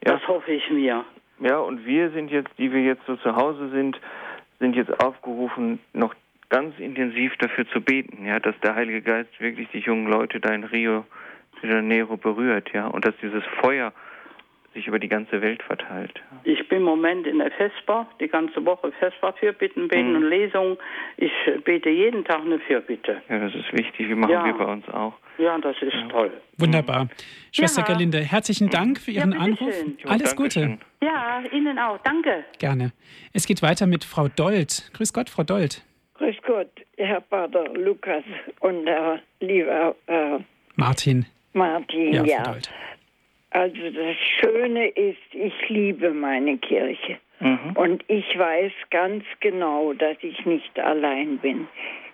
Ja. 0.05 0.15
Das 0.15 0.29
hoffe 0.29 0.53
ich 0.53 0.71
mir. 0.71 1.05
Ja, 1.41 1.59
und 1.59 1.87
wir 1.87 2.11
sind 2.11 2.31
jetzt, 2.31 2.51
die 2.59 2.73
wir 2.73 2.83
jetzt 2.83 3.05
so 3.07 3.17
zu 3.17 3.37
Hause 3.37 3.69
sind, 3.71 3.99
sind 4.59 4.75
jetzt 4.75 5.05
aufgerufen, 5.05 5.79
noch 5.93 6.15
ganz 6.49 6.79
intensiv 6.79 7.37
dafür 7.39 7.69
zu 7.69 7.81
beten, 7.81 8.25
ja, 8.27 8.41
dass 8.41 8.59
der 8.61 8.75
Heilige 8.75 9.03
Geist 9.03 9.39
wirklich 9.39 9.69
die 9.73 9.81
jungen 9.81 10.11
Leute 10.11 10.41
da 10.41 10.53
in 10.53 10.65
Rio 10.65 11.05
de 11.63 11.71
Janeiro 11.71 12.17
berührt, 12.17 12.71
ja, 12.73 12.87
und 12.87 13.05
dass 13.05 13.15
dieses 13.23 13.45
Feuer 13.61 13.93
sich 14.75 14.87
über 14.87 14.99
die 14.99 15.09
ganze 15.09 15.41
Welt 15.43 15.63
verteilt. 15.63 16.21
Ich 16.45 16.69
bin 16.69 16.79
im 16.79 16.85
Moment 16.85 17.27
in 17.27 17.39
der 17.39 17.51
Vesper, 17.51 18.07
die 18.21 18.29
ganze 18.29 18.65
Woche 18.65 18.93
Vesper, 18.93 19.33
Fürbitten, 19.33 19.89
Beten 19.89 20.11
mhm. 20.11 20.17
und 20.17 20.23
Lesungen. 20.29 20.77
Ich 21.17 21.33
bete 21.65 21.89
jeden 21.89 22.25
Tag 22.25 22.41
eine 22.43 22.59
Fürbitte. 22.61 23.23
Ja, 23.29 23.39
das 23.39 23.55
ist 23.55 23.73
wichtig. 23.73 24.09
Wie 24.09 24.15
machen 24.15 24.31
ja. 24.31 24.45
wir 24.45 24.55
bei 24.55 24.65
uns 24.65 24.89
auch. 24.89 25.15
Ja, 25.39 25.57
das 25.59 25.77
ist 25.81 25.95
ja. 25.95 26.09
toll. 26.09 26.33
Wunderbar. 26.59 27.05
Mhm. 27.05 27.11
Schwester 27.53 27.83
ja. 27.83 27.87
Gerlinde, 27.87 28.19
herzlichen 28.19 28.71
Dank 28.71 29.01
für 29.01 29.11
Ihren 29.11 29.33
Anruf. 29.33 29.75
Schön. 29.75 29.97
Alles 30.07 30.37
Gute. 30.37 30.79
Ja, 31.01 31.43
Ihnen 31.53 31.79
auch. 31.79 31.99
Danke. 31.99 32.45
Gerne. 32.59 32.93
Es 33.33 33.47
geht 33.47 33.63
weiter 33.63 33.87
mit 33.87 34.05
Frau 34.05 34.29
Dold. 34.29 34.91
Grüß 34.95 35.13
Gott, 35.13 35.31
Frau 35.31 35.45
Dold. 35.45 35.83
Grüß 36.15 36.37
Gott, 36.45 36.71
Herr 36.97 37.21
Pater 37.21 37.73
Lukas 37.75 38.25
und 38.61 38.87
Herr 38.87 39.21
lieber 39.41 39.95
äh, 40.07 40.39
Martin. 40.75 41.27
Martin, 41.53 42.13
ja. 42.13 42.57
Also 43.51 43.91
das 43.91 44.17
Schöne 44.41 44.89
ist, 44.89 45.17
ich 45.33 45.69
liebe 45.69 46.11
meine 46.11 46.59
Kirche. 46.59 47.19
Mhm. 47.41 47.73
Und 47.75 48.05
ich 48.09 48.39
weiß 48.39 48.73
ganz 48.91 49.25
genau, 49.41 49.93
dass 49.93 50.17
ich 50.23 50.45
nicht 50.45 50.79
allein 50.79 51.39
bin. 51.39 51.69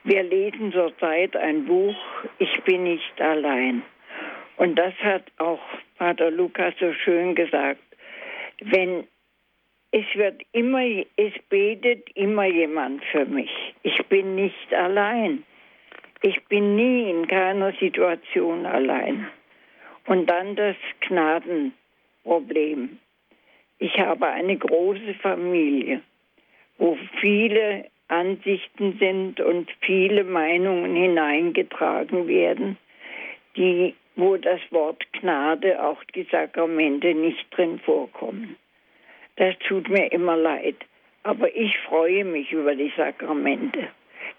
Wir 0.05 0.23
lesen 0.23 0.71
zurzeit 0.73 1.35
ein 1.37 1.65
Buch, 1.65 1.97
Ich 2.39 2.63
bin 2.65 2.85
nicht 2.85 3.21
allein. 3.21 3.83
Und 4.57 4.77
das 4.77 4.95
hat 5.03 5.25
auch 5.39 5.63
Pater 5.99 6.31
Lukas 6.31 6.75
so 6.79 6.93
schön 6.93 7.35
gesagt. 7.35 7.81
Wenn 8.61 9.05
es 9.91 10.05
wird 10.15 10.43
immer, 10.53 10.85
es 11.17 11.33
betet 11.49 12.09
immer 12.17 12.47
jemand 12.47 13.05
für 13.07 13.25
mich. 13.25 13.51
Ich 13.83 13.97
bin 14.07 14.35
nicht 14.35 14.75
allein. 14.75 15.45
Ich 16.23 16.43
bin 16.47 16.75
nie 16.75 17.11
in 17.11 17.29
keiner 17.29 17.73
Situation 17.75 18.67
allein. 18.67 19.29
Und 20.07 20.27
dann 20.27 20.57
das 20.57 20.77
Gnadenproblem. 21.01 22.99
Ich 23.79 23.99
habe 23.99 24.27
eine 24.27 24.57
große 24.57 25.15
Familie, 25.21 26.03
wo 26.79 26.97
viele 27.21 27.87
Ansichten 28.09 28.99
sind 28.99 29.41
und 29.41 29.71
viele 29.81 30.25
Meinungen 30.25 30.95
hineingetragen 30.95 32.29
werden, 32.29 32.77
die, 33.57 33.95
wo 34.17 34.37
das 34.37 34.61
Wort 34.71 35.05
Gnade, 35.13 35.83
auch 35.83 36.03
die 36.15 36.27
Sakramente 36.31 37.15
nicht 37.15 37.47
drin 37.51 37.81
vorkommen. 37.81 38.57
Das 39.37 39.59
tut 39.67 39.89
mir 39.89 40.13
immer 40.13 40.37
leid. 40.37 40.77
Aber 41.23 41.55
ich 41.57 41.77
freue 41.89 42.25
mich 42.25 42.53
über 42.53 42.75
die 42.75 42.93
Sakramente. 42.97 43.89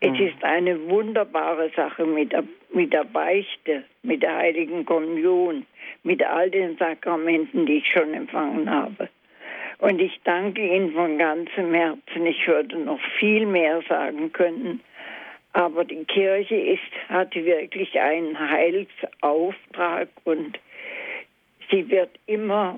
Es 0.01 0.11
mhm. 0.11 0.27
ist 0.27 0.43
eine 0.43 0.89
wunderbare 0.89 1.71
Sache 1.75 2.05
mit 2.05 2.31
der, 2.31 2.43
mit 2.73 2.93
der 2.93 3.05
Beichte, 3.05 3.83
mit 4.03 4.23
der 4.23 4.35
Heiligen 4.35 4.85
Kommunion, 4.85 5.65
mit 6.03 6.23
all 6.23 6.49
den 6.49 6.77
Sakramenten, 6.77 7.65
die 7.65 7.77
ich 7.77 7.87
schon 7.91 8.13
empfangen 8.13 8.69
habe. 8.69 9.09
Und 9.79 9.99
ich 9.99 10.19
danke 10.23 10.61
Ihnen 10.61 10.93
von 10.93 11.17
ganzem 11.17 11.73
Herzen. 11.73 12.25
Ich 12.25 12.47
würde 12.47 12.77
noch 12.77 12.99
viel 13.19 13.45
mehr 13.45 13.81
sagen 13.87 14.31
können. 14.31 14.81
Aber 15.53 15.85
die 15.85 16.03
Kirche 16.03 16.55
ist, 16.55 17.09
hat 17.09 17.33
wirklich 17.33 17.97
einen 17.99 18.37
Heilsauftrag 18.37 20.09
und 20.25 20.59
sie 21.71 21.89
wird 21.89 22.09
immer 22.25 22.77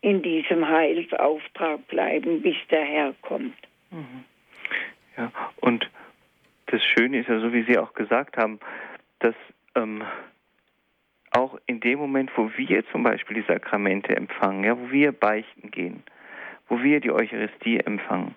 in 0.00 0.22
diesem 0.22 0.68
Heilsauftrag 0.68 1.86
bleiben, 1.88 2.40
bis 2.40 2.56
der 2.70 2.84
Herr 2.84 3.14
kommt. 3.22 3.56
Mhm. 3.90 4.24
Ja, 5.16 5.32
und 5.60 5.90
das 6.68 6.82
Schöne 6.82 7.20
ist 7.20 7.28
ja, 7.28 7.40
so 7.40 7.52
wie 7.52 7.64
Sie 7.64 7.78
auch 7.78 7.94
gesagt 7.94 8.36
haben, 8.36 8.60
dass 9.18 9.34
ähm, 9.74 10.04
auch 11.30 11.58
in 11.66 11.80
dem 11.80 11.98
Moment, 11.98 12.30
wo 12.36 12.50
wir 12.56 12.86
zum 12.90 13.02
Beispiel 13.02 13.42
die 13.42 13.46
Sakramente 13.46 14.16
empfangen, 14.16 14.64
ja, 14.64 14.78
wo 14.78 14.90
wir 14.90 15.12
beichten 15.12 15.70
gehen, 15.70 16.02
wo 16.68 16.82
wir 16.82 17.00
die 17.00 17.10
Eucharistie 17.10 17.80
empfangen, 17.80 18.34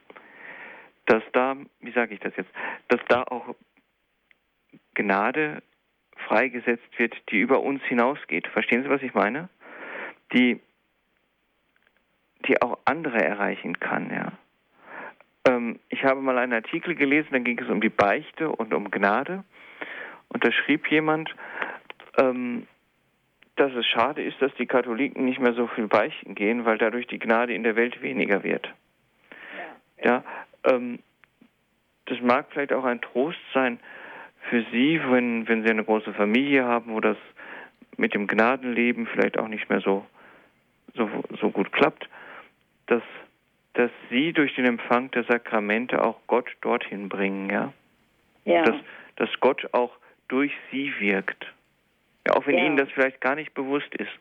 dass 1.06 1.24
da, 1.34 1.56
wie 1.80 1.92
sage 1.92 2.14
ich 2.14 2.20
das 2.20 2.36
jetzt, 2.36 2.52
dass 2.88 3.00
da 3.08 3.24
auch 3.24 3.56
Gnade 4.94 5.62
freigesetzt 6.28 6.98
wird, 6.98 7.16
die 7.30 7.40
über 7.40 7.62
uns 7.62 7.84
hinausgeht. 7.84 8.48
Verstehen 8.48 8.84
Sie, 8.84 8.90
was 8.90 9.02
ich 9.02 9.14
meine? 9.14 9.50
Die, 10.34 10.60
die 12.48 12.62
auch 12.62 12.78
andere 12.86 13.24
erreichen 13.24 13.80
kann, 13.80 14.10
ja. 14.12 14.32
Ähm, 15.46 15.80
ich 15.90 16.04
habe 16.04 16.22
mal 16.22 16.38
einen 16.38 16.54
Artikel 16.54 16.96
gelesen, 16.96 17.30
da 17.32 17.40
ging 17.40 17.60
es 17.60 17.70
um 17.70 17.82
die 17.82 17.90
Beichte 17.90 18.50
und 18.50 18.74
um 18.74 18.92
Gnade. 18.92 19.44
Und 20.30 20.46
da 20.46 20.52
schrieb 20.52 20.90
jemand, 20.90 21.34
ähm, 22.18 22.68
dass 23.56 23.74
es 23.74 23.86
schade 23.86 24.24
ist, 24.24 24.42
dass 24.42 24.54
die 24.56 24.66
Katholiken 24.66 25.26
nicht 25.26 25.40
mehr 25.40 25.54
so 25.54 25.68
viel 25.68 25.88
beichten 25.88 26.36
gehen, 26.36 26.66
weil 26.66 26.78
dadurch 26.78 27.08
die 27.08 27.20
Gnade 27.20 27.54
in 27.54 27.64
der 27.64 27.76
Welt 27.76 28.02
weniger 28.02 28.44
wird. 28.44 28.68
Ja, 30.04 30.24
ähm, 30.64 31.00
das 32.06 32.20
mag 32.22 32.48
vielleicht 32.50 32.74
auch 32.74 32.86
ein 32.86 33.02
Trost 33.02 33.40
sein 33.54 33.80
für 34.50 34.66
Sie, 34.72 35.00
wenn, 35.10 35.48
wenn 35.48 35.64
Sie 35.64 35.70
eine 35.70 35.84
große 35.84 36.14
Familie 36.14 36.66
haben, 36.66 36.94
wo 36.94 37.00
das 37.00 37.18
mit 37.98 38.14
dem 38.14 38.28
Gnadenleben 38.28 39.06
vielleicht 39.08 39.38
auch 39.38 39.48
nicht 39.48 39.70
mehr 39.70 39.82
so, 39.82 40.06
so, 40.96 41.10
so 41.40 41.52
gut 41.52 41.72
klappt, 41.72 42.10
dass 42.88 43.04
dass 43.74 43.92
sie 44.10 44.34
durch 44.34 44.54
den 44.56 44.66
Empfang 44.66 45.12
der 45.12 45.24
Sakramente 45.24 46.04
auch 46.04 46.20
Gott 46.28 46.50
dorthin 46.62 47.10
bringen, 47.10 47.50
ja. 47.50 47.74
ja. 48.46 48.64
Dass, 48.64 48.76
dass 49.16 49.30
Gott 49.40 49.74
auch 49.74 49.96
durch 50.28 50.52
sie 50.72 50.94
wirkt. 51.00 51.46
Ja, 52.28 52.36
auch 52.36 52.46
wenn 52.48 52.58
ja. 52.58 52.66
ihnen 52.66 52.78
das 52.78 52.90
vielleicht 52.92 53.22
gar 53.22 53.36
nicht 53.36 53.54
bewusst 53.54 53.94
ist. 53.96 54.12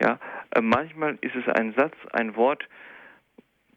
Ja, 0.00 0.18
äh, 0.54 0.60
manchmal 0.60 1.18
ist 1.20 1.34
es 1.34 1.46
ein 1.48 1.74
Satz, 1.74 1.94
ein 2.12 2.36
Wort, 2.36 2.68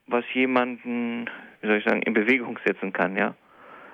was 0.07 0.25
jemanden, 0.33 1.29
wie 1.61 1.67
soll 1.67 1.77
ich 1.77 1.85
sagen, 1.85 2.01
in 2.01 2.13
Bewegung 2.13 2.59
setzen 2.65 2.93
kann, 2.93 3.15
ja. 3.15 3.35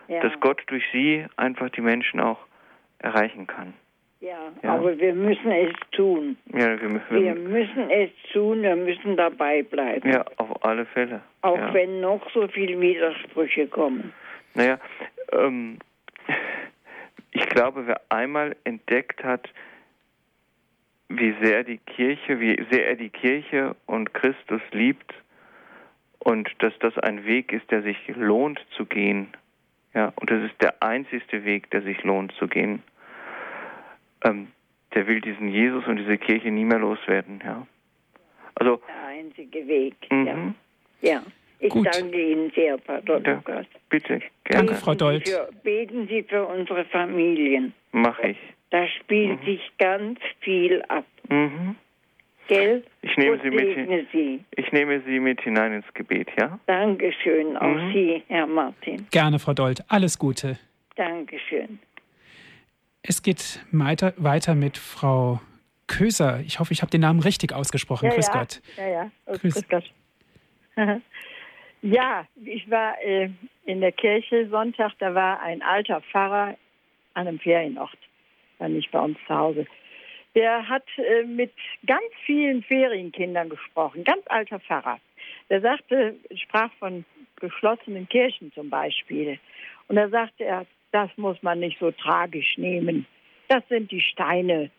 ja. 0.08 0.22
Dass 0.22 0.40
Gott 0.40 0.62
durch 0.68 0.84
sie 0.92 1.26
einfach 1.38 1.70
die 1.70 1.82
Menschen 1.82 2.20
auch 2.20 2.40
erreichen 3.00 3.48
kann. 3.48 3.74
Ja, 4.22 4.52
ja, 4.62 4.76
aber 4.76 5.00
wir 5.00 5.16
müssen 5.16 5.52
es 5.52 5.74
tun. 5.94 6.38
Ja, 6.54 6.80
wir, 6.80 7.02
wir, 7.10 7.24
wir, 7.24 7.36
müssen 7.36 7.90
es 7.90 8.12
tun, 8.32 8.62
wir 8.62 8.76
müssen 8.76 9.18
dabei 9.18 9.64
bleiben. 9.64 10.08
Ja, 10.08 10.24
auf 10.38 10.64
alle 10.64 10.86
Fälle. 10.86 11.22
Auch 11.42 11.58
ja. 11.58 11.74
wenn 11.74 12.02
noch 12.02 12.22
so 12.32 12.48
viele 12.48 12.80
Widersprüche 12.80 13.66
kommen. 13.66 14.14
Naja, 14.54 14.80
ähm, 15.32 15.80
ich 17.32 17.48
glaube, 17.48 17.88
wer 17.88 18.00
einmal 18.10 18.56
entdeckt 18.64 19.24
hat, 19.24 19.50
wie 21.10 21.34
sehr 21.42 21.64
die 21.64 21.80
Kirche, 21.80 22.40
wie 22.40 22.64
sehr 22.70 22.90
er 22.90 22.96
die 22.98 23.10
Kirche 23.10 23.76
und 23.88 24.14
Christus 24.14 24.62
liebt 24.72 25.16
und 26.20 26.48
dass 26.60 26.78
das 26.78 26.96
ein 27.00 27.26
Weg 27.26 27.52
ist, 27.52 27.72
der 27.72 27.82
sich 27.82 27.98
lohnt 28.10 28.64
zu 28.78 28.86
gehen. 28.86 29.34
Ja, 29.96 30.14
und 30.18 30.30
das 30.30 30.44
ist 30.44 30.62
der 30.62 30.84
einzigste 30.84 31.44
Weg, 31.44 31.72
der 31.72 31.82
sich 31.82 32.04
lohnt 32.04 32.32
zu 32.34 32.48
gehen 32.48 32.84
ähm, 34.24 34.48
der 34.94 35.08
will 35.08 35.22
diesen 35.22 35.48
Jesus 35.50 35.86
und 35.88 35.98
diese 35.98 36.18
Kirche 36.18 36.52
nie 36.52 36.66
mehr 36.66 36.80
loswerden. 36.80 37.42
Ja. 37.44 37.66
Also, 38.56 38.82
der 38.88 39.08
einzige 39.08 39.68
Weg. 39.68 39.96
Mhm. 40.10 40.56
Ja. 41.02 41.12
ja. 41.14 41.24
Ich 41.60 41.70
Gut. 41.70 41.88
danke 41.94 42.20
Ihnen 42.20 42.52
sehr, 42.56 42.78
Pater 42.80 43.22
ja, 43.24 43.36
Lukas. 43.36 43.68
Bitte, 43.90 44.20
gerne. 44.46 44.66
Danke, 44.66 44.76
Frau 44.76 44.96
Dold. 44.96 45.30
Für, 45.30 45.48
beten 45.64 46.08
Sie 46.08 46.24
für 46.24 46.46
unsere 46.46 46.86
Familien. 46.86 47.74
Mach 47.92 48.18
ich. 48.20 48.38
Da 48.72 48.88
spielt 48.88 49.42
mhm. 49.42 49.46
sich 49.46 49.72
ganz 49.78 50.20
viel 50.40 50.82
ab. 50.88 51.06
Mhm. 51.30 51.76
Gell? 52.48 52.84
Ich 53.04 53.16
nehme 53.16 53.40
Sie 53.44 53.50
mit, 53.52 54.08
Sie. 54.12 54.44
ich 54.56 54.72
nehme 54.72 55.02
Sie 55.02 55.20
mit 55.20 55.40
hinein 55.42 55.74
ins 55.74 55.94
Gebet, 55.94 56.28
ja? 56.38 56.60
Dankeschön, 56.66 57.56
auch 57.56 57.76
mhm. 57.76 57.94
Sie, 57.94 58.24
Herr 58.28 58.48
Martin. 58.48 59.06
Gerne, 59.12 59.38
Frau 59.38 59.54
Dold. 59.54 59.84
Alles 59.88 60.18
Gute. 60.18 60.58
Dankeschön. 60.96 61.80
Es 63.04 63.24
geht 63.24 63.60
weiter, 63.72 64.14
weiter 64.18 64.54
mit 64.54 64.78
Frau 64.78 65.42
Köser. 65.88 66.40
Ich 66.42 66.60
hoffe, 66.60 66.72
ich 66.72 66.82
habe 66.82 66.92
den 66.92 67.02
Namen 67.02 67.20
richtig 67.20 67.54
ausgesprochen. 67.54 68.06
Ja, 68.06 68.16
Grüß 68.16 68.28
ja. 68.28 68.34
Gott. 68.34 68.62
Ja, 68.78 68.88
ja. 68.88 69.12
Oh, 69.26 69.34
grüß. 69.34 69.56
grüß 69.56 69.68
Gott. 69.70 69.92
ja, 71.82 72.28
ich 72.46 72.70
war 72.70 73.02
äh, 73.04 73.30
in 73.66 73.82
der 73.82 73.92
Kirche 73.92 74.48
Sonntag, 74.50 74.94
da 75.00 75.14
war 75.16 75.42
ein 75.42 75.62
alter 75.62 76.02
Pfarrer 76.02 76.56
an 77.14 77.28
einem 77.28 77.40
Ferienort, 77.40 77.98
war 78.60 78.70
nicht 78.70 78.92
bei 78.92 79.00
uns 79.00 79.18
zu 79.28 79.36
Hause. 79.36 79.66
Der 80.36 80.70
hat 80.70 80.86
äh, 80.98 81.24
mit 81.24 81.52
ganz 81.86 82.06
vielen 82.26 82.64
Ferienkindern 82.64 83.50
gesprochen, 83.50 84.04
ganz 84.04 84.24
alter 84.28 84.60
Pfarrer. 84.60 85.00
Der 85.50 85.60
sagte, 85.60 86.16
sprach 86.36 86.72
von 86.80 87.04
geschlossenen 87.38 88.08
Kirchen 88.08 88.54
zum 88.54 88.70
Beispiel. 88.70 89.40
Und 89.88 89.98
da 89.98 90.08
sagte 90.08 90.46
er, 90.46 90.66
das 90.92 91.10
muss 91.18 91.42
man 91.42 91.60
nicht 91.60 91.80
so 91.80 91.92
tragisch 91.92 92.58
nehmen. 92.58 93.06
Das 93.48 93.64
sind 93.70 93.92
die 93.92 94.02
Steine. 94.02 94.70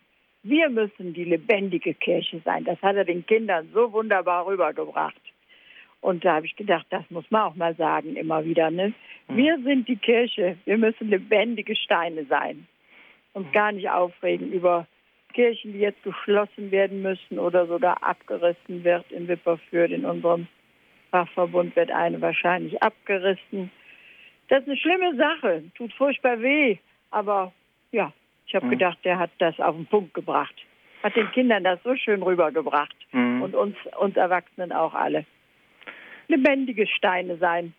Wir 0.43 0.69
müssen 0.69 1.13
die 1.13 1.23
lebendige 1.23 1.93
Kirche 1.93 2.41
sein. 2.43 2.65
Das 2.65 2.81
hat 2.81 2.95
er 2.95 3.05
den 3.05 3.25
Kindern 3.25 3.69
so 3.73 3.91
wunderbar 3.93 4.45
rübergebracht. 4.45 5.21
Und 6.01 6.25
da 6.25 6.35
habe 6.35 6.45
ich 6.45 6.55
gedacht, 6.57 6.85
das 6.89 7.03
muss 7.09 7.23
man 7.29 7.43
auch 7.43 7.55
mal 7.55 7.75
sagen, 7.75 8.17
immer 8.17 8.43
wieder. 8.43 8.69
Ne? 8.69 8.93
Mhm. 9.29 9.37
Wir 9.37 9.57
sind 9.63 9.87
die 9.87 9.95
Kirche. 9.95 10.57
Wir 10.65 10.77
müssen 10.77 11.09
lebendige 11.09 11.75
Steine 11.77 12.25
sein. 12.25 12.67
Uns 13.31 13.49
gar 13.53 13.71
nicht 13.71 13.89
aufregen 13.89 14.51
über 14.51 14.85
Kirchen, 15.33 15.73
die 15.73 15.79
jetzt 15.79 16.03
geschlossen 16.03 16.71
werden 16.71 17.01
müssen 17.01 17.39
oder 17.39 17.65
sogar 17.67 18.03
abgerissen 18.03 18.83
wird 18.83 19.09
in 19.11 19.29
Wipperfürth. 19.29 19.91
In 19.91 20.05
unserem 20.05 20.47
Fachverbund 21.11 21.75
wird 21.75 21.89
eine 21.89 22.19
wahrscheinlich 22.21 22.83
abgerissen. 22.83 23.71
Das 24.49 24.61
ist 24.61 24.67
eine 24.67 24.77
schlimme 24.77 25.15
Sache, 25.15 25.63
tut 25.75 25.93
furchtbar 25.93 26.41
weh. 26.41 26.77
Aber 27.11 27.51
ja, 27.91 28.11
ich 28.47 28.55
habe 28.55 28.65
mhm. 28.67 28.71
gedacht, 28.71 28.97
der 29.03 29.19
hat 29.19 29.31
das 29.39 29.59
auf 29.59 29.75
den 29.75 29.85
Punkt 29.85 30.13
gebracht. 30.13 30.53
Hat 31.01 31.15
den 31.15 31.31
Kindern 31.31 31.63
das 31.63 31.81
so 31.83 31.95
schön 31.95 32.21
rübergebracht. 32.21 32.95
Mhm. 33.11 33.41
Und 33.41 33.55
uns, 33.55 33.75
uns 33.99 34.15
Erwachsenen 34.15 34.71
auch 34.71 34.93
alle. 34.93 35.25
Lebendige 36.27 36.87
Steine 36.87 37.37
sein. 37.37 37.73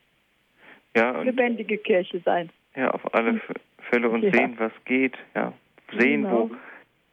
Ja, 0.97 1.23
lebendige 1.23 1.79
Kirche 1.79 2.21
sein. 2.21 2.51
Ja, 2.77 2.91
auf 2.91 3.15
alle 3.15 3.41
Fälle 3.91 4.09
und 4.09 4.23
ja. 4.23 4.33
sehen, 4.33 4.55
was 4.59 4.73
geht. 4.85 5.17
Ja, 5.35 5.53
sehen, 5.99 6.23
genau. 6.23 6.51
wo, 6.51 6.57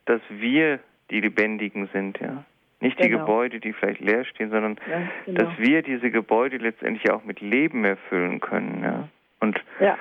dass 0.05 0.21
wir 0.29 0.79
die 1.09 1.21
Lebendigen 1.21 1.89
sind. 1.93 2.19
Ja, 2.19 2.43
nicht 2.79 2.97
genau. 2.97 3.07
die 3.07 3.17
Gebäude, 3.17 3.59
die 3.59 3.73
vielleicht 3.73 4.01
leer 4.01 4.25
stehen, 4.25 4.49
sondern 4.49 4.77
ja, 4.89 5.07
genau. 5.25 5.43
dass 5.43 5.57
wir 5.59 5.81
diese 5.81 6.11
Gebäude 6.11 6.57
letztendlich 6.57 7.09
auch 7.11 7.23
mit 7.23 7.41
Leben 7.41 7.85
erfüllen 7.85 8.39
können. 8.39 8.83
Ja, 8.83 9.07
und 9.41 9.59
ja. 9.79 9.97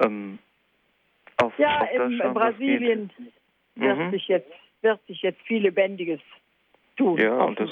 Ähm, 0.00 0.38
auf, 1.42 1.56
ja, 1.58 1.82
auf 1.82 1.90
in, 1.92 2.20
in 2.20 2.34
Brasilien 2.34 3.10
wird, 3.74 3.98
mhm. 3.98 4.10
sich 4.10 4.28
jetzt, 4.28 4.50
wird 4.82 5.04
sich 5.06 5.22
jetzt 5.22 5.40
viel 5.42 5.62
Lebendiges 5.62 6.20
tun. 6.96 7.18
Ja, 7.18 7.34
und 7.34 7.58
das, 7.60 7.70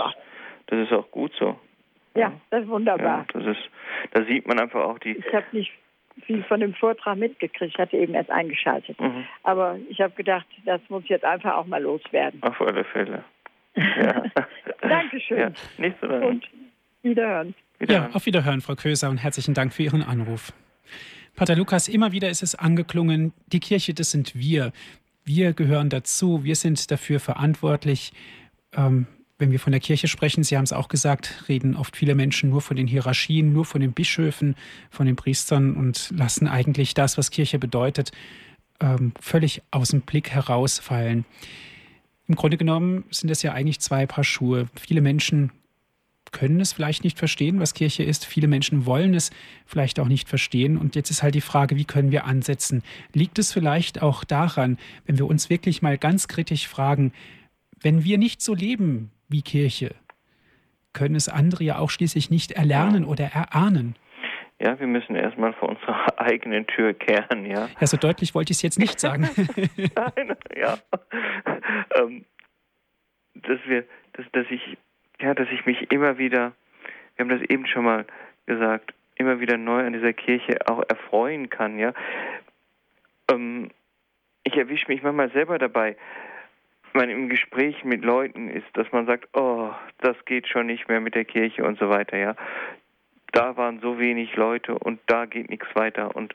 das 0.66 0.78
ist 0.80 0.92
auch 0.92 1.10
gut 1.10 1.32
so. 1.38 1.58
Ja, 2.14 2.32
das 2.50 2.64
ist 2.64 2.68
wunderbar. 2.68 3.26
Ja, 3.34 3.40
das 3.40 3.56
ist, 3.56 3.70
da 4.10 4.24
sieht 4.24 4.46
man 4.46 4.60
einfach 4.60 4.84
auch 4.84 4.98
die. 4.98 5.12
Ich 5.12 5.32
habe 5.32 5.46
nicht 5.52 5.72
viel 6.26 6.42
von 6.44 6.60
dem 6.60 6.74
Vortrag 6.74 7.16
mitgekriegt, 7.16 7.72
ich 7.74 7.78
hatte 7.78 7.96
eben 7.96 8.14
erst 8.14 8.30
eingeschaltet. 8.30 9.00
Mhm. 9.00 9.24
Aber 9.44 9.78
ich 9.88 10.00
habe 10.00 10.12
gedacht, 10.14 10.46
das 10.66 10.80
muss 10.88 11.04
jetzt 11.08 11.24
einfach 11.24 11.54
auch 11.56 11.66
mal 11.66 11.82
loswerden. 11.82 12.42
Auf 12.42 12.60
alle 12.60 12.84
Fälle. 12.84 13.24
Ja. 13.74 14.24
Dankeschön. 14.82 15.38
Ja, 15.38 15.52
nicht 15.78 15.96
so 15.98 16.06
Und 16.06 16.46
wiederhören. 17.02 17.54
wiederhören. 17.80 18.10
Ja, 18.10 18.10
auf 18.12 18.26
Wiederhören, 18.26 18.60
Frau 18.60 18.74
Köser, 18.74 19.08
und 19.08 19.16
herzlichen 19.16 19.54
Dank 19.54 19.72
für 19.72 19.82
Ihren 19.82 20.02
Anruf. 20.02 20.52
Pater 21.34 21.56
Lukas, 21.56 21.88
immer 21.88 22.12
wieder 22.12 22.30
ist 22.30 22.42
es 22.42 22.54
angeklungen, 22.54 23.32
die 23.46 23.60
Kirche, 23.60 23.94
das 23.94 24.10
sind 24.10 24.34
wir. 24.34 24.72
Wir 25.24 25.52
gehören 25.52 25.88
dazu, 25.88 26.44
wir 26.44 26.56
sind 26.56 26.90
dafür 26.90 27.20
verantwortlich. 27.20 28.12
Ähm, 28.72 29.06
wenn 29.38 29.50
wir 29.50 29.58
von 29.58 29.72
der 29.72 29.80
Kirche 29.80 30.08
sprechen, 30.08 30.44
Sie 30.44 30.56
haben 30.56 30.64
es 30.64 30.72
auch 30.72 30.88
gesagt, 30.88 31.44
reden 31.48 31.74
oft 31.74 31.96
viele 31.96 32.14
Menschen 32.14 32.50
nur 32.50 32.60
von 32.60 32.76
den 32.76 32.86
Hierarchien, 32.86 33.52
nur 33.52 33.64
von 33.64 33.80
den 33.80 33.92
Bischöfen, 33.92 34.54
von 34.90 35.06
den 35.06 35.16
Priestern 35.16 35.74
und 35.74 36.12
lassen 36.16 36.46
eigentlich 36.46 36.94
das, 36.94 37.18
was 37.18 37.30
Kirche 37.30 37.58
bedeutet, 37.58 38.12
ähm, 38.80 39.12
völlig 39.18 39.62
aus 39.70 39.88
dem 39.88 40.02
Blick 40.02 40.30
herausfallen. 40.30 41.24
Im 42.28 42.36
Grunde 42.36 42.56
genommen 42.56 43.04
sind 43.10 43.30
es 43.30 43.42
ja 43.42 43.52
eigentlich 43.52 43.80
zwei 43.80 44.06
Paar 44.06 44.24
Schuhe. 44.24 44.68
Viele 44.78 45.00
Menschen 45.00 45.50
können 46.32 46.60
es 46.60 46.72
vielleicht 46.72 47.04
nicht 47.04 47.18
verstehen, 47.18 47.60
was 47.60 47.74
Kirche 47.74 48.02
ist. 48.02 48.24
Viele 48.24 48.48
Menschen 48.48 48.86
wollen 48.86 49.14
es 49.14 49.30
vielleicht 49.66 50.00
auch 50.00 50.08
nicht 50.08 50.28
verstehen. 50.28 50.76
Und 50.76 50.96
jetzt 50.96 51.10
ist 51.10 51.22
halt 51.22 51.34
die 51.34 51.40
Frage, 51.40 51.76
wie 51.76 51.84
können 51.84 52.10
wir 52.10 52.24
ansetzen? 52.24 52.82
Liegt 53.12 53.38
es 53.38 53.52
vielleicht 53.52 54.02
auch 54.02 54.24
daran, 54.24 54.78
wenn 55.06 55.18
wir 55.18 55.26
uns 55.26 55.50
wirklich 55.50 55.82
mal 55.82 55.98
ganz 55.98 56.28
kritisch 56.28 56.66
fragen, 56.66 57.12
wenn 57.80 58.04
wir 58.04 58.18
nicht 58.18 58.40
so 58.40 58.54
leben 58.54 59.10
wie 59.28 59.42
Kirche, 59.42 59.94
können 60.92 61.14
es 61.14 61.28
andere 61.28 61.64
ja 61.64 61.78
auch 61.78 61.90
schließlich 61.90 62.30
nicht 62.30 62.52
erlernen 62.52 63.04
oder 63.04 63.24
erahnen. 63.26 63.96
Ja, 64.60 64.78
wir 64.78 64.86
müssen 64.86 65.16
erstmal 65.16 65.52
vor 65.54 65.70
unserer 65.70 66.06
eigenen 66.20 66.66
Tür 66.66 66.94
kehren, 66.94 67.46
ja. 67.46 67.68
Ja, 67.80 67.86
so 67.86 67.96
deutlich 67.96 68.34
wollte 68.34 68.52
ich 68.52 68.58
es 68.58 68.62
jetzt 68.62 68.78
nicht 68.78 69.00
sagen. 69.00 69.28
Nein, 69.76 70.36
ja. 70.56 70.78
Ähm, 71.96 72.24
dass 73.34 73.58
wir, 73.66 73.84
dass, 74.12 74.26
dass 74.32 74.46
ich 74.50 74.78
ja, 75.22 75.34
dass 75.34 75.48
ich 75.50 75.64
mich 75.66 75.90
immer 75.90 76.18
wieder, 76.18 76.52
wir 77.16 77.24
haben 77.24 77.28
das 77.28 77.48
eben 77.48 77.66
schon 77.66 77.84
mal 77.84 78.04
gesagt, 78.46 78.92
immer 79.16 79.40
wieder 79.40 79.56
neu 79.56 79.84
an 79.84 79.92
dieser 79.92 80.12
Kirche 80.12 80.58
auch 80.66 80.82
erfreuen 80.88 81.48
kann, 81.48 81.78
ja. 81.78 81.92
Ähm, 83.30 83.70
ich 84.44 84.56
erwische 84.56 84.88
mich 84.88 85.02
manchmal 85.02 85.30
selber 85.30 85.58
dabei, 85.58 85.96
wenn 86.92 87.02
man 87.02 87.10
im 87.10 87.28
Gespräch 87.28 87.84
mit 87.84 88.04
Leuten 88.04 88.50
ist, 88.50 88.66
dass 88.74 88.90
man 88.92 89.06
sagt, 89.06 89.28
oh, 89.34 89.70
das 89.98 90.16
geht 90.24 90.48
schon 90.48 90.66
nicht 90.66 90.88
mehr 90.88 91.00
mit 91.00 91.14
der 91.14 91.24
Kirche 91.24 91.64
und 91.64 91.78
so 91.78 91.88
weiter, 91.88 92.16
ja. 92.16 92.34
Da 93.32 93.56
waren 93.56 93.80
so 93.80 93.98
wenig 93.98 94.36
Leute 94.36 94.78
und 94.78 95.00
da 95.06 95.24
geht 95.24 95.48
nichts 95.48 95.68
weiter 95.74 96.14
und 96.14 96.34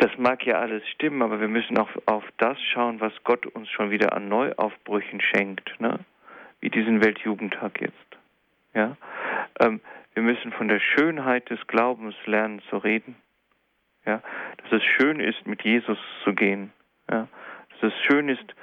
das 0.00 0.10
mag 0.16 0.44
ja 0.46 0.58
alles 0.58 0.82
stimmen, 0.88 1.20
aber 1.20 1.40
wir 1.40 1.48
müssen 1.48 1.76
auch 1.76 1.90
auf 2.06 2.24
das 2.38 2.58
schauen, 2.72 3.00
was 3.00 3.12
Gott 3.22 3.44
uns 3.44 3.68
schon 3.68 3.90
wieder 3.90 4.14
an 4.14 4.28
Neuaufbrüchen 4.28 5.20
schenkt. 5.20 5.78
Ne? 5.78 6.00
Wie 6.60 6.70
diesen 6.70 7.02
Weltjugendtag 7.02 7.80
jetzt. 7.80 7.96
Ja? 8.74 8.96
Ähm, 9.58 9.80
wir 10.14 10.22
müssen 10.22 10.52
von 10.52 10.68
der 10.68 10.80
Schönheit 10.80 11.50
des 11.50 11.66
Glaubens 11.66 12.14
lernen 12.26 12.60
zu 12.70 12.76
reden. 12.76 13.16
Ja? 14.06 14.22
Dass 14.58 14.72
es 14.72 14.82
schön 14.82 15.20
ist, 15.20 15.46
mit 15.46 15.62
Jesus 15.62 15.98
zu 16.24 16.34
gehen. 16.34 16.72
Ja? 17.10 17.28
Dass 17.70 17.92
es 17.92 17.98
schön 18.06 18.28
ist, 18.28 18.54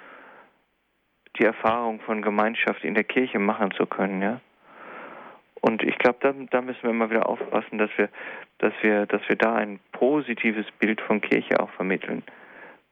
die 1.39 1.45
Erfahrung 1.45 1.99
von 2.01 2.21
Gemeinschaft 2.21 2.83
in 2.83 2.95
der 2.95 3.03
Kirche 3.03 3.39
machen 3.39 3.71
zu 3.71 3.85
können. 3.85 4.21
Ja? 4.21 4.41
Und 5.61 5.83
ich 5.83 5.97
glaube, 5.97 6.17
da, 6.21 6.33
da, 6.51 6.61
müssen 6.61 6.83
wir 6.83 6.91
immer 6.91 7.09
wieder 7.09 7.27
aufpassen, 7.27 7.77
dass 7.77 7.89
wir, 7.97 8.09
dass 8.59 8.73
wir, 8.81 9.05
dass 9.05 9.21
wir 9.27 9.35
da 9.35 9.55
ein 9.55 9.79
positives 9.91 10.65
Bild 10.79 11.01
von 11.01 11.21
Kirche 11.21 11.59
auch 11.59 11.69
vermitteln. 11.71 12.23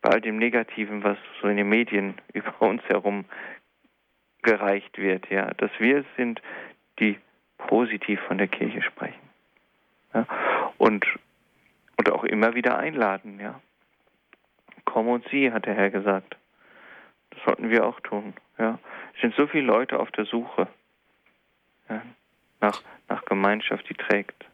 Bei 0.01 0.11
all 0.11 0.21
dem 0.21 0.37
Negativen, 0.37 1.03
was 1.03 1.17
so 1.41 1.47
in 1.47 1.57
den 1.57 1.69
Medien 1.69 2.15
über 2.33 2.61
uns 2.61 2.83
herum 2.87 3.25
gereicht 4.45 4.97
wird, 4.97 5.29
ja, 5.29 5.53
dass 5.55 5.71
wir 5.79 5.97
es 5.99 6.05
sind, 6.15 6.41
die 6.99 7.17
positiv 7.57 8.19
von 8.21 8.37
der 8.37 8.47
Kirche 8.47 8.81
sprechen. 8.81 9.19
Ja, 10.13 10.25
und, 10.77 11.05
und 11.97 12.11
auch 12.11 12.23
immer 12.23 12.55
wieder 12.55 12.77
einladen, 12.77 13.39
ja. 13.39 13.59
Komm 14.85 15.09
und 15.09 15.25
sieh, 15.29 15.51
hat 15.51 15.65
der 15.65 15.73
Herr 15.73 15.89
gesagt. 15.89 16.37
Das 17.31 17.43
sollten 17.43 17.69
wir 17.69 17.85
auch 17.85 17.99
tun, 17.99 18.33
ja. 18.57 18.79
Es 19.15 19.21
sind 19.21 19.35
so 19.35 19.47
viele 19.47 19.65
Leute 19.65 19.99
auf 19.99 20.11
der 20.11 20.25
Suche 20.25 20.67
ja, 21.89 22.01
nach, 22.61 22.81
nach 23.09 23.25
Gemeinschaft, 23.25 23.89
die 23.89 23.95
trägt. 23.95 24.45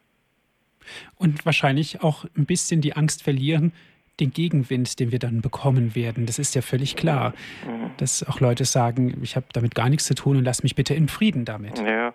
Und 1.16 1.46
wahrscheinlich 1.46 2.02
auch 2.02 2.26
ein 2.36 2.46
bisschen 2.46 2.82
die 2.82 2.96
Angst 2.96 3.24
verlieren, 3.24 3.74
den 4.22 4.32
Gegenwind, 4.32 5.00
den 5.00 5.12
wir 5.12 5.20
dann 5.20 5.42
bekommen 5.42 5.96
werden. 5.96 6.26
Das 6.26 6.40
ist 6.40 6.56
ja 6.56 6.62
völlig 6.62 6.96
klar, 6.96 7.34
mhm. 7.68 7.92
dass 7.98 8.28
auch 8.28 8.40
Leute 8.40 8.64
sagen, 8.64 9.20
ich 9.22 9.36
habe 9.36 9.48
damit 9.54 9.76
gar 9.76 9.90
nichts 9.90 10.06
zu 10.06 10.16
tun 10.16 10.38
und 10.38 10.46
lass 10.46 10.64
mich 10.64 10.76
bitte 10.76 10.94
in 10.94 11.10
Frieden 11.10 11.44
damit. 11.44 11.80
Ja, 11.80 12.14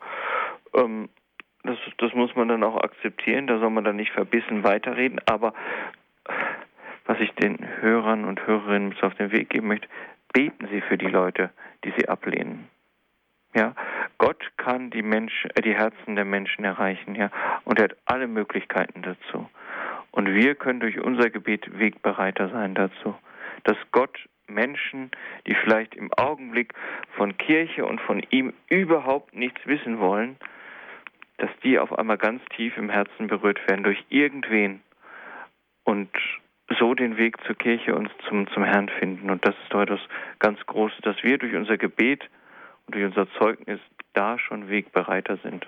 ähm, 0.75 1.09
das, 1.65 1.77
das 1.99 2.15
muss 2.15 2.35
man 2.37 2.49
dann 2.49 2.63
auch 2.63 2.77
akzeptieren, 2.77 3.47
da 3.47 3.59
soll 3.59 3.71
man 3.71 3.85
dann 3.85 3.97
nicht 3.97 4.13
verbissen 4.13 4.65
weiterreden, 4.65 5.21
aber 5.27 5.53
was 7.07 7.19
ich 7.21 7.33
den 7.33 7.59
Hörern 7.81 8.25
und 8.25 8.47
Hörerinnen 8.47 8.95
auf 9.03 9.15
den 9.15 9.33
Weg 9.33 9.51
geben 9.51 9.69
möchte, 9.69 9.89
beten 10.33 10.69
Sie 10.71 10.81
für 10.81 10.99
die 10.99 11.07
Leute, 11.07 11.51
die 11.85 11.93
Sie 11.97 12.09
ablehnen. 12.09 12.69
Ja, 13.55 13.75
Gott 14.19 14.53
kann 14.59 14.91
die 14.91 15.03
Menschen, 15.03 15.51
äh, 15.55 15.63
die 15.63 15.75
Herzen 15.75 16.15
der 16.15 16.25
Menschen 16.25 16.65
erreichen, 16.65 17.15
ja, 17.15 17.31
und 17.65 17.79
er 17.79 17.85
hat 17.85 17.97
alle 18.05 18.27
Möglichkeiten 18.27 19.03
dazu. 19.03 19.49
Und 20.11 20.33
wir 20.33 20.55
können 20.55 20.81
durch 20.81 20.99
unser 20.99 21.31
Gebet 21.31 21.79
Wegbereiter 21.79 22.49
sein 22.49 22.75
dazu, 22.75 23.15
dass 23.65 23.77
Gott 23.93 24.19
Menschen, 24.49 25.11
die 25.47 25.55
vielleicht 25.55 25.95
im 25.95 26.13
Augenblick 26.15 26.73
von 27.17 27.37
Kirche 27.37 27.85
und 27.85 28.01
von 28.01 28.23
ihm 28.31 28.53
überhaupt 28.69 29.35
nichts 29.35 29.61
wissen 29.67 29.99
wollen, 29.99 30.37
dass 31.39 31.51
die 31.63 31.79
auf 31.79 31.99
einmal 31.99 32.19
ganz 32.19 32.43
tief 32.57 32.77
im 32.77 32.89
Herzen 32.89 33.27
berührt 33.27 33.61
werden 33.69 33.85
durch 33.85 34.03
irgendwen 34.09 34.81
und 35.85 36.11
so 36.79 36.95
den 36.95 37.17
Weg 37.17 37.37
zur 37.45 37.55
Kirche 37.55 37.95
und 37.95 38.11
zum, 38.29 38.49
zum 38.49 38.65
Herrn 38.65 38.89
finden. 38.89 39.31
Und 39.31 39.47
das 39.47 39.55
ist 39.63 39.73
doch 39.73 39.83
etwas 39.83 40.01
ganz 40.39 40.59
Großes, 40.67 40.99
dass 41.03 41.23
wir 41.23 41.39
durch 41.39 41.55
unser 41.55 41.77
Gebet 41.77 42.29
und 42.87 42.95
durch 42.95 43.05
unser 43.05 43.31
Zeugnis 43.39 43.81
da 44.15 44.39
schon 44.39 44.69
Wegbereiter 44.69 45.37
sind. 45.39 45.67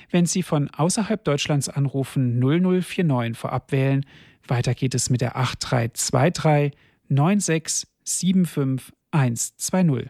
Wenn 0.09 0.25
Sie 0.25 0.41
von 0.43 0.69
außerhalb 0.69 1.23
Deutschlands 1.23 1.69
anrufen, 1.69 2.39
0049 2.39 3.37
vorab 3.37 3.71
wählen. 3.71 4.05
Weiter 4.49 4.73
geht 4.73 4.95
es 4.95 5.09
mit 5.09 5.19
der 5.21 5.35
8323 5.35 6.71
9675120. 7.09 10.09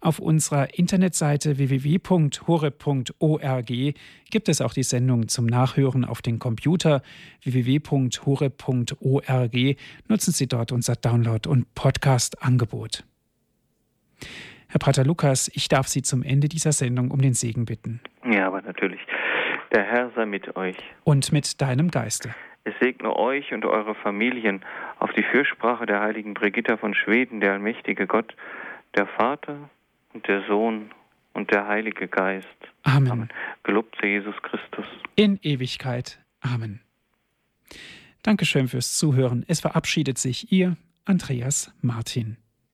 Auf 0.00 0.20
unserer 0.20 0.78
Internetseite 0.78 1.58
www.horeb.org 1.58 3.72
gibt 4.30 4.48
es 4.48 4.60
auch 4.60 4.72
die 4.72 4.84
Sendung 4.84 5.26
zum 5.28 5.46
Nachhören 5.46 6.04
auf 6.04 6.22
den 6.22 6.38
Computer 6.38 7.02
www.horeb.org. 7.42 8.16
Nutzen 10.08 10.32
Sie 10.32 10.46
dort 10.46 10.70
unser 10.72 10.94
Download- 10.94 11.48
und 11.48 11.74
Podcast-Angebot. 11.74 13.02
Herr 14.68 14.78
Pater 14.78 15.04
Lukas, 15.04 15.50
ich 15.54 15.66
darf 15.68 15.88
Sie 15.88 16.02
zum 16.02 16.22
Ende 16.22 16.48
dieser 16.48 16.72
Sendung 16.72 17.10
um 17.10 17.20
den 17.20 17.34
Segen 17.34 17.64
bitten. 17.64 18.00
Ja, 18.30 18.46
aber 18.46 18.62
natürlich. 18.62 19.00
Der 19.74 19.82
Herr 19.84 20.12
sei 20.14 20.26
mit 20.26 20.54
euch. 20.56 20.76
Und 21.04 21.32
mit 21.32 21.60
deinem 21.60 21.90
Geiste. 21.90 22.34
Es 22.68 22.74
segne 22.80 23.16
euch 23.16 23.54
und 23.54 23.64
eure 23.64 23.94
Familien 23.94 24.62
auf 24.98 25.10
die 25.12 25.22
Fürsprache 25.22 25.86
der 25.86 26.00
heiligen 26.00 26.34
Brigitta 26.34 26.76
von 26.76 26.94
Schweden, 26.94 27.40
der 27.40 27.52
allmächtige 27.52 28.06
Gott, 28.06 28.34
der 28.94 29.06
Vater 29.06 29.70
und 30.12 30.28
der 30.28 30.42
Sohn 30.46 30.90
und 31.32 31.50
der 31.50 31.66
Heilige 31.66 32.08
Geist. 32.08 32.46
Amen. 32.82 33.10
Amen. 33.10 33.28
Gelobt 33.62 33.96
sei 34.00 34.08
Jesus 34.08 34.34
Christus. 34.42 34.84
In 35.16 35.38
Ewigkeit. 35.42 36.18
Amen. 36.42 36.80
Dankeschön 38.22 38.68
fürs 38.68 38.98
Zuhören. 38.98 39.46
Es 39.48 39.60
verabschiedet 39.60 40.18
sich 40.18 40.52
Ihr 40.52 40.76
Andreas 41.06 41.72
Martin. 41.80 42.36